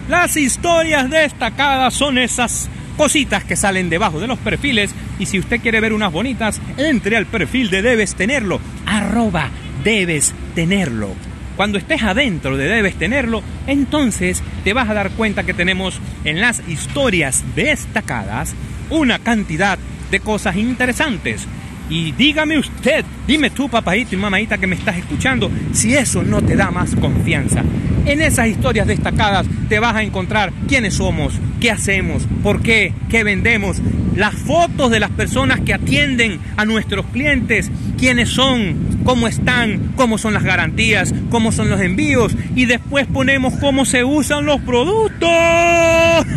Las 0.08 0.36
historias 0.36 1.08
destacadas 1.08 1.94
son 1.94 2.18
esas 2.18 2.68
cositas 2.96 3.44
que 3.44 3.56
salen 3.56 3.88
debajo 3.88 4.20
de 4.20 4.26
los 4.26 4.38
perfiles 4.38 4.90
y 5.18 5.26
si 5.26 5.38
usted 5.38 5.60
quiere 5.60 5.80
ver 5.80 5.92
unas 5.92 6.12
bonitas, 6.12 6.60
entre 6.76 7.16
al 7.16 7.26
perfil 7.26 7.70
de 7.70 7.80
Debes 7.80 8.14
Tenerlo, 8.14 8.60
arroba 8.86 9.50
Debes 9.84 10.34
Tenerlo. 10.54 11.29
Cuando 11.60 11.76
estés 11.76 12.02
adentro 12.02 12.56
de 12.56 12.68
Debes 12.68 12.94
Tenerlo, 12.94 13.42
entonces 13.66 14.42
te 14.64 14.72
vas 14.72 14.88
a 14.88 14.94
dar 14.94 15.10
cuenta 15.10 15.44
que 15.44 15.52
tenemos 15.52 16.00
en 16.24 16.40
las 16.40 16.66
historias 16.66 17.44
destacadas 17.54 18.54
una 18.88 19.18
cantidad 19.18 19.78
de 20.10 20.20
cosas 20.20 20.56
interesantes. 20.56 21.46
Y 21.90 22.12
dígame 22.12 22.56
usted, 22.56 23.04
dime 23.26 23.50
tú, 23.50 23.68
papadito 23.68 24.14
y 24.14 24.18
mamadita 24.18 24.58
que 24.58 24.68
me 24.68 24.76
estás 24.76 24.96
escuchando, 24.96 25.50
si 25.72 25.94
eso 25.94 26.22
no 26.22 26.40
te 26.40 26.54
da 26.54 26.70
más 26.70 26.94
confianza. 26.94 27.64
En 28.06 28.22
esas 28.22 28.46
historias 28.46 28.86
destacadas 28.86 29.46
te 29.68 29.80
vas 29.80 29.96
a 29.96 30.02
encontrar 30.02 30.52
quiénes 30.68 30.94
somos, 30.94 31.34
qué 31.60 31.72
hacemos, 31.72 32.26
por 32.44 32.62
qué, 32.62 32.94
qué 33.08 33.24
vendemos, 33.24 33.82
las 34.14 34.34
fotos 34.34 34.90
de 34.90 35.00
las 35.00 35.10
personas 35.10 35.60
que 35.60 35.74
atienden 35.74 36.38
a 36.56 36.64
nuestros 36.64 37.06
clientes, 37.06 37.70
quiénes 37.98 38.28
son, 38.28 39.00
cómo 39.04 39.26
están, 39.26 39.92
cómo 39.96 40.16
son 40.16 40.34
las 40.34 40.44
garantías, 40.44 41.12
cómo 41.28 41.50
son 41.50 41.68
los 41.70 41.80
envíos 41.80 42.36
y 42.54 42.66
después 42.66 43.06
ponemos 43.06 43.54
cómo 43.54 43.84
se 43.84 44.04
usan 44.04 44.46
los 44.46 44.60
productos. 44.60 45.28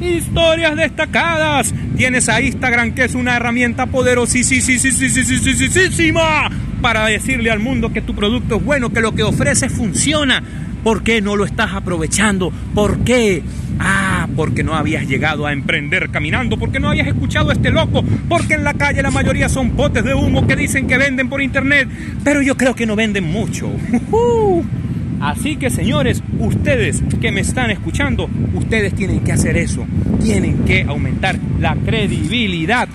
Historias 0.00 0.76
destacadas. 0.76 1.72
Tienes 1.96 2.28
a 2.28 2.40
Instagram 2.40 2.94
que 2.94 3.04
es 3.04 3.14
una 3.14 3.36
herramienta 3.36 3.86
poderosísima 3.86 6.50
para 6.80 7.06
decirle 7.06 7.50
al 7.50 7.60
mundo 7.60 7.92
que 7.92 8.02
tu 8.02 8.14
producto 8.14 8.56
es 8.56 8.64
bueno, 8.64 8.90
que 8.90 9.00
lo 9.00 9.14
que 9.14 9.22
ofreces 9.22 9.72
funciona. 9.72 10.42
¿Por 10.82 11.04
qué 11.04 11.20
no 11.20 11.36
lo 11.36 11.44
estás 11.44 11.74
aprovechando? 11.74 12.52
¿Por 12.74 13.04
qué? 13.04 13.42
Ah, 13.78 14.26
porque 14.34 14.64
no 14.64 14.74
habías 14.74 15.06
llegado 15.06 15.46
a 15.46 15.52
emprender 15.52 16.10
caminando, 16.10 16.58
porque 16.58 16.80
no 16.80 16.90
habías 16.90 17.06
escuchado 17.06 17.50
a 17.50 17.52
este 17.52 17.70
loco, 17.70 18.02
porque 18.28 18.54
en 18.54 18.64
la 18.64 18.74
calle 18.74 19.02
la 19.02 19.12
mayoría 19.12 19.48
son 19.48 19.70
potes 19.70 20.02
de 20.02 20.14
humo 20.14 20.46
que 20.46 20.56
dicen 20.56 20.88
que 20.88 20.98
venden 20.98 21.28
por 21.28 21.40
internet, 21.40 21.88
pero 22.24 22.42
yo 22.42 22.56
creo 22.56 22.74
que 22.74 22.86
no 22.86 22.96
venden 22.96 23.24
mucho. 23.24 23.70
Así 25.22 25.54
que 25.56 25.70
señores, 25.70 26.20
ustedes 26.40 27.00
que 27.20 27.30
me 27.30 27.42
están 27.42 27.70
escuchando, 27.70 28.28
ustedes 28.54 28.92
tienen 28.92 29.20
que 29.20 29.30
hacer 29.30 29.56
eso. 29.56 29.86
Tienen 30.20 30.64
que 30.64 30.82
aumentar 30.82 31.38
la 31.60 31.76
credibilidad 31.76 32.88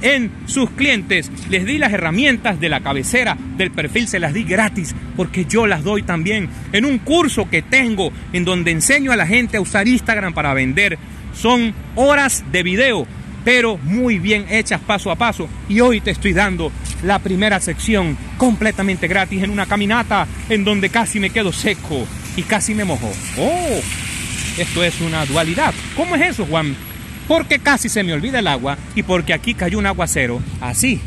en 0.00 0.30
sus 0.46 0.70
clientes. 0.70 1.30
Les 1.50 1.66
di 1.66 1.78
las 1.78 1.92
herramientas 1.92 2.60
de 2.60 2.68
la 2.68 2.80
cabecera 2.80 3.36
del 3.56 3.72
perfil, 3.72 4.06
se 4.06 4.20
las 4.20 4.32
di 4.32 4.44
gratis 4.44 4.94
porque 5.16 5.44
yo 5.44 5.66
las 5.66 5.82
doy 5.82 6.04
también 6.04 6.48
en 6.72 6.84
un 6.84 6.98
curso 6.98 7.50
que 7.50 7.62
tengo 7.62 8.12
en 8.32 8.44
donde 8.44 8.70
enseño 8.70 9.10
a 9.10 9.16
la 9.16 9.26
gente 9.26 9.56
a 9.56 9.60
usar 9.60 9.88
Instagram 9.88 10.34
para 10.34 10.54
vender. 10.54 10.98
Son 11.34 11.74
horas 11.96 12.44
de 12.52 12.62
video, 12.62 13.08
pero 13.44 13.78
muy 13.78 14.18
bien 14.18 14.46
hechas 14.50 14.80
paso 14.80 15.10
a 15.10 15.16
paso. 15.16 15.48
Y 15.68 15.80
hoy 15.80 16.00
te 16.00 16.10
estoy 16.10 16.32
dando 16.32 16.72
la 17.02 17.18
primera 17.18 17.60
sección 17.60 18.16
completamente 18.38 19.08
gratis 19.08 19.42
en 19.42 19.50
una 19.50 19.66
caminata 19.66 20.26
en 20.48 20.64
donde 20.64 20.90
casi 20.90 21.20
me 21.20 21.30
quedo 21.30 21.52
seco 21.52 22.06
y 22.36 22.42
casi 22.42 22.74
me 22.74 22.84
mojo. 22.84 23.10
Oh, 23.38 23.80
esto 24.58 24.84
es 24.84 25.00
una 25.00 25.24
dualidad. 25.26 25.74
¿Cómo 25.96 26.16
es 26.16 26.22
eso, 26.22 26.46
Juan? 26.46 26.74
Porque 27.28 27.58
casi 27.58 27.88
se 27.88 28.02
me 28.02 28.12
olvida 28.12 28.40
el 28.40 28.46
agua 28.46 28.76
y 28.94 29.02
porque 29.02 29.32
aquí 29.32 29.54
cayó 29.54 29.78
un 29.78 29.86
aguacero 29.86 30.40
así. 30.60 31.00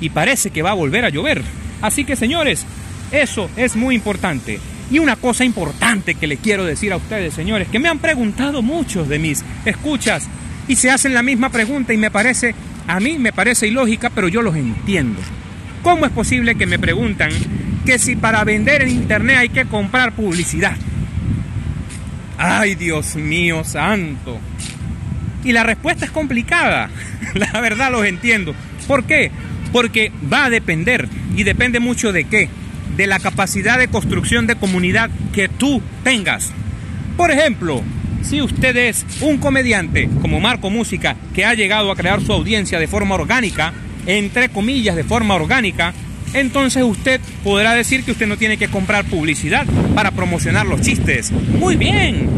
Y 0.00 0.10
parece 0.10 0.50
que 0.50 0.62
va 0.62 0.70
a 0.70 0.74
volver 0.74 1.04
a 1.04 1.10
llover. 1.10 1.42
Así 1.80 2.04
que 2.04 2.16
señores, 2.16 2.64
eso 3.12 3.48
es 3.56 3.76
muy 3.76 3.94
importante. 3.94 4.60
Y 4.90 5.00
una 5.00 5.16
cosa 5.16 5.44
importante 5.44 6.14
que 6.14 6.26
le 6.26 6.38
quiero 6.38 6.64
decir 6.64 6.92
a 6.92 6.96
ustedes, 6.96 7.34
señores, 7.34 7.68
que 7.68 7.78
me 7.78 7.88
han 7.88 7.98
preguntado 7.98 8.62
muchos 8.62 9.08
de 9.08 9.18
mis 9.18 9.44
escuchas 9.66 10.28
y 10.68 10.76
se 10.76 10.90
hacen 10.90 11.14
la 11.14 11.22
misma 11.22 11.50
pregunta 11.50 11.92
y 11.92 11.96
me 11.96 12.10
parece 12.10 12.54
a 12.88 13.00
mí 13.00 13.18
me 13.18 13.34
parece 13.34 13.68
ilógica, 13.68 14.08
pero 14.08 14.28
yo 14.28 14.40
los 14.40 14.56
entiendo. 14.56 15.20
¿Cómo 15.82 16.06
es 16.06 16.10
posible 16.10 16.54
que 16.54 16.66
me 16.66 16.78
preguntan 16.78 17.30
que 17.84 17.98
si 17.98 18.16
para 18.16 18.44
vender 18.44 18.80
en 18.80 18.88
internet 18.88 19.36
hay 19.38 19.48
que 19.50 19.66
comprar 19.66 20.12
publicidad? 20.12 20.76
Ay, 22.38 22.76
Dios 22.76 23.14
mío 23.16 23.62
santo. 23.64 24.38
Y 25.44 25.52
la 25.52 25.64
respuesta 25.64 26.06
es 26.06 26.10
complicada. 26.10 26.88
La 27.34 27.60
verdad 27.60 27.92
los 27.92 28.06
entiendo. 28.06 28.54
¿Por 28.86 29.04
qué? 29.04 29.30
Porque 29.70 30.10
va 30.32 30.46
a 30.46 30.50
depender. 30.50 31.08
Y 31.36 31.42
depende 31.42 31.80
mucho 31.80 32.12
de 32.12 32.24
qué. 32.24 32.48
De 32.96 33.06
la 33.06 33.18
capacidad 33.18 33.78
de 33.78 33.88
construcción 33.88 34.46
de 34.46 34.56
comunidad 34.56 35.10
que 35.34 35.48
tú 35.48 35.82
tengas. 36.04 36.52
Por 37.18 37.30
ejemplo, 37.30 37.82
si 38.22 38.42
usted 38.42 38.76
es 38.76 39.06
un 39.20 39.38
comediante 39.38 40.08
como 40.20 40.40
Marco 40.40 40.70
Música 40.70 41.16
que 41.34 41.44
ha 41.44 41.54
llegado 41.54 41.90
a 41.90 41.96
crear 41.96 42.20
su 42.20 42.32
audiencia 42.32 42.78
de 42.78 42.86
forma 42.86 43.14
orgánica, 43.14 43.72
entre 44.06 44.48
comillas 44.48 44.96
de 44.96 45.04
forma 45.04 45.34
orgánica, 45.34 45.92
entonces 46.34 46.82
usted 46.82 47.20
podrá 47.42 47.74
decir 47.74 48.04
que 48.04 48.12
usted 48.12 48.26
no 48.26 48.36
tiene 48.36 48.56
que 48.56 48.68
comprar 48.68 49.04
publicidad 49.04 49.66
para 49.94 50.10
promocionar 50.10 50.66
los 50.66 50.80
chistes. 50.80 51.32
Muy 51.32 51.76
bien. 51.76 52.28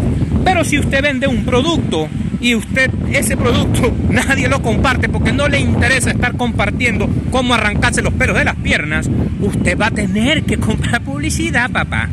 Pero 0.45 0.65
si 0.65 0.79
usted 0.79 1.03
vende 1.03 1.27
un 1.27 1.45
producto 1.45 2.09
y 2.41 2.55
usted 2.55 2.91
ese 3.13 3.37
producto 3.37 3.95
nadie 4.09 4.49
lo 4.49 4.63
comparte 4.63 5.09
porque 5.09 5.33
no 5.33 5.49
le 5.49 5.61
interesa 5.61 6.11
estar 6.11 6.37
compartiendo 6.37 7.09
cómo 7.31 7.55
arrancarse 7.55 8.03
los 8.03 8.15
pelos 8.15 8.37
de 8.37 8.45
las 8.45 8.57
piernas, 8.57 9.11
usted 9.41 9.79
va 9.79 9.87
a 9.87 9.91
tener 9.91 10.45
que 10.45 10.59
comprar 10.59 11.03
publicidad, 11.03 11.71
papá. 11.71 12.09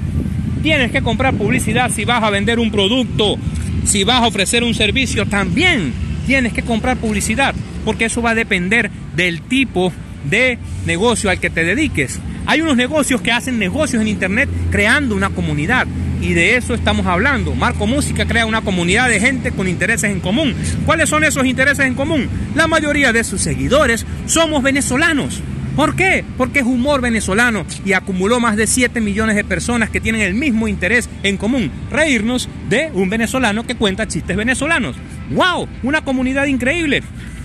Tienes 0.68 0.92
que 0.92 1.02
comprar 1.02 1.34
publicidad 1.34 1.90
si 1.90 2.04
vas 2.04 2.22
a 2.22 2.30
vender 2.30 2.60
un 2.60 2.72
producto 2.72 3.38
si 3.86 4.04
vas 4.04 4.22
a 4.22 4.28
ofrecer 4.28 4.66
un 4.66 4.74
servicio, 4.74 5.26
también 5.26 5.94
tienes 6.26 6.52
que 6.52 6.62
comprar 6.62 6.98
publicidad, 6.98 7.56
porque 7.86 8.04
eso 8.04 8.22
va 8.22 8.32
a 8.32 8.36
depender 8.36 8.92
del 9.16 9.42
tipo 9.44 9.94
de 10.30 10.60
negocio 10.86 11.30
al 11.30 11.40
que 11.40 11.50
te 11.50 11.64
dediques. 11.64 12.20
Hay 12.46 12.60
unos 12.60 12.76
negocios 12.76 13.22
que 13.22 13.32
hacen 13.32 13.60
negocios 13.60 14.02
en 14.02 14.10
Internet 14.10 14.50
creando 14.70 15.16
una 15.16 15.30
comunidad. 15.30 15.88
Y 16.22 16.34
de 16.34 16.58
eso 16.58 16.74
estamos 16.74 17.06
hablando. 17.06 17.56
Marco 17.56 17.88
Música 17.88 18.26
crea 18.26 18.46
una 18.46 18.62
comunidad 18.62 19.08
de 19.08 19.22
gente 19.22 19.52
con 19.52 19.70
intereses 19.70 20.12
en 20.12 20.20
común. 20.20 20.54
¿Cuáles 20.86 21.08
son 21.08 21.24
esos 21.24 21.46
intereses 21.46 21.86
en 21.86 21.94
común? 21.94 22.28
La 22.56 22.68
mayoría 22.68 23.14
de 23.14 23.24
sus 23.24 23.40
seguidores 23.40 24.06
somos 24.26 24.64
venezolanos. 24.64 25.42
¿Por 25.78 25.96
qué? 25.96 26.26
Porque 26.38 26.62
es 26.62 26.66
humor 26.66 27.02
venezolano 27.02 27.64
y 27.86 27.94
acumuló 27.94 28.40
más 28.40 28.58
de 28.58 28.66
7 28.66 29.00
millones 29.00 29.36
de 29.36 29.44
personas 29.44 29.92
que 29.92 30.02
tienen 30.02 30.22
el 30.22 30.34
mismo 30.34 30.68
interés 30.68 31.08
en 31.22 31.38
común, 31.38 31.72
reírnos 31.92 32.50
de 32.68 32.90
un 32.96 33.12
venezolano 33.12 33.64
que 33.64 33.76
cuenta 33.76 34.08
chistes 34.08 34.36
venezolanos. 34.36 34.96
¡Wow! 35.30 35.70
Una 35.84 36.02
comunidad 36.04 36.48
increíble. 36.48 37.04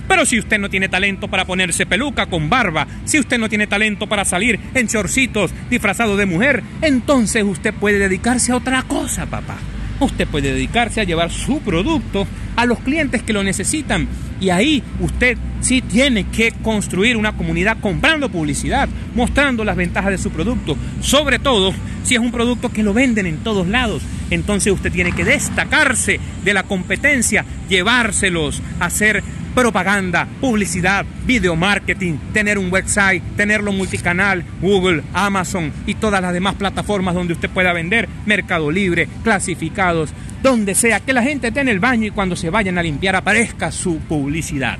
Pero 0.09 0.25
si 0.25 0.39
usted 0.39 0.59
no 0.59 0.71
tiene 0.71 0.89
talento 0.89 1.29
para 1.29 1.45
ponerse 1.45 1.85
peluca 1.85 2.25
con 2.25 2.49
barba, 2.49 2.87
si 3.05 3.21
usted 3.21 3.37
no 3.37 3.51
tiene 3.51 3.67
talento 3.67 4.07
para 4.07 4.25
salir 4.25 4.59
en 4.73 4.89
chorcitos 4.89 5.51
disfrazado 5.69 6.17
de 6.17 6.25
mujer, 6.25 6.63
entonces 6.81 7.45
usted 7.45 7.75
puede 7.75 7.99
dedicarse 7.99 8.53
a 8.53 8.57
otra 8.57 8.83
cosa, 8.85 9.27
papá. 9.27 9.59
Usted 10.01 10.27
puede 10.27 10.55
dedicarse 10.55 11.03
a 11.03 11.05
llevar 11.05 11.31
su 11.31 11.61
producto 11.61 12.27
a 12.57 12.65
los 12.65 12.79
clientes 12.79 13.23
que 13.23 13.35
lo 13.35 13.45
necesitan 13.45 14.09
y 14.43 14.51
ahí 14.51 14.83
usted 14.99 15.39
sí 15.61 15.81
tiene 15.81 16.25
que 16.25 16.51
construir 16.51 17.17
una 17.17 17.37
comunidad 17.37 17.79
comprando 17.81 18.29
publicidad, 18.29 18.89
mostrando 19.15 19.65
las 19.65 19.77
ventajas 19.77 20.11
de 20.11 20.19
su 20.19 20.31
producto. 20.31 20.77
Sobre 21.01 21.39
todo 21.39 21.73
si 22.03 22.15
es 22.15 22.21
un 22.21 22.33
producto 22.33 22.69
que 22.71 22.83
lo 22.83 22.93
venden 22.93 23.27
en 23.27 23.39
todos 23.39 23.69
lados. 23.69 24.03
Entonces 24.31 24.73
usted 24.73 24.91
tiene 24.91 25.13
que 25.13 25.25
destacarse 25.25 26.19
de 26.45 26.55
la 26.55 26.65
competencia, 26.65 27.45
llevárselos, 27.69 28.61
hacer 28.81 29.23
propaganda, 29.55 30.27
publicidad, 30.41 31.05
video 31.25 31.55
marketing, 31.55 32.15
tener 32.33 32.59
un 32.59 32.73
website, 32.73 33.23
tenerlo 33.37 33.71
multicanal, 33.71 34.45
Google, 34.61 35.03
Amazon 35.13 35.73
y 35.87 35.95
todas 35.95 36.21
las 36.21 36.33
demás 36.33 36.57
plataformas 36.57 37.15
donde 37.15 37.35
usted 37.35 37.51
pueda 37.51 37.73
vender, 37.73 38.09
Mercado 38.27 38.73
Libre, 38.73 39.09
clasificados, 39.23 40.13
donde 40.43 40.75
sea, 40.75 41.01
que 41.01 41.13
la 41.13 41.23
gente 41.23 41.49
esté 41.49 41.61
en 41.61 41.69
el 41.69 41.79
baño 41.81 42.07
y 42.07 42.11
cuando 42.11 42.37
se 42.37 42.51
vayan 42.51 42.79
a 42.79 42.83
limpiar 42.83 43.17
aparezca 43.17 43.71
su 43.71 43.99
publicidad. 44.01 44.79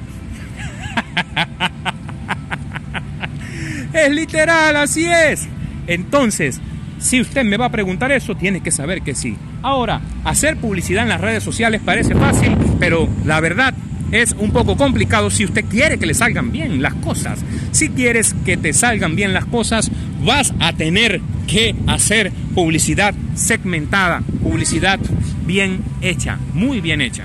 es 3.93 4.11
literal, 4.11 4.77
así 4.77 5.07
es. 5.07 5.49
Entonces, 5.87 6.61
si 6.99 7.21
usted 7.21 7.45
me 7.45 7.57
va 7.57 7.67
a 7.67 7.71
preguntar 7.71 8.13
eso, 8.13 8.35
tiene 8.35 8.61
que 8.61 8.71
saber 8.71 9.03
que 9.03 9.15
sí. 9.15 9.37
Ahora, 9.63 10.01
hacer 10.25 10.57
publicidad 10.57 11.03
en 11.03 11.11
las 11.11 11.21
redes 11.21 11.43
sociales 11.43 11.81
parece 11.85 12.15
fácil, 12.15 12.57
pero 12.79 13.09
la 13.25 13.41
verdad 13.41 13.75
es 14.13 14.33
un 14.39 14.51
poco 14.51 14.77
complicado 14.77 15.31
si 15.31 15.45
usted 15.45 15.65
quiere 15.65 15.99
que 15.99 16.07
le 16.07 16.15
salgan 16.15 16.53
bien 16.53 16.83
las 16.83 16.95
cosas. 16.95 17.41
Si 17.73 17.89
quieres 17.89 18.35
que 18.45 18.57
te 18.57 18.73
salgan 18.73 19.17
bien 19.17 19.33
las 19.33 19.47
cosas, 19.47 19.91
vas 20.25 20.55
a 20.61 20.73
tener 20.73 21.21
que 21.47 21.75
hacer 21.87 22.33
publicidad 22.55 23.15
segmentada, 23.35 24.23
publicidad 24.43 24.99
bien 25.47 25.83
hecha, 26.01 26.39
muy 26.55 26.81
bien 26.81 27.01
hecha. 27.01 27.25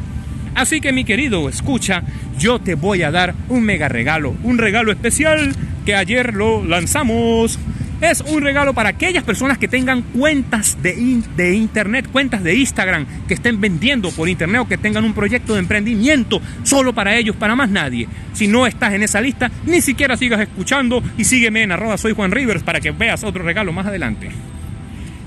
Así 0.55 0.81
que 0.81 0.91
mi 0.91 1.05
querido 1.05 1.49
escucha, 1.49 2.03
yo 2.39 2.59
te 2.59 2.75
voy 2.75 3.03
a 3.03 3.11
dar 3.11 3.35
un 3.49 3.63
mega 3.63 3.87
regalo, 3.87 4.35
un 4.43 4.57
regalo 4.57 4.91
especial 4.91 5.55
que 5.85 5.95
ayer 5.95 6.33
lo 6.33 6.63
lanzamos. 6.65 7.59
Es 7.99 8.21
un 8.21 8.43
regalo 8.43 8.75
para 8.75 8.89
aquellas 8.89 9.23
personas 9.23 9.57
que 9.57 9.67
tengan 9.67 10.03
cuentas 10.03 10.77
de, 10.83 11.23
de, 11.35 11.55
internet, 11.55 12.07
cuentas 12.11 12.43
de 12.43 12.55
Instagram, 12.55 13.07
que 13.27 13.33
estén 13.33 13.59
vendiendo 13.59 14.11
por 14.11 14.29
internet 14.29 14.61
o 14.61 14.67
que 14.67 14.77
tengan 14.77 15.03
un 15.03 15.13
proyecto 15.13 15.53
de 15.53 15.59
emprendimiento 15.59 16.39
solo 16.61 16.93
para 16.93 17.15
ellos, 17.17 17.35
para 17.35 17.55
más 17.55 17.71
nadie. 17.71 18.07
Si 18.33 18.47
no 18.47 18.67
estás 18.67 18.93
en 18.93 19.01
esa 19.01 19.19
lista, 19.19 19.49
ni 19.65 19.81
siquiera 19.81 20.15
sigas 20.15 20.41
escuchando 20.41 21.01
y 21.17 21.23
sígueme 21.23 21.63
en 21.63 21.71
arroba 21.71 21.97
soy 21.97 22.13
Juan 22.13 22.31
Rivers 22.31 22.61
para 22.61 22.79
que 22.79 22.91
veas 22.91 23.23
otro 23.23 23.43
regalo 23.43 23.73
más 23.73 23.87
adelante. 23.87 24.29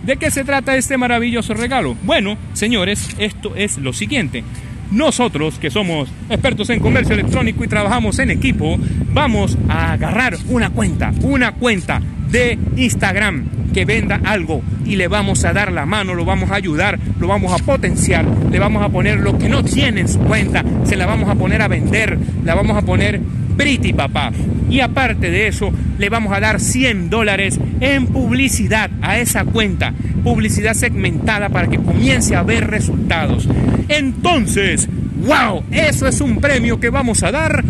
¿De 0.04 0.16
qué 0.16 0.30
se 0.30 0.44
trata 0.44 0.76
este 0.76 0.96
maravilloso 0.96 1.54
regalo? 1.54 1.96
Bueno, 2.04 2.38
señores, 2.52 3.10
esto 3.18 3.54
es 3.56 3.78
lo 3.78 3.92
siguiente. 3.92 4.44
Nosotros, 4.90 5.58
que 5.58 5.70
somos 5.70 6.08
expertos 6.28 6.70
en 6.70 6.80
comercio 6.80 7.14
electrónico 7.14 7.64
y 7.64 7.68
trabajamos 7.68 8.18
en 8.18 8.30
equipo, 8.30 8.78
vamos 9.12 9.56
a 9.68 9.92
agarrar 9.92 10.36
una 10.48 10.70
cuenta, 10.70 11.12
una 11.22 11.52
cuenta 11.52 12.00
de 12.30 12.58
Instagram 12.76 13.44
que 13.72 13.84
venda 13.84 14.20
algo 14.24 14.62
y 14.84 14.96
le 14.96 15.08
vamos 15.08 15.44
a 15.44 15.52
dar 15.52 15.70
la 15.70 15.86
mano, 15.86 16.14
lo 16.14 16.24
vamos 16.24 16.50
a 16.50 16.56
ayudar, 16.56 16.98
lo 17.20 17.28
vamos 17.28 17.52
a 17.52 17.64
potenciar, 17.64 18.24
le 18.50 18.58
vamos 18.58 18.82
a 18.82 18.88
poner 18.88 19.20
lo 19.20 19.38
que 19.38 19.48
no 19.48 19.62
tiene 19.62 20.00
en 20.00 20.08
su 20.08 20.18
cuenta, 20.18 20.64
se 20.84 20.96
la 20.96 21.06
vamos 21.06 21.28
a 21.28 21.36
poner 21.36 21.62
a 21.62 21.68
vender, 21.68 22.18
la 22.44 22.54
vamos 22.54 22.76
a 22.76 22.82
poner 22.82 23.20
pretty 23.60 23.92
papá. 23.92 24.32
Y 24.70 24.80
aparte 24.80 25.30
de 25.30 25.48
eso, 25.48 25.70
le 25.98 26.08
vamos 26.08 26.32
a 26.32 26.40
dar 26.40 26.60
100 26.60 27.10
dólares 27.10 27.60
en 27.80 28.06
publicidad 28.06 28.90
a 29.02 29.18
esa 29.18 29.44
cuenta, 29.44 29.92
publicidad 30.24 30.72
segmentada 30.72 31.50
para 31.50 31.68
que 31.68 31.76
comience 31.76 32.34
a 32.34 32.42
ver 32.42 32.68
resultados. 32.68 33.46
Entonces, 33.88 34.88
wow, 35.26 35.62
eso 35.70 36.08
es 36.08 36.22
un 36.22 36.40
premio 36.40 36.80
que 36.80 36.88
vamos 36.88 37.22
a 37.22 37.32
dar 37.32 37.62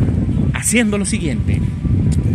haciendo 0.55 0.97
lo 0.97 1.05
siguiente. 1.05 1.61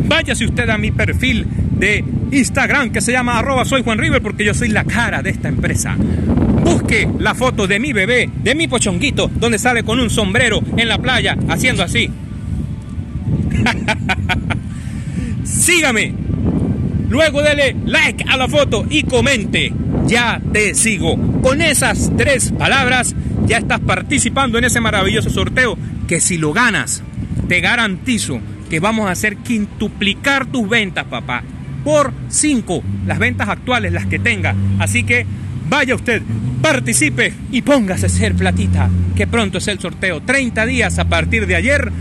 Váyase 0.06 0.43
usted 0.43 0.70
a 0.70 0.78
mi 0.78 0.91
perfil 0.91 1.47
de 1.80 2.03
Instagram 2.32 2.91
que 2.91 2.99
se 2.99 3.14
llama 3.14 3.39
arroba 3.39 3.64
soy 3.64 3.84
Juan 3.84 3.99
River 3.99 4.22
porque 4.22 4.43
yo 4.43 4.53
soy 4.53 4.68
la 4.68 4.84
cara 4.84 5.22
de 5.22 5.30
esta 5.30 5.47
empresa. 5.47 5.95
busque 6.62 7.08
la 7.20 7.36
foto 7.36 7.68
de 7.68 7.80
mi 7.80 7.93
bebé, 7.93 8.30
de 8.43 8.56
mi 8.56 8.68
pochonguito, 8.68 9.32
donde 9.34 9.60
sale 9.60 9.84
con 9.84 9.99
un 9.99 10.10
sombrero 10.10 10.62
en 10.76 10.89
la 10.89 10.97
playa 10.97 11.38
haciendo 11.47 11.84
así. 11.84 12.10
Sígame. 15.43 16.13
Luego 17.09 17.41
dele 17.41 17.76
like 17.86 18.26
a 18.28 18.38
la 18.38 18.47
foto 18.47 18.86
y 18.89 19.03
comente. 19.03 19.72
Ya 20.07 20.41
te 20.51 20.76
sigo. 20.76 21.18
Con 21.41 21.61
esas 21.61 22.11
tres 22.18 22.51
palabras 22.51 23.16
ya 23.45 23.57
estás 23.57 23.80
participando 23.80 24.57
en 24.57 24.66
ese 24.66 24.82
maravilloso 24.82 25.30
sorteo 25.30 25.78
que 26.07 26.20
si 26.20 26.38
lo 26.38 26.53
ganas, 26.53 27.03
te 27.47 27.61
garantizo 27.61 28.39
que 28.70 28.80
vamos 28.80 29.07
a 29.07 29.11
hacer 29.11 29.38
quintuplicar 29.38 30.47
tus 30.47 30.68
ventas, 30.68 31.05
papá. 31.05 31.43
Por 31.84 32.11
cinco, 32.30 32.84
las 33.05 33.20
ventas 33.20 33.49
actuales, 33.49 33.93
las 33.93 34.07
que 34.07 34.20
tenga. 34.20 34.55
Así 34.80 35.03
que 35.03 35.26
vaya 35.70 35.95
usted, 35.95 36.22
participe 36.61 37.34
y 37.51 37.61
póngase 37.61 38.07
a 38.07 38.09
hacer 38.09 38.36
platita, 38.36 38.89
que 39.16 39.28
pronto 39.28 39.59
es 39.59 39.68
el 39.68 39.80
sorteo. 39.80 40.22
30 40.22 40.66
días 40.66 40.97
a 40.97 41.05
partir 41.05 41.45
de 41.45 41.55
ayer 41.55 41.91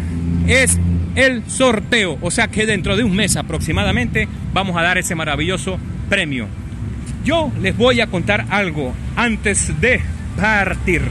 es 0.47 0.79
el 1.15 1.43
sorteo. 1.49 2.19
O 2.21 2.31
sea 2.31 2.49
que 2.49 2.67
dentro 2.67 2.97
de 2.97 3.05
un 3.05 3.15
mes 3.15 3.37
aproximadamente 3.37 4.29
vamos 4.53 4.77
a 4.77 4.83
dar 4.83 4.99
ese 4.99 5.15
maravilloso 5.15 5.79
premio. 6.09 6.47
Yo 7.25 7.51
les 7.61 7.77
voy 7.77 8.01
a 8.01 8.07
contar 8.07 8.47
algo 8.51 8.93
antes 9.17 9.81
de 9.81 10.01
partir. 10.37 11.03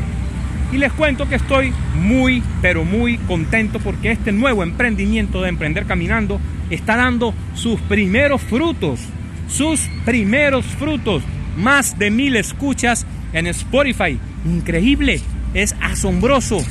Y 0.72 0.78
les 0.78 0.92
cuento 0.94 1.30
que 1.30 1.36
estoy 1.36 1.72
muy, 1.96 2.42
pero 2.62 2.84
muy 2.84 3.18
contento 3.18 3.80
porque 3.80 4.12
este 4.12 4.32
nuevo 4.32 4.64
emprendimiento 4.64 5.42
de 5.42 5.50
Emprender 5.50 5.86
Caminando 5.86 6.40
está 6.70 6.96
dando 6.96 7.34
sus 7.54 7.80
primeros 7.82 8.42
frutos. 8.42 9.00
Sus 9.48 9.82
primeros 10.06 10.66
frutos. 10.66 11.24
Más 11.58 12.00
de 12.00 12.10
mil 12.10 12.36
escuchas 12.36 13.06
en 13.34 13.48
Spotify. 13.48 14.20
Increíble. 14.46 15.22
Es 15.54 15.76
asombroso. 15.80 16.64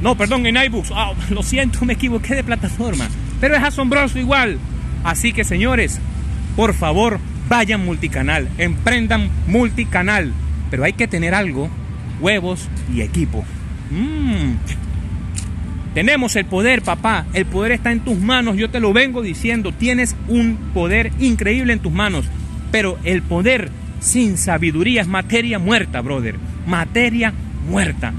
No, 0.00 0.16
perdón, 0.16 0.46
en 0.46 0.56
iBooks. 0.56 0.92
Ah, 0.94 1.12
lo 1.30 1.42
siento, 1.42 1.84
me 1.84 1.94
equivoqué 1.94 2.34
de 2.34 2.44
plataforma. 2.44 3.08
Pero 3.40 3.56
es 3.56 3.62
asombroso 3.62 4.18
igual. 4.18 4.58
Así 5.04 5.32
que 5.32 5.44
señores, 5.44 6.00
por 6.56 6.74
favor, 6.74 7.18
vayan 7.48 7.84
multicanal. 7.84 8.48
Emprendan 8.58 9.30
multicanal. 9.46 10.32
Pero 10.70 10.84
hay 10.84 10.92
que 10.92 11.08
tener 11.08 11.34
algo 11.34 11.68
huevos 12.20 12.68
y 12.94 13.00
equipo. 13.00 13.44
Mm. 13.90 14.54
Tenemos 15.94 16.36
el 16.36 16.44
poder, 16.44 16.82
papá. 16.82 17.26
El 17.32 17.46
poder 17.46 17.72
está 17.72 17.90
en 17.90 18.00
tus 18.00 18.18
manos. 18.18 18.56
Yo 18.56 18.70
te 18.70 18.78
lo 18.78 18.92
vengo 18.92 19.22
diciendo. 19.22 19.72
Tienes 19.72 20.14
un 20.28 20.56
poder 20.72 21.10
increíble 21.18 21.72
en 21.72 21.80
tus 21.80 21.92
manos. 21.92 22.26
Pero 22.70 22.98
el 23.04 23.22
poder 23.22 23.70
sin 23.98 24.36
sabiduría 24.36 25.02
es 25.02 25.08
materia 25.08 25.58
muerta, 25.58 26.00
brother. 26.00 26.36
Materia 26.66 27.32
muerta. 27.68 28.12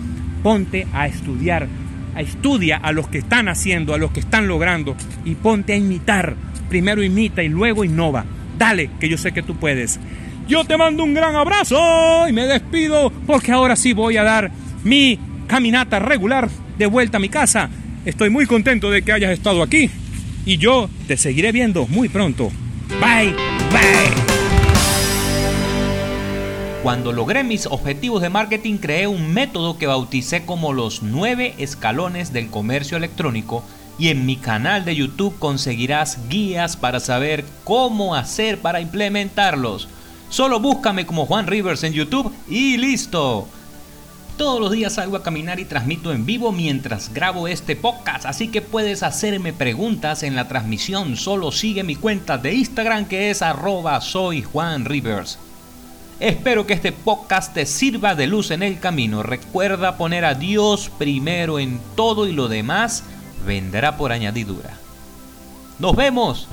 Ponte 0.44 0.88
a 0.94 1.08
estudiar. 1.08 1.68
Estudia 2.18 2.78
a 2.78 2.92
los 2.92 3.08
que 3.08 3.20
están 3.20 3.48
haciendo, 3.48 3.94
a 3.94 3.98
los 3.98 4.12
que 4.12 4.20
están 4.20 4.48
logrando. 4.48 4.96
Y 5.26 5.36
ponte 5.36 5.74
a 5.74 5.78
imitar. 5.78 6.36
Primero 6.70 7.04
imita 7.04 7.44
y 7.44 7.50
luego 7.50 7.84
innova. 7.84 8.26
Dale, 8.58 8.90
que 9.00 9.10
yo 9.10 9.18
sé 9.18 9.32
que 9.32 9.44
tú 9.44 9.56
puedes. 9.56 10.00
Yo 10.48 10.66
te 10.66 10.78
mando 10.78 11.04
un 11.04 11.14
gran 11.14 11.36
abrazo 11.36 12.28
y 12.28 12.34
me 12.34 12.46
despido 12.46 13.12
porque 13.26 13.52
ahora 13.52 13.76
sí 13.76 13.94
voy 13.94 14.18
a 14.18 14.24
dar 14.24 14.52
mi 14.84 15.18
caminata 15.48 16.00
regular 16.00 16.50
de 16.78 16.86
vuelta 16.86 17.18
a 17.18 17.20
mi 17.20 17.30
casa. 17.30 17.70
Estoy 18.06 18.30
muy 18.30 18.46
contento 18.46 18.90
de 18.90 19.02
que 19.02 19.12
hayas 19.12 19.32
estado 19.32 19.62
aquí 19.62 19.90
y 20.46 20.58
yo 20.58 20.90
te 21.08 21.18
seguiré 21.18 21.52
viendo 21.52 21.88
muy 21.88 22.10
pronto. 22.10 22.52
Bye, 23.00 23.34
bye. 23.72 24.31
Cuando 26.84 27.12
logré 27.12 27.44
mis 27.44 27.68
objetivos 27.68 28.24
de 28.24 28.30
marketing 28.30 28.78
creé 28.78 29.06
un 29.06 29.32
método 29.32 29.78
que 29.78 29.86
bauticé 29.86 30.46
como 30.46 30.74
los 30.74 31.04
nueve 31.04 31.54
escalones 31.60 32.34
del 32.34 32.50
comercio 32.50 32.98
electrónico 32.98 33.64
y 34.00 34.10
en 34.10 34.26
mi 34.26 34.36
canal 34.36 34.84
de 34.84 34.96
YouTube 34.96 35.38
conseguirás 35.38 36.18
guías 36.28 36.76
para 36.78 37.00
saber 37.00 37.46
cómo 37.66 38.16
hacer 38.16 38.58
para 38.58 38.82
implementarlos. 38.82 39.90
Solo 40.30 40.60
búscame 40.60 41.06
como 41.06 41.28
Juan 41.28 41.46
Rivers 41.46 41.84
en 41.84 41.94
YouTube 41.94 42.34
y 42.50 42.78
listo. 42.78 43.48
Todos 44.38 44.60
los 44.60 44.72
días 44.72 44.94
salgo 44.94 45.18
a 45.18 45.24
caminar 45.24 45.60
y 45.60 45.66
transmito 45.66 46.12
en 46.12 46.26
vivo 46.26 46.52
mientras 46.52 47.14
grabo 47.14 47.48
este 47.48 47.76
podcast, 47.76 48.26
así 48.26 48.48
que 48.48 48.64
puedes 48.64 49.04
hacerme 49.04 49.54
preguntas 49.54 50.24
en 50.24 50.36
la 50.36 50.48
transmisión. 50.48 51.16
Solo 51.16 51.52
sigue 51.52 51.84
mi 51.84 51.96
cuenta 51.96 52.40
de 52.40 52.56
Instagram 52.56 53.06
que 53.06 53.30
es 53.30 53.44
arroba 53.44 54.02
soy 54.02 54.42
Juan 54.42 54.86
Rivers. 54.86 55.38
Espero 56.22 56.68
que 56.68 56.74
este 56.74 56.92
podcast 56.92 57.52
te 57.52 57.66
sirva 57.66 58.14
de 58.14 58.28
luz 58.28 58.52
en 58.52 58.62
el 58.62 58.80
camino. 58.80 59.24
Recuerda 59.24 59.98
poner 59.98 60.24
a 60.24 60.36
Dios 60.36 60.92
primero 61.00 61.58
en 61.58 61.82
todo 61.96 62.28
y 62.28 62.32
lo 62.32 62.48
demás 62.48 63.04
vendrá 63.44 63.98
por 63.98 64.12
añadidura. 64.12 64.78
Nos 65.80 65.96
vemos. 65.96 66.48